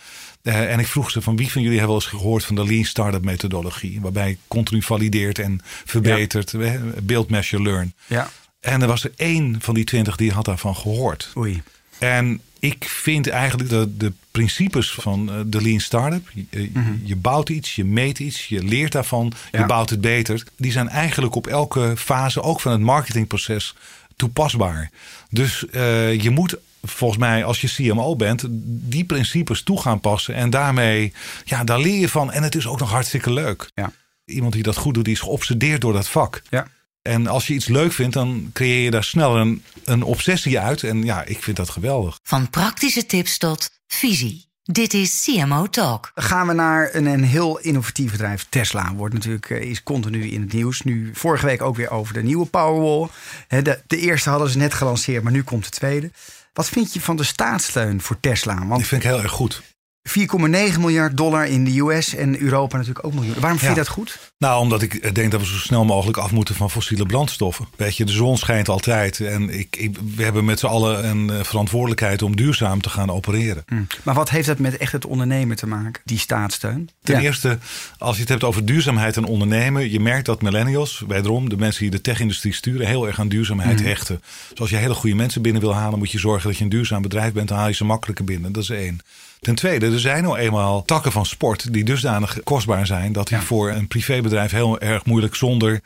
Eh, 0.41 0.71
en 0.71 0.79
ik 0.79 0.87
vroeg 0.87 1.11
ze 1.11 1.21
van 1.21 1.35
wie 1.35 1.51
van 1.51 1.61
jullie 1.61 1.77
hebben 1.77 1.95
wel 1.95 2.05
eens 2.05 2.13
gehoord 2.13 2.45
van 2.45 2.55
de 2.55 2.65
Lean 2.65 2.83
Startup 2.83 3.23
methodologie. 3.23 4.01
Waarbij 4.01 4.29
je 4.29 4.37
continu 4.47 4.81
valideert 4.81 5.39
en 5.39 5.61
verbetert. 5.85 6.53
eh, 6.53 6.73
Build, 7.03 7.29
measure, 7.29 7.63
learn. 7.63 7.93
Ja, 8.05 8.29
En 8.59 8.81
er 8.81 8.87
was 8.87 9.03
er 9.03 9.11
één 9.15 9.55
van 9.59 9.73
die 9.73 9.83
twintig 9.83 10.15
die 10.15 10.31
had 10.31 10.45
daarvan 10.45 10.75
gehoord. 10.75 11.31
oei. 11.37 11.61
En 11.99 12.41
ik 12.63 12.85
vind 12.85 13.27
eigenlijk 13.29 13.69
dat 13.69 13.99
de 13.99 14.11
principes 14.31 14.91
van 14.91 15.29
eh, 15.31 15.35
de 15.45 15.61
Lean 15.61 15.79
Startup, 15.79 16.29
je, 16.33 16.45
je- 16.49 16.99
je 17.03 17.15
bouwt 17.15 17.49
iets, 17.49 17.75
je 17.75 17.83
meet 17.85 18.19
iets, 18.19 18.47
je 18.47 18.63
leert 18.63 18.91
daarvan, 18.91 19.33
Ja. 19.51 19.59
je 19.59 19.65
bouwt 19.65 19.89
het 19.89 20.01
beter, 20.01 20.43
die 20.57 20.71
zijn 20.71 20.89
eigenlijk 20.89 21.35
op 21.35 21.47
elke 21.47 21.93
fase, 21.97 22.41
ook 22.41 22.59
van 22.59 22.71
het 22.71 22.81
marketingproces, 22.81 23.75
toepasbaar. 24.15 24.91
Dus 25.29 25.65
eh, 25.69 26.21
je 26.21 26.29
moet 26.29 26.55
volgens 26.83 27.19
mij, 27.19 27.43
als 27.43 27.61
je 27.61 27.67
CMO 27.67 28.15
bent, 28.15 28.43
die 28.89 29.03
principes 29.03 29.61
toe 29.63 29.81
gaan 29.81 29.99
passen. 29.99 30.35
En 30.35 30.49
daarmee, 30.49 31.13
ja, 31.45 31.63
daar 31.63 31.79
leer 31.79 31.99
je 31.99 32.09
van. 32.09 32.31
En 32.31 32.43
het 32.43 32.55
is 32.55 32.67
ook 32.67 32.79
nog 32.79 32.89
hartstikke 32.91 33.33
leuk. 33.33 33.69
Ja. 33.75 33.91
Iemand 34.25 34.53
die 34.53 34.63
dat 34.63 34.77
goed 34.77 34.93
doet, 34.93 35.05
die 35.05 35.13
is 35.13 35.19
geobsedeerd 35.19 35.81
door 35.81 35.93
dat 35.93 36.07
vak. 36.07 36.41
Ja. 36.49 36.67
En 37.03 37.27
als 37.27 37.47
je 37.47 37.53
iets 37.53 37.67
leuk 37.67 37.91
vindt, 37.91 38.13
dan 38.13 38.49
creëer 38.53 38.83
je 38.83 38.91
daar 38.91 39.03
snel 39.03 39.37
een, 39.37 39.63
een 39.83 40.03
obsessie 40.03 40.59
uit. 40.59 40.83
En 40.83 41.03
ja, 41.03 41.23
ik 41.23 41.43
vind 41.43 41.57
dat 41.57 41.69
geweldig. 41.69 42.19
Van 42.23 42.49
praktische 42.49 43.05
tips 43.05 43.37
tot 43.37 43.69
visie. 43.87 44.51
Dit 44.63 44.93
is 44.93 45.23
CMO 45.23 45.67
Talk. 45.67 46.11
Gaan 46.15 46.47
we 46.47 46.53
naar 46.53 46.89
een, 46.95 47.05
een 47.05 47.23
heel 47.23 47.59
innovatief 47.59 48.11
bedrijf. 48.11 48.45
Tesla 48.49 48.93
wordt 48.93 49.13
natuurlijk 49.13 49.49
eh, 49.49 49.61
is 49.61 49.83
continu 49.83 50.31
in 50.31 50.41
het 50.41 50.53
nieuws. 50.53 50.81
Nu 50.81 51.11
vorige 51.13 51.45
week 51.45 51.61
ook 51.61 51.75
weer 51.75 51.89
over 51.89 52.13
de 52.13 52.23
nieuwe 52.23 52.45
Powerwall. 52.45 53.09
Hè, 53.47 53.61
De, 53.61 53.81
de 53.87 53.97
eerste 53.97 54.29
hadden 54.29 54.49
ze 54.49 54.57
net 54.57 54.73
gelanceerd, 54.73 55.23
maar 55.23 55.31
nu 55.31 55.43
komt 55.43 55.63
de 55.63 55.69
tweede. 55.69 56.11
Wat 56.53 56.69
vind 56.69 56.93
je 56.93 57.01
van 57.01 57.15
de 57.15 57.23
staatssteun 57.23 58.01
voor 58.01 58.19
Tesla? 58.19 58.55
Die 58.55 58.67
Want 58.67 58.87
vind 58.87 59.03
ik 59.03 59.09
heel 59.09 59.21
erg 59.21 59.31
goed. 59.31 59.61
4,9 60.09 60.79
miljard 60.79 61.17
dollar 61.17 61.47
in 61.47 61.63
de 61.63 61.79
US 61.79 62.15
en 62.15 62.41
Europa 62.41 62.77
natuurlijk 62.77 63.05
ook 63.05 63.13
miljoen. 63.13 63.33
Waarom 63.39 63.59
vind 63.59 63.71
je 63.71 63.77
Ja. 63.77 63.83
dat 63.83 63.93
goed? 63.93 64.19
Nou, 64.37 64.59
omdat 64.61 64.81
ik 64.81 65.15
denk 65.15 65.31
dat 65.31 65.39
we 65.41 65.45
zo 65.47 65.57
snel 65.57 65.85
mogelijk 65.85 66.17
af 66.17 66.31
moeten 66.31 66.55
van 66.55 66.69
fossiele 66.71 67.05
brandstoffen. 67.05 67.67
Weet 67.75 67.97
je, 67.97 68.05
de 68.05 68.11
zon 68.11 68.37
schijnt 68.37 68.69
altijd. 68.69 69.19
En 69.19 69.49
ik, 69.59 69.75
ik, 69.75 69.97
we 70.15 70.23
hebben 70.23 70.45
met 70.45 70.59
z'n 70.59 70.65
allen 70.65 71.07
een 71.09 71.29
eh, 71.29 71.43
verantwoordelijkheid 71.43 72.21
om 72.21 72.35
duurzaam 72.35 72.81
te 72.81 72.89
gaan 72.89 73.09
opereren. 73.11 73.63
Hm. 73.67 73.75
Maar 74.03 74.15
wat 74.15 74.29
heeft 74.29 74.47
dat 74.47 74.57
met 74.59 74.77
echt 74.77 74.91
het 74.91 75.05
ondernemen 75.05 75.55
te 75.55 75.67
maken, 75.67 76.01
die 76.05 76.19
staatssteun? 76.19 76.89
Ten 77.03 77.15
Ja. 77.15 77.21
eerste, 77.21 77.57
als 77.97 78.15
je 78.15 78.21
het 78.21 78.29
hebt 78.29 78.43
over 78.43 78.65
duurzaamheid 78.65 79.17
en 79.17 79.25
ondernemen. 79.25 79.91
Je 79.91 79.99
merkt 79.99 80.25
dat 80.25 80.41
millennials, 80.41 81.03
wederom 81.07 81.49
de 81.49 81.57
mensen 81.57 81.81
die 81.81 81.91
de 81.91 82.01
tech-industrie 82.01 82.53
sturen, 82.53 82.87
heel 82.87 83.07
erg 83.07 83.19
aan 83.19 83.27
duurzaamheid 83.27 83.79
Mhm. 83.79 83.87
hechten. 83.87 84.21
Dus 84.49 84.59
als 84.59 84.69
je 84.69 84.75
hele 84.75 84.93
goede 84.93 85.15
mensen 85.15 85.41
binnen 85.41 85.61
wil 85.61 85.75
halen, 85.75 85.99
moet 85.99 86.11
je 86.11 86.19
zorgen 86.19 86.47
dat 86.49 86.57
je 86.57 86.63
een 86.63 86.69
duurzaam 86.69 87.01
bedrijf 87.01 87.33
bent. 87.33 87.47
Dan 87.47 87.57
haal 87.57 87.67
je 87.67 87.73
ze 87.73 87.85
makkelijker 87.85 88.25
binnen. 88.25 88.51
Dat 88.51 88.63
is 88.63 88.69
één. 88.69 88.99
Ten 89.43 89.55
tweede, 89.55 89.85
er 89.85 89.99
zijn 89.99 90.23
nou 90.23 90.37
eenmaal 90.37 90.83
takken 90.83 91.11
van 91.11 91.25
sport 91.25 91.73
die 91.73 91.83
dusdanig 91.83 92.39
kostbaar 92.43 92.85
zijn 92.85 93.13
dat 93.13 93.27
die 93.27 93.37
Ja. 93.37 93.43
voor 93.43 93.69
een 93.71 93.87
privébedrijf 93.87 94.51
heel 94.51 94.79
erg 94.79 95.05
moeilijk 95.05 95.35
zonder 95.35 95.81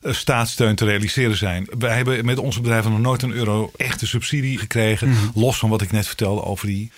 eh, 0.00 0.12
staatssteun 0.12 0.74
te 0.74 0.84
realiseren 0.84 1.36
zijn. 1.36 1.66
Wij 1.78 1.96
hebben 1.96 2.24
met 2.24 2.38
onze 2.38 2.60
bedrijven 2.60 2.90
nog 2.90 3.00
nooit 3.00 3.22
een 3.22 3.32
euro 3.32 3.70
echte 3.76 4.06
subsidie 4.06 4.58
gekregen. 4.58 5.08
Mhm. 5.08 5.18
Los 5.34 5.58
van 5.58 5.70
wat 5.70 5.82
ik 5.82 5.92
net 5.92 6.06
vertelde 6.06 6.42
over 6.42 6.66
die 6.66 6.90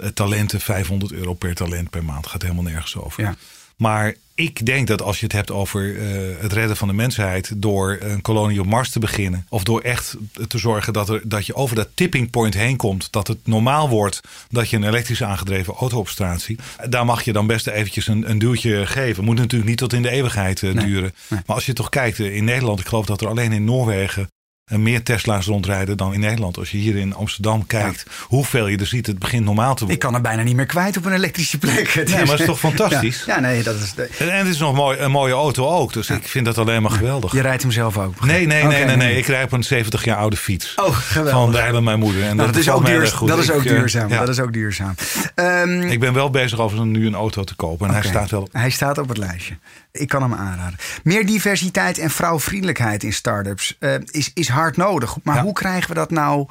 eh, 0.00 0.08
talenten. 0.08 0.60
500 0.60 1.12
euro 1.12 1.34
per 1.34 1.54
talent 1.54 1.90
per 1.90 2.04
maand. 2.04 2.26
Gaat 2.26 2.42
helemaal 2.42 2.62
nergens 2.62 2.96
over. 2.96 3.22
Ja. 3.22 3.34
Maar 3.76 4.14
ik 4.40 4.66
denk 4.66 4.86
dat 4.86 5.02
als 5.02 5.18
je 5.18 5.24
het 5.24 5.32
hebt 5.32 5.50
over 5.50 5.94
uh, 5.94 6.02
het 6.40 6.52
redden 6.52 6.76
van 6.76 6.88
de 6.88 6.94
mensheid 6.94 7.52
door 7.56 7.96
een 8.00 8.20
kolonie 8.20 8.60
op 8.60 8.66
Mars 8.66 8.90
te 8.90 8.98
beginnen, 8.98 9.46
of 9.48 9.64
door 9.64 9.80
echt 9.80 10.16
te 10.48 10.58
zorgen 10.58 10.92
dat, 10.92 11.08
er, 11.08 11.20
dat 11.24 11.46
je 11.46 11.54
over 11.54 11.76
dat 11.76 11.88
tipping 11.94 12.30
point 12.30 12.54
heen 12.54 12.76
komt, 12.76 13.12
dat 13.12 13.26
het 13.26 13.38
normaal 13.44 13.88
wordt 13.88 14.20
dat 14.48 14.70
je 14.70 14.76
een 14.76 14.84
elektrisch 14.84 15.22
aangedreven 15.22 15.74
auto 15.74 15.98
op 15.98 16.08
straat 16.08 16.40
ziet, 16.40 16.62
daar 16.88 17.04
mag 17.04 17.22
je 17.22 17.32
dan 17.32 17.46
best 17.46 17.66
eventjes 17.66 18.06
een, 18.06 18.30
een 18.30 18.38
duwtje 18.38 18.86
geven. 18.86 19.24
Moet 19.24 19.38
natuurlijk 19.38 19.70
niet 19.70 19.78
tot 19.78 19.92
in 19.92 20.02
de 20.02 20.10
eeuwigheid 20.10 20.62
uh, 20.62 20.80
duren. 20.80 21.14
Maar 21.28 21.56
als 21.56 21.66
je 21.66 21.72
toch 21.72 21.88
kijkt, 21.88 22.18
in 22.18 22.44
Nederland, 22.44 22.80
ik 22.80 22.86
geloof 22.86 23.06
dat 23.06 23.20
er 23.20 23.28
alleen 23.28 23.52
in 23.52 23.64
Noorwegen 23.64 24.28
meer 24.70 25.02
Tesla's 25.02 25.46
rondrijden 25.46 25.96
dan 25.96 26.14
in 26.14 26.20
Nederland. 26.20 26.58
Als 26.58 26.70
je 26.70 26.78
hier 26.78 26.96
in 26.96 27.14
Amsterdam 27.14 27.66
kijkt, 27.66 28.04
hoeveel 28.22 28.66
je 28.66 28.76
er 28.76 28.86
ziet, 28.86 29.06
het 29.06 29.18
begint 29.18 29.44
normaal 29.44 29.74
te 29.74 29.78
worden. 29.78 29.94
Ik 29.94 29.98
kan 30.00 30.14
er 30.14 30.20
bijna 30.20 30.42
niet 30.42 30.56
meer 30.56 30.66
kwijt 30.66 30.96
op 30.96 31.04
een 31.04 31.12
elektrische 31.12 31.58
plek. 31.58 31.88
Het 31.88 32.08
ja, 32.08 32.16
maar 32.16 32.26
het 32.26 32.40
is 32.40 32.46
toch 32.46 32.58
fantastisch? 32.70 33.24
Ja, 33.26 33.40
nee, 33.40 33.62
dat 33.62 33.74
is... 33.74 33.94
En, 34.18 34.36
het 34.36 34.46
is 34.46 34.58
nog 34.58 34.74
mooi, 34.74 34.98
een 34.98 35.10
mooie 35.10 35.32
auto 35.32 35.68
ook, 35.68 35.92
dus 35.92 36.10
ik 36.10 36.28
vind 36.28 36.44
dat 36.44 36.58
alleen 36.58 36.82
maar 36.82 36.90
geweldig. 36.90 37.32
Je 37.32 37.40
rijdt 37.40 37.62
hem 37.62 37.70
zelf 37.70 37.98
ook? 37.98 38.24
Nee, 38.24 38.46
nee, 38.46 38.64
nee, 38.64 38.84
nee, 38.84 38.96
nee, 38.96 39.16
Ik 39.16 39.26
rijd 39.26 39.44
op 39.44 39.52
een 39.52 39.64
70 39.64 40.04
jaar 40.04 40.16
oude 40.16 40.36
fiets. 40.36 40.74
Oh, 40.76 40.96
geweldig. 40.96 41.32
Van 41.32 41.50
Bijlen 41.50 41.84
mijn 41.84 41.98
moeder. 41.98 42.22
En 42.22 42.36
nou, 42.36 42.52
dat, 42.52 42.60
is 42.60 42.70
ook, 42.70 42.86
duurzaam. 42.86 43.26
Dat 43.26 43.38
is 43.38 43.50
ook 43.50 43.62
duurzaam. 43.62 44.08
Dat 44.08 44.28
is 44.28 44.40
ook 44.40 44.52
duurzaam. 44.52 44.94
Um, 45.34 45.82
ik 45.82 46.00
ben 46.00 46.12
wel 46.12 46.30
bezig 46.30 46.58
over 46.58 46.86
nu 46.86 47.06
een 47.06 47.14
auto 47.14 47.44
te 47.44 47.54
kopen 47.54 47.86
en 47.86 47.94
okay. 47.94 48.02
hij 48.02 48.10
staat 48.10 48.30
wel... 48.30 48.48
Hij 48.52 48.70
staat 48.70 48.98
op 48.98 49.08
het 49.08 49.18
lijstje. 49.18 49.54
Ik 49.92 50.08
kan 50.08 50.22
hem 50.22 50.34
aanraden. 50.34 50.78
Meer 51.02 51.26
diversiteit 51.26 51.98
en 51.98 52.10
vrouwvriendelijkheid 52.10 53.02
in 53.02 53.12
start-ups 53.12 53.76
uh, 53.80 53.94
is, 54.10 54.30
is 54.34 54.48
hard 54.48 54.76
nodig. 54.76 55.16
Maar 55.22 55.42
hoe 55.42 55.52
krijgen 55.52 55.88
we 55.88 55.94
dat 55.94 56.10
nou 56.10 56.46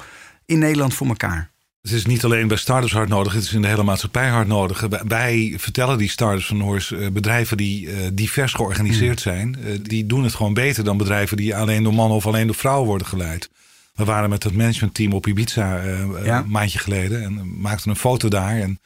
in 0.46 0.58
Nederland 0.58 0.94
voor 0.94 1.06
elkaar? 1.06 1.50
Het 1.82 1.92
is 1.92 2.06
niet 2.06 2.24
alleen 2.24 2.48
bij 2.48 2.56
startups 2.56 2.92
hard 2.92 3.08
nodig, 3.08 3.32
het 3.32 3.42
is 3.42 3.52
in 3.52 3.62
de 3.62 3.68
hele 3.68 3.82
maatschappij 3.82 4.28
hard 4.28 4.46
nodig. 4.46 4.86
Wij 5.06 5.54
vertellen 5.56 5.98
die 5.98 6.08
startups 6.08 6.46
van 6.46 6.56
Noors, 6.56 6.92
eh, 6.92 7.08
bedrijven 7.08 7.56
die 7.56 7.86
uh, 7.86 7.94
divers 8.12 8.52
georganiseerd 8.52 9.22
hmm. 9.22 9.32
zijn, 9.32 9.56
die 9.82 10.06
doen 10.06 10.24
het 10.24 10.34
gewoon 10.34 10.54
beter 10.54 10.84
dan 10.84 10.96
bedrijven 10.96 11.36
die 11.36 11.56
alleen 11.56 11.82
door 11.82 11.94
mannen 11.94 12.16
of 12.16 12.26
alleen 12.26 12.46
door 12.46 12.56
vrouwen 12.56 12.86
worden 12.86 13.06
geleid. 13.06 13.50
We 13.94 14.04
waren 14.04 14.30
met 14.30 14.42
het 14.42 14.56
managementteam 14.56 15.12
op 15.12 15.26
Ibiza 15.26 15.82
ja. 16.24 16.38
een 16.38 16.50
maandje 16.50 16.78
geleden 16.78 17.22
en 17.22 17.60
maakten 17.60 17.90
een 17.90 17.96
foto 17.96 18.28
daar. 18.28 18.56
En 18.56 18.80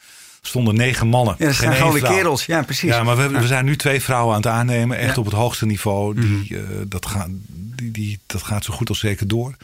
stonden 0.47 0.75
negen 0.75 1.07
mannen. 1.07 1.35
Ja, 1.39 1.47
dat 1.47 1.55
zijn 1.55 1.75
gewoon 1.75 2.01
kerels. 2.01 2.47
Ja, 2.47 2.63
precies. 2.63 2.91
Ja, 2.91 3.03
maar 3.03 3.17
we, 3.17 3.29
we, 3.29 3.47
zijn 3.47 3.65
nu 3.65 3.77
twee 3.77 4.01
vrouwen 4.01 4.35
aan 4.35 4.41
het 4.41 4.51
aannemen. 4.51 4.99
Echt 4.99 5.19
op 5.19 5.25
het 5.25 5.35
hoogste 5.35 5.67
niveau. 5.67 6.21
Die, 6.21 6.57
mm. 6.57 6.89
dat, 6.89 7.07
gaat, 7.07 7.29
die, 7.77 7.91
die, 7.91 8.19
dat 8.27 8.43
gaat 8.43 8.65
zo 8.65 8.75
goed 8.75 8.89
als 8.89 8.99
zeker 8.99 9.29
door. 9.29 9.57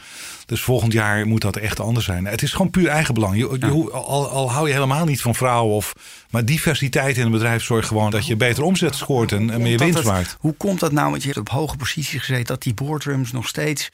Dus 0.45 0.61
volgend 0.61 0.93
jaar 0.93 1.27
moet 1.27 1.41
dat 1.41 1.55
echt 1.55 1.79
anders 1.79 2.05
zijn. 2.05 2.25
Het 2.25 2.41
is 2.41 2.51
gewoon 2.51 2.69
puur 2.69 2.87
eigenbelang. 2.87 3.37
Je, 3.37 3.57
je, 3.59 3.91
al, 3.91 4.29
al 4.29 4.51
hou 4.51 4.67
je 4.67 4.73
helemaal 4.73 5.05
niet 5.05 5.21
van 5.21 5.35
vrouwen. 5.35 5.75
Of, 5.75 5.93
maar 6.29 6.45
diversiteit 6.45 7.17
in 7.17 7.25
een 7.25 7.31
bedrijf 7.31 7.63
zorgt 7.63 7.87
gewoon 7.87 8.11
dat 8.11 8.27
je 8.27 8.35
beter 8.35 8.63
omzet 8.63 8.95
scoort 8.95 9.31
en, 9.31 9.49
en 9.49 9.61
meer 9.61 9.77
winst 9.77 10.03
maakt. 10.03 10.37
Hoe 10.39 10.53
komt 10.53 10.79
dat 10.79 10.91
nou? 10.91 11.09
Want 11.09 11.21
je 11.21 11.27
hebt 11.27 11.39
op 11.39 11.49
hoge 11.49 11.77
posities 11.77 12.19
gezeten 12.19 12.45
dat 12.45 12.61
die 12.61 12.73
boardrooms 12.73 13.31
nog 13.31 13.47
steeds 13.47 13.89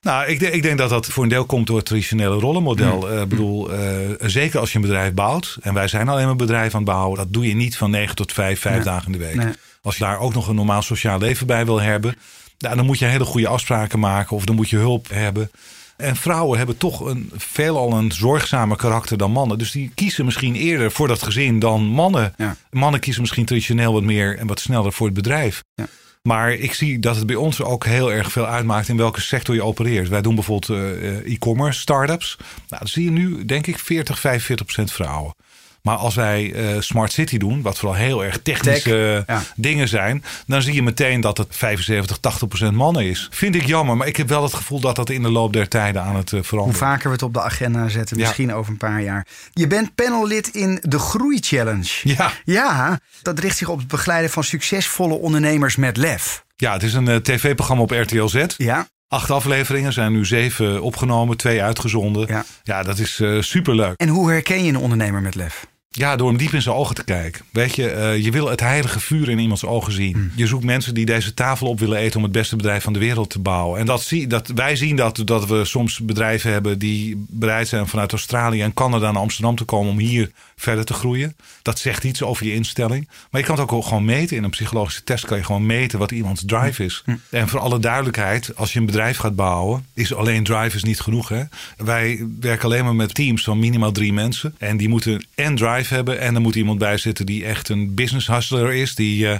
nou, 0.00 0.26
ik, 0.26 0.40
ik, 0.40 0.62
denk 0.62 0.78
dat 0.78 0.90
dat 0.90 1.06
voor 1.06 1.22
een 1.22 1.28
deel 1.28 1.44
komt 1.44 1.66
door 1.66 1.76
het 1.76 1.86
traditionele 1.86 2.38
rollenmodel. 2.38 3.00
Mm. 3.00 3.12
Uh, 3.12 3.24
bedoel, 3.24 3.74
uh, 3.74 3.80
zeker 4.20 4.60
als 4.60 4.70
je 4.70 4.76
een 4.76 4.84
bedrijf 4.84 5.14
bouwt, 5.14 5.58
en 5.60 5.74
wij 5.74 5.88
zijn 5.88 6.08
alleen 6.08 6.22
maar 6.22 6.30
een 6.30 6.36
bedrijf 6.36 6.74
aan 6.74 6.80
het 6.80 6.90
bouwen, 6.90 7.16
dat 7.16 7.32
doe 7.32 7.48
je 7.48 7.54
niet 7.54 7.76
van 7.76 7.90
9 7.90 8.16
tot 8.16 8.32
5, 8.32 8.60
5 8.60 8.82
dagen 8.82 9.06
in 9.06 9.18
de 9.18 9.24
week. 9.24 9.34
Nee. 9.34 9.52
Als 9.82 9.96
je 9.96 10.04
daar 10.04 10.18
ook 10.18 10.34
nog 10.34 10.48
een 10.48 10.54
normaal 10.54 10.82
sociaal 10.82 11.18
leven 11.18 11.46
bij 11.46 11.64
wil 11.64 11.80
hebben, 11.80 12.16
nou, 12.58 12.76
dan 12.76 12.86
moet 12.86 12.98
je 12.98 13.04
hele 13.04 13.24
goede 13.24 13.48
afspraken 13.48 13.98
maken 13.98 14.36
of 14.36 14.44
dan 14.44 14.54
moet 14.56 14.70
je 14.70 14.76
hulp 14.76 15.08
hebben. 15.10 15.50
En 15.96 16.16
vrouwen 16.16 16.58
hebben 16.58 16.76
toch 16.76 17.00
een, 17.00 17.30
veelal 17.36 17.92
een 17.92 18.12
zorgzamer 18.12 18.76
karakter 18.76 19.18
dan 19.18 19.30
mannen. 19.30 19.58
Dus 19.58 19.70
die 19.70 19.90
kiezen 19.94 20.24
misschien 20.24 20.54
eerder 20.54 20.92
voor 20.92 21.08
dat 21.08 21.22
gezin 21.22 21.58
dan 21.58 21.82
mannen. 21.82 22.34
Ja. 22.36 22.56
Mannen 22.70 23.00
kiezen 23.00 23.20
misschien 23.20 23.44
traditioneel 23.44 23.92
wat 23.92 24.02
meer 24.02 24.38
en 24.38 24.46
wat 24.46 24.60
sneller 24.60 24.92
voor 24.92 25.06
het 25.06 25.14
bedrijf. 25.14 25.62
Ja. 25.74 25.86
Maar 26.22 26.52
ik 26.52 26.74
zie 26.74 26.98
dat 26.98 27.16
het 27.16 27.26
bij 27.26 27.36
ons 27.36 27.62
ook 27.62 27.84
heel 27.84 28.12
erg 28.12 28.32
veel 28.32 28.46
uitmaakt 28.46 28.88
in 28.88 28.96
welke 28.96 29.20
sector 29.20 29.54
je 29.54 29.62
opereert. 29.62 30.08
Wij 30.08 30.22
doen 30.22 30.34
bijvoorbeeld 30.34 30.80
uh, 30.80 31.32
e-commerce 31.32 31.80
startups. 31.80 32.36
Nou, 32.38 32.48
dan 32.68 32.88
zie 32.88 33.04
je 33.04 33.10
nu 33.10 33.44
denk 33.44 33.66
ik 33.66 33.78
40, 33.78 34.18
45 34.18 34.66
procent 34.66 34.92
vrouwen. 34.92 35.34
Maar 35.82 35.96
als 35.96 36.14
wij 36.14 36.52
uh, 36.52 36.80
Smart 36.80 37.12
City 37.12 37.38
doen, 37.38 37.62
wat 37.62 37.78
vooral 37.78 37.98
heel 37.98 38.24
erg 38.24 38.38
technische 38.42 39.24
dingen 39.56 39.88
zijn, 39.88 40.24
dan 40.46 40.62
zie 40.62 40.74
je 40.74 40.82
meteen 40.82 41.20
dat 41.20 41.38
het 41.38 41.46
75, 41.50 42.18
80 42.18 42.48
procent 42.48 42.74
mannen 42.74 43.04
is. 43.04 43.28
Vind 43.30 43.54
ik 43.54 43.66
jammer, 43.66 43.96
maar 43.96 44.06
ik 44.06 44.16
heb 44.16 44.28
wel 44.28 44.42
het 44.42 44.54
gevoel 44.54 44.80
dat 44.80 44.96
dat 44.96 45.10
in 45.10 45.22
de 45.22 45.30
loop 45.30 45.52
der 45.52 45.68
tijden 45.68 46.02
aan 46.02 46.16
het 46.16 46.32
uh, 46.32 46.42
veranderen. 46.42 46.80
Hoe 46.80 46.90
vaker 46.90 47.06
we 47.06 47.12
het 47.12 47.22
op 47.22 47.34
de 47.34 47.42
agenda 47.42 47.88
zetten, 47.88 48.16
misschien 48.16 48.54
over 48.54 48.72
een 48.72 48.78
paar 48.78 49.02
jaar. 49.02 49.26
Je 49.52 49.66
bent 49.66 49.94
panellid 49.94 50.48
in 50.48 50.78
de 50.82 50.98
Groei 50.98 51.38
Challenge. 51.40 52.00
Ja. 52.02 52.32
Ja, 52.44 53.00
dat 53.22 53.38
richt 53.38 53.56
zich 53.56 53.68
op 53.68 53.78
het 53.78 53.88
begeleiden 53.88 54.30
van 54.30 54.44
succesvolle 54.44 55.14
ondernemers 55.14 55.76
met 55.76 55.96
lef. 55.96 56.44
Ja, 56.56 56.72
het 56.72 56.82
is 56.82 56.94
een 56.94 57.08
uh, 57.08 57.16
tv-programma 57.16 57.82
op 57.82 57.90
RTL 57.90 58.26
Z. 58.26 58.44
Ja. 58.56 58.88
Acht 59.08 59.30
afleveringen 59.30 59.92
zijn 59.92 60.12
nu 60.12 60.24
zeven 60.26 60.82
opgenomen, 60.82 61.36
twee 61.36 61.62
uitgezonden. 61.62 62.26
Ja, 62.26 62.44
ja 62.62 62.82
dat 62.82 62.98
is 62.98 63.20
uh, 63.20 63.42
superleuk. 63.42 63.94
En 63.96 64.08
hoe 64.08 64.30
herken 64.30 64.64
je 64.64 64.68
een 64.68 64.76
ondernemer 64.76 65.22
met 65.22 65.34
lef? 65.34 65.66
Ja, 65.98 66.16
door 66.16 66.28
hem 66.28 66.36
diep 66.36 66.52
in 66.52 66.62
zijn 66.62 66.74
ogen 66.74 66.94
te 66.94 67.04
kijken. 67.04 67.44
Weet 67.50 67.74
je, 67.74 67.94
uh, 67.94 68.24
je 68.24 68.30
wil 68.30 68.48
het 68.48 68.60
heilige 68.60 69.00
vuur 69.00 69.28
in 69.28 69.38
iemands 69.38 69.64
ogen 69.64 69.92
zien. 69.92 70.12
Hmm. 70.12 70.32
Je 70.36 70.46
zoekt 70.46 70.64
mensen 70.64 70.94
die 70.94 71.04
deze 71.04 71.34
tafel 71.34 71.66
op 71.66 71.78
willen 71.78 71.98
eten 71.98 72.16
om 72.16 72.22
het 72.22 72.32
beste 72.32 72.56
bedrijf 72.56 72.82
van 72.82 72.92
de 72.92 72.98
wereld 72.98 73.30
te 73.30 73.38
bouwen. 73.38 73.80
En 73.80 73.86
dat 73.86 74.02
zie, 74.02 74.26
dat, 74.26 74.48
wij 74.48 74.76
zien 74.76 74.96
dat, 74.96 75.20
dat 75.24 75.46
we 75.46 75.64
soms 75.64 75.98
bedrijven 75.98 76.52
hebben 76.52 76.78
die 76.78 77.26
bereid 77.28 77.68
zijn 77.68 77.88
vanuit 77.88 78.12
Australië 78.12 78.62
en 78.62 78.74
Canada 78.74 79.10
naar 79.10 79.22
Amsterdam 79.22 79.56
te 79.56 79.64
komen 79.64 79.92
om 79.92 79.98
hier 79.98 80.30
verder 80.56 80.84
te 80.84 80.94
groeien. 80.94 81.36
Dat 81.62 81.78
zegt 81.78 82.04
iets 82.04 82.22
over 82.22 82.46
je 82.46 82.54
instelling. 82.54 83.08
Maar 83.30 83.40
je 83.40 83.46
kan 83.46 83.58
het 83.58 83.70
ook 83.70 83.84
gewoon 83.84 84.04
meten. 84.04 84.36
In 84.36 84.44
een 84.44 84.50
psychologische 84.50 85.04
test 85.04 85.26
kan 85.26 85.38
je 85.38 85.44
gewoon 85.44 85.66
meten 85.66 85.98
wat 85.98 86.10
iemands 86.10 86.42
drive 86.46 86.84
is. 86.84 87.02
Hmm. 87.04 87.20
En 87.30 87.48
voor 87.48 87.60
alle 87.60 87.78
duidelijkheid, 87.78 88.56
als 88.56 88.72
je 88.72 88.78
een 88.78 88.86
bedrijf 88.86 89.16
gaat 89.16 89.36
bouwen, 89.36 89.86
is 89.94 90.14
alleen 90.14 90.44
drive 90.44 90.76
is 90.76 90.84
niet 90.84 91.00
genoeg. 91.00 91.28
Hè? 91.28 91.42
Wij 91.76 92.26
werken 92.40 92.64
alleen 92.64 92.84
maar 92.84 92.94
met 92.94 93.14
teams 93.14 93.44
van 93.44 93.58
minimaal 93.58 93.92
drie 93.92 94.12
mensen. 94.12 94.54
En 94.58 94.76
die 94.76 94.88
moeten 94.88 95.26
en 95.34 95.54
drive 95.54 95.87
hebben. 95.90 96.20
En 96.20 96.34
er 96.34 96.40
moet 96.40 96.54
iemand 96.54 96.78
bij 96.78 96.96
zitten 96.96 97.26
die 97.26 97.44
echt 97.44 97.68
een 97.68 97.94
business 97.94 98.26
hustler 98.26 98.72
is. 98.72 98.94
Die, 98.94 99.26
uh, 99.26 99.36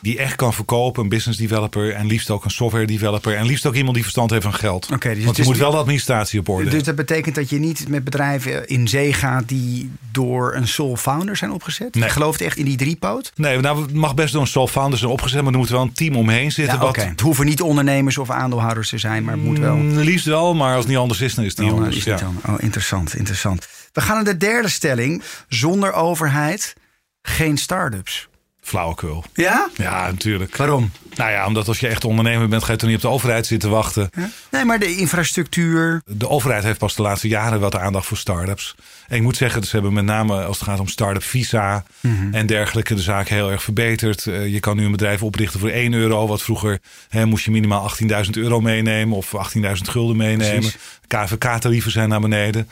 die 0.00 0.18
echt 0.18 0.36
kan 0.36 0.54
verkopen, 0.54 1.02
een 1.02 1.08
business 1.08 1.38
developer. 1.38 1.94
En 1.94 2.06
liefst 2.06 2.30
ook 2.30 2.44
een 2.44 2.50
software 2.50 2.86
developer. 2.86 3.36
En 3.36 3.46
liefst 3.46 3.66
ook 3.66 3.74
iemand 3.74 3.94
die 3.94 4.02
verstand 4.02 4.30
heeft 4.30 4.42
van 4.42 4.54
geld. 4.54 4.88
Okay, 4.92 5.14
dus 5.14 5.24
Want 5.24 5.36
je 5.36 5.42
moet 5.42 5.56
wel 5.56 5.70
de 5.70 5.76
administratie 5.76 6.40
op 6.40 6.48
orde 6.48 6.70
Dus 6.70 6.82
dat 6.82 6.94
betekent 6.94 7.34
dat 7.34 7.50
je 7.50 7.58
niet 7.58 7.88
met 7.88 8.04
bedrijven 8.04 8.66
in 8.66 8.88
zee 8.88 9.12
gaat 9.12 9.48
die 9.48 9.90
door 10.12 10.54
een 10.54 10.68
sole 10.68 10.96
founder 10.96 11.36
zijn 11.36 11.50
opgezet? 11.50 11.94
Nee. 11.94 12.04
Je 12.04 12.10
gelooft 12.10 12.40
echt 12.40 12.56
in 12.56 12.64
die 12.64 12.76
driepoot? 12.76 13.32
Nee, 13.34 13.58
nou, 13.58 13.82
het 13.82 13.94
mag 13.94 14.14
best 14.14 14.32
door 14.32 14.42
een 14.42 14.48
sole 14.48 14.68
founder 14.68 14.98
zijn 14.98 15.10
opgezet. 15.10 15.42
Maar 15.42 15.52
er 15.52 15.58
moet 15.58 15.68
wel 15.68 15.82
een 15.82 15.92
team 15.92 16.16
omheen 16.16 16.52
zitten. 16.52 16.74
Ja, 16.74 16.80
wat... 16.80 16.96
Het 16.96 17.20
hoeven 17.20 17.46
niet 17.46 17.62
ondernemers 17.62 18.18
of 18.18 18.30
aandeelhouders 18.30 18.88
te 18.88 18.98
zijn, 18.98 19.24
maar 19.24 19.34
het 19.34 19.44
moet 19.44 19.58
wel. 19.58 19.76
Mm, 19.76 19.98
liefst 19.98 20.26
wel, 20.26 20.54
maar 20.54 20.70
als 20.70 20.78
het 20.78 20.88
niet 20.88 20.98
anders 20.98 21.20
is, 21.20 21.34
dan 21.34 21.44
is 21.44 21.50
het 21.50 21.60
niet 21.60 21.70
oh, 21.70 21.76
anders. 21.76 21.96
Is 21.96 22.04
ja. 22.04 22.18
oh, 22.46 22.54
interessant, 22.58 23.16
interessant. 23.16 23.68
We 23.92 24.00
gaan 24.00 24.14
naar 24.14 24.24
de 24.24 24.36
derde 24.36 24.68
stelling. 24.68 25.22
Zonder 25.48 25.92
overheid 25.92 26.74
geen 27.22 27.58
start-ups. 27.58 28.28
Flauwekul. 28.60 29.24
Ja? 29.34 29.68
Ja, 29.76 30.06
natuurlijk. 30.10 30.56
Waarom? 30.56 30.90
Nou 31.14 31.30
ja, 31.30 31.46
omdat 31.46 31.68
als 31.68 31.80
je 31.80 31.86
echt 31.88 32.04
ondernemer 32.04 32.48
bent, 32.48 32.64
ga 32.64 32.72
je 32.72 32.78
toch 32.78 32.88
niet 32.88 32.96
op 32.96 33.02
de 33.02 33.08
overheid 33.08 33.46
zitten 33.46 33.70
wachten. 33.70 34.10
Nee, 34.50 34.64
maar 34.64 34.78
de 34.78 34.96
infrastructuur. 34.96 36.02
De 36.06 36.28
overheid 36.28 36.62
heeft 36.62 36.78
pas 36.78 36.94
de 36.94 37.02
laatste 37.02 37.28
jaren 37.28 37.60
wat 37.60 37.76
aandacht 37.76 38.06
voor 38.06 38.16
start-ups. 38.16 38.74
En 39.08 39.16
ik 39.16 39.22
moet 39.22 39.36
zeggen, 39.36 39.64
ze 39.64 39.70
hebben 39.70 39.92
met 39.92 40.04
name 40.04 40.44
als 40.44 40.58
het 40.58 40.68
gaat 40.68 40.80
om 40.80 40.88
start-up 40.88 41.22
visa 41.22 41.84
mhm. 42.00 42.34
en 42.34 42.46
dergelijke 42.46 42.94
de 42.94 43.02
zaak 43.02 43.28
heel 43.28 43.50
erg 43.50 43.62
verbeterd. 43.62 44.26
Eh, 44.26 44.52
je 44.52 44.60
kan 44.60 44.76
nu 44.76 44.84
een 44.84 44.90
bedrijf 44.90 45.22
oprichten 45.22 45.60
voor 45.60 45.70
1 45.70 45.92
euro. 45.92 46.26
Wat 46.26 46.42
vroeger 46.42 46.78
hè, 47.08 47.26
moest 47.26 47.44
je 47.44 47.50
minimaal 47.50 47.90
18.000 48.24 48.30
euro 48.30 48.60
meenemen 48.60 49.16
of 49.16 49.32
18.000 49.56 49.62
gulden 49.82 50.16
meenemen. 50.16 50.70
KVK-tarieven 51.06 51.90
zijn 51.90 52.08
naar 52.08 52.20
beneden. 52.20 52.68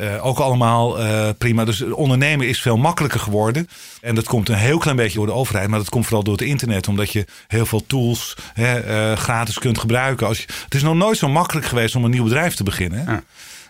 Uh, 0.00 0.26
ook 0.26 0.38
allemaal 0.38 1.00
uh, 1.00 1.28
prima. 1.38 1.64
Dus 1.64 1.82
ondernemen 1.82 2.48
is 2.48 2.60
veel 2.60 2.76
makkelijker 2.76 3.20
geworden. 3.20 3.68
En 4.00 4.14
dat 4.14 4.26
komt 4.26 4.48
een 4.48 4.54
heel 4.54 4.78
klein 4.78 4.96
beetje 4.96 5.18
door 5.18 5.26
de 5.26 5.32
overheid. 5.32 5.68
Maar 5.68 5.78
dat 5.78 5.88
komt 5.88 6.04
vooral 6.04 6.24
door 6.24 6.36
het 6.36 6.42
internet. 6.42 6.88
Omdat 6.88 7.12
je 7.12 7.26
heel 7.46 7.66
veel 7.66 7.86
tools 7.86 8.36
hè, 8.52 9.10
uh, 9.10 9.16
gratis 9.16 9.58
kunt 9.58 9.78
gebruiken. 9.78 10.26
Als 10.26 10.40
het 10.64 10.74
is 10.74 10.82
nog 10.82 10.94
nooit 10.94 11.18
zo 11.18 11.28
makkelijk 11.28 11.66
geweest 11.66 11.96
om 11.96 12.04
een 12.04 12.10
nieuw 12.10 12.24
bedrijf 12.24 12.54
te 12.54 12.64
beginnen. 12.64 13.04
Ja. 13.06 13.22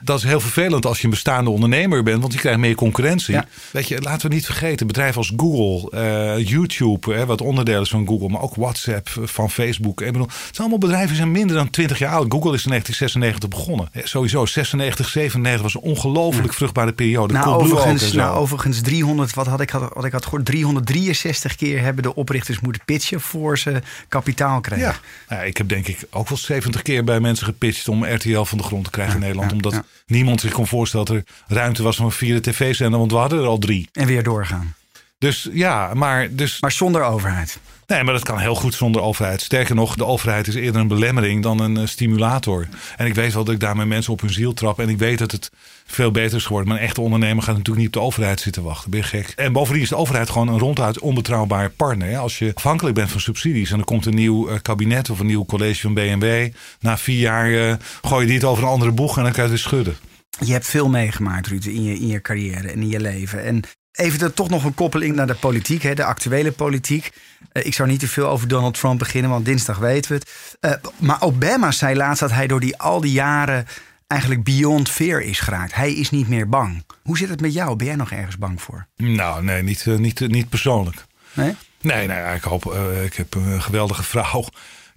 Dat 0.03 0.19
is 0.19 0.25
heel 0.25 0.41
vervelend 0.41 0.87
als 0.87 0.99
je 0.99 1.05
een 1.05 1.11
bestaande 1.11 1.51
ondernemer 1.51 2.03
bent, 2.03 2.21
want 2.21 2.33
je 2.33 2.39
krijgt 2.39 2.59
meer 2.59 2.75
concurrentie. 2.75 3.39
Weet 3.71 3.89
je, 3.89 4.01
laten 4.01 4.29
we 4.29 4.35
niet 4.35 4.45
vergeten, 4.45 4.87
bedrijven 4.87 5.17
als 5.17 5.33
Google, 5.37 5.91
uh, 5.95 6.47
YouTube, 6.49 7.27
wat 7.27 7.41
onderdeel 7.41 7.81
is 7.81 7.89
van 7.89 8.07
Google, 8.07 8.29
maar 8.29 8.41
ook 8.41 8.55
WhatsApp 8.55 9.09
van 9.23 9.51
Facebook. 9.51 10.01
Ik 10.01 10.13
bedoel, 10.13 10.27
het 10.27 10.37
zijn 10.37 10.57
allemaal 10.57 10.79
bedrijven 10.79 11.09
die 11.09 11.17
zijn 11.17 11.31
minder 11.31 11.57
dan 11.57 11.71
20 11.71 11.99
jaar 11.99 12.13
oud. 12.13 12.33
Google 12.33 12.55
is 12.55 12.65
in 12.65 12.71
1996 12.71 13.49
begonnen. 13.49 13.91
Sowieso, 14.09 14.47
96, 14.47 15.09
97 15.09 15.63
was 15.63 15.75
een 15.75 15.81
ongelooflijk 15.81 16.53
vruchtbare 16.53 16.93
periode. 16.93 17.33
Nou, 17.33 17.63
overigens, 17.63 18.13
nou, 18.13 18.39
overigens 18.39 18.81
300, 18.81 19.35
wat 19.35 19.47
had 19.47 19.61
ik, 19.61 19.71
wat 19.71 20.05
ik 20.05 20.13
had 20.13 20.25
gehoord, 20.25 20.45
363 20.45 21.57
keer 21.57 21.81
hebben 21.81 22.03
de 22.03 22.15
oprichters 22.15 22.61
moeten 22.61 22.83
pitchen 22.85 23.21
voor 23.21 23.59
ze 23.59 23.81
kapitaal 24.09 24.61
kregen. 24.61 24.85
Ja. 24.85 25.37
ja. 25.37 25.43
ik 25.43 25.57
heb 25.57 25.69
denk 25.69 25.87
ik 25.87 25.99
ook 26.11 26.29
wel 26.29 26.39
70 26.39 26.83
keer 26.83 27.05
bij 27.05 27.21
mensen 27.21 27.47
gepitcht 27.47 27.89
om 27.89 28.05
RTL 28.05 28.43
van 28.43 28.59
de 28.59 28.65
grond 28.65 28.85
te 28.85 28.91
krijgen 28.91 29.15
in 29.15 29.21
Nederland. 29.21 29.53
omdat 29.53 29.83
niemand 30.07 30.41
zich 30.41 30.53
kon 30.53 30.67
voorstellen 30.67 31.07
dat 31.07 31.17
er 31.17 31.25
ruimte 31.47 31.83
was 31.83 31.97
voor 31.97 32.05
een 32.07 32.13
vierde 32.13 32.51
tv-zender, 32.51 32.99
want 32.99 33.13
we 33.13 33.19
hadden 33.19 33.39
er 33.39 33.47
al 33.47 33.59
drie. 33.59 33.89
En 33.93 34.07
weer 34.07 34.23
doorgaan. 34.23 34.75
Dus 35.21 35.49
ja, 35.53 35.95
maar... 35.95 36.35
Dus, 36.35 36.61
maar 36.61 36.73
zonder 36.73 37.03
overheid? 37.03 37.59
Nee, 37.87 38.05
maar 38.05 38.15
dat 38.15 38.25
kan 38.25 38.39
heel 38.39 38.55
goed 38.55 38.75
zonder 38.75 39.03
overheid. 39.03 39.41
Sterker 39.41 39.75
nog, 39.75 39.97
de 39.97 40.05
overheid 40.05 40.47
is 40.47 40.55
eerder 40.55 40.81
een 40.81 40.89
belemmering 40.89 41.43
dan 41.43 41.61
een 41.61 41.89
stimulator. 41.89 42.69
En 42.97 43.07
ik 43.07 43.15
weet 43.15 43.33
wel 43.33 43.45
dat 43.45 43.55
ik 43.55 43.61
daarmee 43.61 43.87
mensen 43.87 44.13
op 44.13 44.21
hun 44.21 44.33
ziel 44.33 44.53
trap. 44.53 44.81
En 44.81 44.89
ik 44.89 44.99
weet 44.99 45.19
dat 45.19 45.31
het 45.31 45.51
veel 45.87 46.11
beter 46.11 46.37
is 46.37 46.45
geworden. 46.45 46.69
Maar 46.69 46.79
een 46.79 46.85
echte 46.85 47.01
ondernemer 47.01 47.43
gaat 47.43 47.57
natuurlijk 47.57 47.87
niet 47.87 47.97
op 47.97 48.03
de 48.03 48.07
overheid 48.07 48.41
zitten 48.41 48.63
wachten. 48.63 48.91
Ben 48.91 49.01
je 49.01 49.07
gek? 49.07 49.33
En 49.37 49.53
bovendien 49.53 49.83
is 49.83 49.89
de 49.89 49.97
overheid 49.97 50.31
gewoon 50.31 50.49
een 50.49 50.59
ronduit 50.59 50.99
onbetrouwbare 50.99 51.69
partner. 51.69 52.19
Als 52.19 52.39
je 52.39 52.51
afhankelijk 52.55 52.95
bent 52.95 53.11
van 53.11 53.21
subsidies 53.21 53.71
en 53.71 53.79
er 53.79 53.85
komt 53.85 54.07
een 54.07 54.15
nieuw 54.15 54.49
eh, 54.49 54.59
kabinet 54.63 55.11
of 55.11 55.19
een 55.19 55.27
nieuw 55.27 55.45
college 55.45 55.81
van 55.81 55.95
BMW. 55.95 56.49
Na 56.81 56.99
vier 56.99 57.21
jaar 57.21 57.51
uh, 57.51 57.75
gooi 58.03 58.27
je 58.27 58.33
dit 58.33 58.45
over 58.45 58.63
een 58.63 58.71
andere 58.71 58.93
boeg 58.93 59.17
en 59.17 59.23
dan 59.23 59.33
kan 59.33 59.45
je 59.45 59.51
het 59.51 59.61
weer 59.61 59.69
schudden. 59.69 59.97
Je 60.39 60.53
hebt 60.53 60.67
veel 60.67 60.89
meegemaakt, 60.89 61.47
Ruud, 61.47 61.65
in 61.65 61.83
je, 61.83 61.95
in 61.95 62.07
je 62.07 62.21
carrière 62.21 62.69
en 62.69 62.81
in 62.81 62.89
je 62.89 63.01
leven. 63.01 63.45
En 63.45 63.63
even 64.01 64.35
toch 64.35 64.49
nog 64.49 64.65
een 64.65 64.75
koppeling 64.75 65.15
naar 65.15 65.27
de 65.27 65.35
politiek, 65.35 65.83
hè, 65.83 65.95
de 65.95 66.05
actuele 66.05 66.53
politiek. 66.53 67.11
Uh, 67.53 67.67
ik 67.67 67.75
zou 67.75 67.89
niet 67.89 68.01
te 68.01 68.09
veel 68.09 68.29
over 68.29 68.49
Donald 68.49 68.75
Trump 68.75 68.99
beginnen, 68.99 69.31
want 69.31 69.45
dinsdag 69.45 69.79
weten 69.79 70.13
we 70.13 70.17
het. 70.19 70.83
Uh, 70.85 70.91
maar 70.99 71.23
Obama 71.23 71.71
zei 71.71 71.97
laatst 71.97 72.21
dat 72.21 72.33
hij 72.33 72.47
door 72.47 72.61
die, 72.61 72.79
al 72.79 73.01
die 73.01 73.13
jaren 73.13 73.67
eigenlijk 74.07 74.45
beyond 74.45 74.89
fear 74.89 75.21
is 75.21 75.41
geraakt. 75.41 75.75
Hij 75.75 75.93
is 75.93 76.11
niet 76.11 76.29
meer 76.29 76.49
bang. 76.49 76.85
Hoe 77.03 77.19
zit 77.19 77.29
het 77.29 77.41
met 77.41 77.53
jou? 77.53 77.77
Ben 77.77 77.87
jij 77.87 77.97
nog 77.97 78.11
ergens 78.11 78.39
bang 78.39 78.63
voor? 78.63 78.87
Nou, 78.97 79.45
nee, 79.45 79.63
niet, 79.63 79.87
uh, 79.87 79.99
niet, 79.99 80.21
niet 80.21 80.49
persoonlijk. 80.49 81.05
Nee? 81.33 81.55
Nee, 81.81 82.07
nee 82.07 82.35
ik 82.35 82.43
hoop. 82.43 82.75
ik 83.05 83.15
heb 83.15 83.35
een 83.35 83.63
geweldige 83.63 84.03
vrouw. 84.03 84.45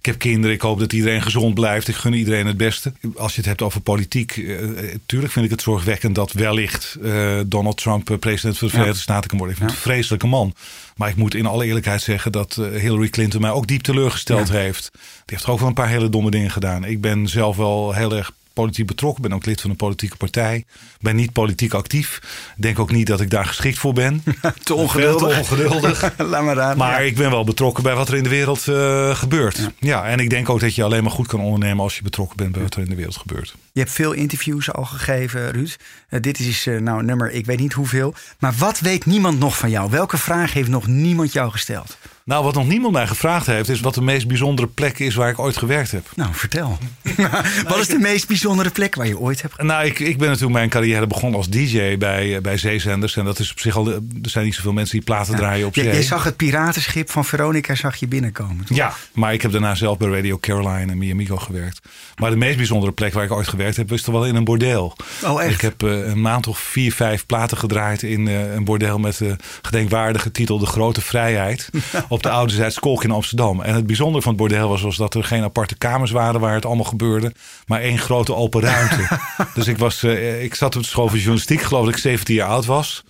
Ik 0.04 0.10
heb 0.10 0.18
kinderen. 0.18 0.56
Ik 0.56 0.60
hoop 0.60 0.78
dat 0.78 0.92
iedereen 0.92 1.22
gezond 1.22 1.54
blijft. 1.54 1.88
Ik 1.88 1.94
gun 1.94 2.12
iedereen 2.12 2.46
het 2.46 2.56
beste. 2.56 2.92
Als 3.16 3.32
je 3.32 3.40
het 3.40 3.48
hebt 3.48 3.62
over 3.62 3.80
politiek. 3.80 4.36
Uh, 4.36 4.68
tuurlijk 5.06 5.32
vind 5.32 5.44
ik 5.44 5.50
het 5.50 5.62
zorgwekkend 5.62 6.14
dat 6.14 6.32
wellicht 6.32 6.96
uh, 7.02 7.40
Donald 7.46 7.76
Trump 7.76 8.16
president 8.20 8.58
van 8.58 8.66
de 8.66 8.72
Verenigde 8.72 8.98
ja. 8.98 9.02
Staten 9.02 9.28
kan 9.28 9.38
worden. 9.38 9.56
Ik 9.56 9.62
vind 9.62 9.72
ja. 9.72 9.76
het 9.76 9.86
een 9.86 9.92
vreselijke 9.92 10.26
man. 10.26 10.54
Maar 10.96 11.08
ik 11.08 11.16
moet 11.16 11.34
in 11.34 11.46
alle 11.46 11.64
eerlijkheid 11.64 12.02
zeggen 12.02 12.32
dat 12.32 12.54
Hillary 12.54 13.08
Clinton 13.08 13.40
mij 13.40 13.50
ook 13.50 13.66
diep 13.66 13.82
teleurgesteld 13.82 14.48
ja. 14.48 14.54
heeft. 14.54 14.90
Die 14.92 15.00
heeft 15.24 15.46
ook 15.46 15.58
wel 15.58 15.68
een 15.68 15.74
paar 15.74 15.88
hele 15.88 16.08
domme 16.08 16.30
dingen 16.30 16.50
gedaan. 16.50 16.84
Ik 16.84 17.00
ben 17.00 17.28
zelf 17.28 17.56
wel 17.56 17.92
heel 17.92 18.16
erg 18.16 18.32
politiek 18.54 18.86
betrokken. 18.86 19.22
Ben 19.22 19.32
ook 19.32 19.46
lid 19.46 19.60
van 19.60 19.70
een 19.70 19.76
politieke 19.76 20.16
partij. 20.16 20.64
Ben 21.00 21.16
niet 21.16 21.32
politiek 21.32 21.74
actief. 21.74 22.20
Denk 22.56 22.78
ook 22.78 22.90
niet 22.90 23.06
dat 23.06 23.20
ik 23.20 23.30
daar 23.30 23.46
geschikt 23.46 23.78
voor 23.78 23.92
ben. 23.92 24.22
te 24.64 24.74
ongeduldig. 24.74 25.32
Te 25.32 25.38
ongeduldig. 25.38 26.12
Laat 26.30 26.44
maar 26.44 26.60
aan. 26.60 26.76
Maar 26.76 27.02
ja. 27.02 27.08
ik 27.08 27.16
ben 27.16 27.30
wel 27.30 27.44
betrokken 27.44 27.82
bij 27.82 27.94
wat 27.94 28.08
er 28.08 28.14
in 28.14 28.22
de 28.22 28.28
wereld 28.28 28.66
uh, 28.66 29.14
gebeurt. 29.14 29.56
Ja. 29.56 29.70
ja. 29.78 30.04
en 30.04 30.18
ik 30.18 30.30
denk 30.30 30.48
ook 30.48 30.60
dat 30.60 30.74
je 30.74 30.82
alleen 30.82 31.02
maar 31.02 31.12
goed 31.12 31.26
kan 31.26 31.40
ondernemen 31.40 31.82
als 31.82 31.96
je 31.96 32.02
betrokken 32.02 32.36
bent 32.36 32.52
bij 32.52 32.62
wat 32.62 32.74
er 32.74 32.82
in 32.82 32.88
de 32.88 32.94
wereld 32.94 33.16
gebeurt. 33.16 33.54
Je 33.74 33.80
hebt 33.80 33.92
veel 33.92 34.12
interviews 34.12 34.72
al 34.72 34.84
gegeven, 34.84 35.50
Ruud. 35.50 35.76
Uh, 36.10 36.20
dit 36.20 36.38
is 36.38 36.66
uh, 36.66 36.80
nou 36.80 37.04
nummer, 37.04 37.30
ik 37.30 37.46
weet 37.46 37.58
niet 37.58 37.72
hoeveel. 37.72 38.14
Maar 38.38 38.54
wat 38.58 38.80
weet 38.80 39.06
niemand 39.06 39.38
nog 39.38 39.58
van 39.58 39.70
jou? 39.70 39.90
Welke 39.90 40.18
vraag 40.18 40.52
heeft 40.52 40.68
nog 40.68 40.86
niemand 40.86 41.32
jou 41.32 41.50
gesteld? 41.50 41.96
Nou, 42.24 42.44
wat 42.44 42.54
nog 42.54 42.66
niemand 42.66 42.92
mij 42.92 43.06
gevraagd 43.06 43.46
heeft, 43.46 43.68
is 43.68 43.80
wat 43.80 43.94
de 43.94 44.02
meest 44.02 44.26
bijzondere 44.26 44.68
plek 44.68 44.98
is 44.98 45.14
waar 45.14 45.28
ik 45.28 45.38
ooit 45.38 45.56
gewerkt 45.56 45.90
heb. 45.90 46.06
Nou, 46.14 46.34
vertel. 46.34 46.78
wat 47.68 47.78
is 47.78 47.86
de 47.86 47.98
meest 47.98 48.26
bijzondere 48.26 48.70
plek 48.70 48.94
waar 48.94 49.06
je 49.06 49.18
ooit 49.18 49.42
hebt 49.42 49.54
gewerkt? 49.54 49.76
Nou, 49.76 49.86
ik, 49.90 49.98
ik 49.98 50.18
ben 50.18 50.28
natuurlijk 50.28 50.54
mijn 50.54 50.68
carrière 50.68 51.06
begonnen 51.06 51.38
als 51.38 51.48
DJ 51.48 51.98
bij, 51.98 52.40
bij 52.40 52.56
zeezenders. 52.56 53.16
En 53.16 53.24
dat 53.24 53.38
is 53.38 53.50
op 53.50 53.58
zich 53.58 53.76
al. 53.76 53.88
Er 53.88 54.00
zijn 54.22 54.44
niet 54.44 54.54
zoveel 54.54 54.72
mensen 54.72 54.96
die 54.96 55.04
platen 55.04 55.32
ja. 55.32 55.38
draaien 55.38 55.66
op 55.66 55.74
zee. 55.74 55.94
Je 55.94 56.02
zag 56.02 56.24
het 56.24 56.36
piratenschip 56.36 57.10
van 57.10 57.24
Veronica 57.24 57.74
zag 57.74 57.96
je 57.96 58.06
binnenkomen. 58.06 58.64
Toch? 58.64 58.76
Ja, 58.76 58.94
maar 59.12 59.32
ik 59.32 59.42
heb 59.42 59.52
daarna 59.52 59.74
zelf 59.74 59.98
bij 59.98 60.08
Radio 60.08 60.38
Caroline 60.38 60.92
en 60.92 60.98
Miamigo 60.98 61.36
gewerkt. 61.36 61.80
Maar 62.16 62.30
de 62.30 62.36
meest 62.36 62.56
bijzondere 62.56 62.92
plek 62.92 63.12
waar 63.12 63.24
ik 63.24 63.32
ooit 63.32 63.48
gewerkt 63.48 63.63
heb, 63.64 63.92
is 63.92 64.02
toch 64.02 64.14
wel 64.14 64.26
in 64.26 64.34
een 64.34 64.44
bordeel. 64.44 64.96
Oh, 65.24 65.42
echt? 65.42 65.54
Ik 65.54 65.60
heb 65.60 65.82
uh, 65.82 66.06
een 66.06 66.20
maand 66.20 66.46
of 66.46 66.58
vier, 66.58 66.92
vijf 66.92 67.26
platen 67.26 67.56
gedraaid 67.56 68.02
in 68.02 68.26
uh, 68.26 68.54
een 68.54 68.64
bordeel 68.64 68.98
met 68.98 69.18
de 69.18 69.36
gedenkwaardige 69.62 70.30
titel 70.30 70.58
De 70.58 70.66
Grote 70.66 71.00
Vrijheid. 71.00 71.70
op 72.08 72.22
de 72.22 72.30
oude 72.30 72.72
Kolk 72.80 73.04
in 73.04 73.10
Amsterdam. 73.10 73.62
En 73.62 73.74
het 73.74 73.86
bijzondere 73.86 74.22
van 74.22 74.32
het 74.32 74.40
bordeel 74.40 74.68
was, 74.68 74.82
was 74.82 74.96
dat 74.96 75.14
er 75.14 75.24
geen 75.24 75.42
aparte 75.42 75.76
kamers 75.76 76.10
waren 76.10 76.40
waar 76.40 76.54
het 76.54 76.66
allemaal 76.66 76.84
gebeurde, 76.84 77.32
maar 77.66 77.80
één 77.80 77.98
grote 77.98 78.34
open 78.34 78.60
ruimte. 78.60 79.18
dus 79.54 79.66
ik, 79.66 79.78
was, 79.78 80.04
ik 80.40 80.54
zat 80.54 80.76
op 80.76 80.82
de 80.82 80.88
school 80.88 81.08
van 81.08 81.16
journalistiek, 81.16 81.62
geloof 81.62 81.88
ik 81.88 81.96
17 81.96 82.34
jaar 82.34 82.48
oud 82.48 82.64
was 82.64 83.04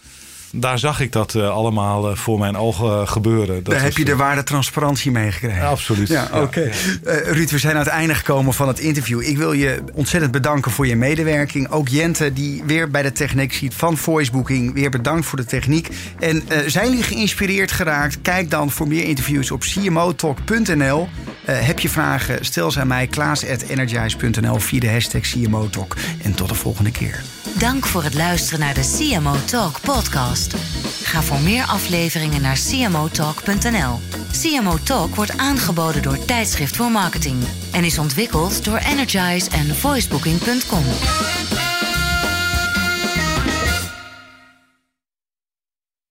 daar 0.57 0.79
zag 0.79 1.01
ik 1.01 1.13
dat 1.13 1.35
uh, 1.35 1.51
allemaal 1.51 2.11
uh, 2.11 2.17
voor 2.17 2.39
mijn 2.39 2.57
ogen 2.57 3.01
uh, 3.01 3.09
gebeuren. 3.09 3.55
Dat 3.55 3.75
daar 3.75 3.83
heb 3.83 3.97
je 3.97 4.05
de 4.05 4.17
waarde 4.17 4.43
transparantie 4.43 5.11
mee 5.11 5.33
gekregen. 5.33 5.67
Absoluut. 5.67 6.09
Ja, 6.09 6.29
oké. 6.33 6.39
Okay. 6.39 6.73
Ruud, 7.25 7.51
we 7.51 7.59
zijn 7.59 7.75
aan 7.75 7.79
het 7.79 7.89
einde 7.89 8.15
gekomen 8.15 8.55
van 8.55 8.69
het 8.69 8.79
interview. 8.79 9.23
Ik 9.23 9.37
wil 9.37 9.53
je 9.53 9.83
ontzettend 9.93 10.33
bedanken 10.33 10.71
voor 10.71 10.87
je 10.87 10.97
medewerking. 10.97 11.71
Ook 11.71 11.89
Jente, 11.89 12.33
die 12.33 12.63
weer 12.67 12.91
bij 12.91 13.03
de 13.03 13.13
techniek 13.13 13.53
ziet 13.53 13.75
van 13.75 13.97
Voicebooking. 13.97 14.75
Weer 14.75 14.91
bedankt 14.91 15.27
voor 15.27 15.39
de 15.39 15.45
techniek. 15.45 15.89
En 16.19 16.43
zijn 16.67 16.89
jullie 16.89 17.03
geïnspireerd 17.03 17.73
geraakt? 17.73 18.19
Kijk 18.23 18.51
dan 18.51 18.71
voor 18.71 18.89
meer 18.89 19.05
interviews 19.05 19.51
op 19.51 19.61
cmotalk.nl. 19.61 21.09
heb 21.47 21.79
je 21.79 21.89
vragen? 21.89 22.45
Stel 22.45 22.71
ze 22.71 22.81
aan 22.81 22.87
mij, 22.87 23.07
klaas.energize.nl 23.07 24.59
via 24.59 24.81
de 24.81 24.91
hashtag 24.91 25.21
CMO 25.21 25.69
Talk. 25.69 25.97
En 26.23 26.35
tot 26.35 26.49
de 26.49 26.55
volgende 26.55 26.91
keer. 26.91 27.23
Dank 27.59 27.87
voor 27.87 28.03
het 28.03 28.15
luisteren 28.15 28.61
naar 28.61 28.75
de 28.75 28.97
CMO 28.99 29.35
Talk 29.45 29.81
podcast. 29.81 30.55
Ga 31.03 31.23
voor 31.23 31.41
meer 31.41 31.65
afleveringen 31.65 32.43
naar 32.43 32.59
cmotalk.nl. 32.69 34.01
CMO 34.43 34.79
Talk 34.83 35.15
wordt 35.15 35.37
aangeboden 35.37 36.03
door 36.03 36.25
Tijdschrift 36.25 36.77
voor 36.77 36.91
Marketing 36.91 37.43
en 37.73 37.85
is 37.85 37.99
ontwikkeld 37.99 38.65
door 38.65 38.79
Energize 38.79 39.51
en 39.51 39.75
voicebooking.com. 39.75 40.85